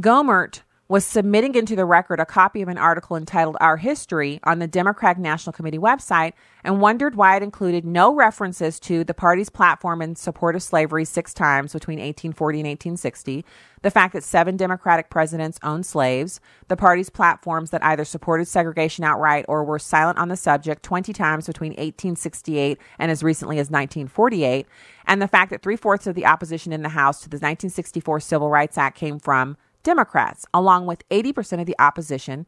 Gohmert 0.00 0.62
was 0.86 1.04
submitting 1.04 1.54
into 1.54 1.74
the 1.74 1.84
record 1.86 2.20
a 2.20 2.26
copy 2.26 2.60
of 2.60 2.68
an 2.68 2.76
article 2.76 3.16
entitled 3.16 3.56
Our 3.58 3.78
History 3.78 4.38
on 4.44 4.58
the 4.58 4.66
Democratic 4.66 5.18
National 5.18 5.52
Committee 5.54 5.78
website 5.78 6.34
and 6.62 6.80
wondered 6.80 7.14
why 7.14 7.36
it 7.36 7.42
included 7.42 7.86
no 7.86 8.14
references 8.14 8.78
to 8.80 9.02
the 9.02 9.14
party's 9.14 9.48
platform 9.48 10.02
in 10.02 10.14
support 10.14 10.54
of 10.54 10.62
slavery 10.62 11.06
six 11.06 11.32
times 11.32 11.72
between 11.72 11.98
1840 11.98 12.58
and 12.58 12.66
1860, 12.66 13.46
the 13.80 13.90
fact 13.90 14.12
that 14.12 14.24
seven 14.24 14.58
Democratic 14.58 15.08
presidents 15.08 15.58
owned 15.62 15.86
slaves, 15.86 16.38
the 16.68 16.76
party's 16.76 17.08
platforms 17.08 17.70
that 17.70 17.82
either 17.82 18.04
supported 18.04 18.46
segregation 18.46 19.04
outright 19.04 19.46
or 19.48 19.64
were 19.64 19.78
silent 19.78 20.18
on 20.18 20.28
the 20.28 20.36
subject 20.36 20.82
20 20.82 21.14
times 21.14 21.46
between 21.46 21.72
1868 21.72 22.78
and 22.98 23.10
as 23.10 23.22
recently 23.22 23.56
as 23.56 23.70
1948, 23.70 24.66
and 25.06 25.22
the 25.22 25.28
fact 25.28 25.50
that 25.50 25.62
three 25.62 25.76
fourths 25.76 26.06
of 26.06 26.14
the 26.14 26.26
opposition 26.26 26.74
in 26.74 26.82
the 26.82 26.90
House 26.90 27.20
to 27.20 27.30
the 27.30 27.36
1964 27.36 28.20
Civil 28.20 28.50
Rights 28.50 28.76
Act 28.76 28.98
came 28.98 29.18
from 29.18 29.56
Democrats, 29.84 30.44
along 30.52 30.86
with 30.86 31.08
80% 31.10 31.60
of 31.60 31.66
the 31.66 31.76
opposition 31.78 32.46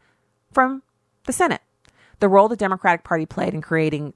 from 0.51 0.83
the 1.25 1.33
Senate. 1.33 1.63
The 2.19 2.29
role 2.29 2.49
the 2.49 2.57
Democratic 2.57 3.05
Party 3.05 3.27
played 3.27 3.55
in 3.55 3.61
creating 3.61 4.15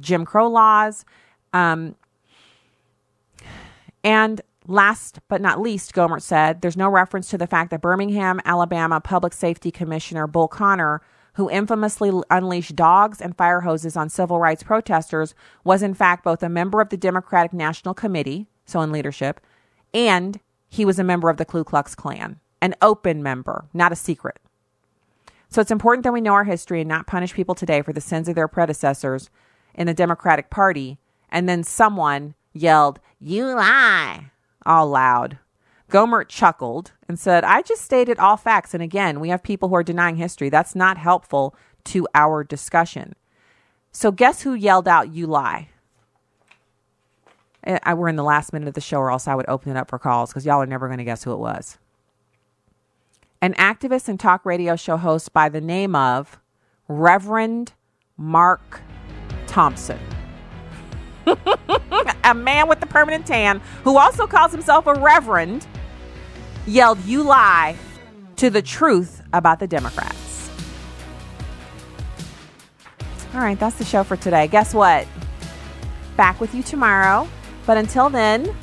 Jim 0.00 0.24
Crow 0.26 0.48
laws. 0.48 1.04
Um, 1.52 1.94
and 4.04 4.40
last 4.66 5.20
but 5.28 5.40
not 5.40 5.60
least, 5.60 5.94
Gohmert 5.94 6.22
said 6.22 6.60
there's 6.60 6.76
no 6.76 6.88
reference 6.88 7.30
to 7.30 7.38
the 7.38 7.46
fact 7.46 7.70
that 7.70 7.80
Birmingham, 7.80 8.40
Alabama 8.44 9.00
Public 9.00 9.32
Safety 9.32 9.70
Commissioner 9.70 10.26
Bull 10.26 10.48
Connor, 10.48 11.00
who 11.34 11.48
infamously 11.50 12.10
unleashed 12.30 12.74
dogs 12.74 13.20
and 13.20 13.36
fire 13.36 13.60
hoses 13.60 13.96
on 13.96 14.08
civil 14.08 14.40
rights 14.40 14.62
protesters, 14.62 15.34
was 15.64 15.82
in 15.82 15.94
fact 15.94 16.24
both 16.24 16.42
a 16.42 16.48
member 16.48 16.80
of 16.80 16.88
the 16.88 16.96
Democratic 16.96 17.52
National 17.52 17.94
Committee, 17.94 18.46
so 18.64 18.80
in 18.80 18.90
leadership, 18.90 19.40
and 19.94 20.40
he 20.68 20.84
was 20.84 20.98
a 20.98 21.04
member 21.04 21.30
of 21.30 21.36
the 21.36 21.44
Ku 21.44 21.62
Klux 21.62 21.94
Klan 21.94 22.40
an 22.66 22.74
open 22.82 23.22
member, 23.22 23.66
not 23.72 23.92
a 23.92 23.96
secret. 23.96 24.38
So 25.48 25.60
it's 25.60 25.70
important 25.70 26.02
that 26.02 26.12
we 26.12 26.20
know 26.20 26.32
our 26.32 26.44
history 26.44 26.80
and 26.80 26.88
not 26.88 27.06
punish 27.06 27.32
people 27.32 27.54
today 27.54 27.80
for 27.80 27.92
the 27.92 28.00
sins 28.00 28.28
of 28.28 28.34
their 28.34 28.48
predecessors 28.48 29.30
in 29.74 29.86
the 29.86 29.94
Democratic 29.94 30.50
Party. 30.50 30.98
And 31.30 31.48
then 31.48 31.62
someone 31.62 32.34
yelled, 32.52 32.98
You 33.20 33.54
lie, 33.54 34.32
all 34.66 34.88
loud. 34.88 35.38
Gohmert 35.88 36.28
chuckled 36.28 36.90
and 37.08 37.18
said, 37.20 37.44
I 37.44 37.62
just 37.62 37.82
stated 37.82 38.18
all 38.18 38.36
facts. 38.36 38.74
And 38.74 38.82
again, 38.82 39.20
we 39.20 39.28
have 39.28 39.44
people 39.44 39.68
who 39.68 39.76
are 39.76 39.84
denying 39.84 40.16
history. 40.16 40.48
That's 40.48 40.74
not 40.74 40.98
helpful 40.98 41.54
to 41.84 42.08
our 42.12 42.42
discussion. 42.42 43.14
So 43.92 44.10
guess 44.10 44.42
who 44.42 44.54
yelled 44.54 44.88
out, 44.88 45.12
You 45.12 45.28
lie? 45.28 45.68
Eh, 47.62 47.78
I, 47.84 47.94
we're 47.94 48.08
in 48.08 48.16
the 48.16 48.24
last 48.24 48.52
minute 48.52 48.66
of 48.66 48.74
the 48.74 48.80
show, 48.80 48.98
or 48.98 49.12
else 49.12 49.28
I 49.28 49.36
would 49.36 49.48
open 49.48 49.70
it 49.70 49.78
up 49.78 49.88
for 49.88 50.00
calls 50.00 50.30
because 50.30 50.44
y'all 50.44 50.60
are 50.60 50.66
never 50.66 50.88
going 50.88 50.98
to 50.98 51.04
guess 51.04 51.22
who 51.22 51.32
it 51.32 51.38
was 51.38 51.78
an 53.42 53.54
activist 53.54 54.08
and 54.08 54.18
talk 54.18 54.44
radio 54.44 54.76
show 54.76 54.96
host 54.96 55.32
by 55.32 55.48
the 55.48 55.60
name 55.60 55.94
of 55.94 56.38
Reverend 56.88 57.72
Mark 58.16 58.80
Thompson. 59.46 59.98
a 62.24 62.34
man 62.34 62.68
with 62.68 62.80
the 62.80 62.86
permanent 62.86 63.26
tan 63.26 63.60
who 63.84 63.98
also 63.98 64.26
calls 64.26 64.52
himself 64.52 64.86
a 64.86 64.94
reverend 64.94 65.66
yelled, 66.66 67.04
You 67.04 67.22
lie 67.22 67.76
to 68.36 68.50
the 68.50 68.62
truth 68.62 69.22
about 69.32 69.58
the 69.58 69.66
Democrats. 69.66 70.50
All 73.34 73.40
right, 73.40 73.58
that's 73.58 73.76
the 73.76 73.84
show 73.84 74.02
for 74.04 74.16
today. 74.16 74.46
Guess 74.46 74.72
what? 74.72 75.06
Back 76.16 76.40
with 76.40 76.54
you 76.54 76.62
tomorrow. 76.62 77.28
But 77.66 77.76
until 77.76 78.08
then, 78.08 78.54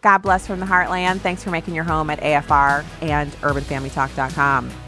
God 0.00 0.18
bless 0.18 0.46
from 0.46 0.60
the 0.60 0.66
heartland. 0.66 1.20
Thanks 1.20 1.42
for 1.42 1.50
making 1.50 1.74
your 1.74 1.84
home 1.84 2.10
at 2.10 2.20
AFR 2.20 2.84
and 3.02 3.32
urbanfamilytalk.com. 3.32 4.87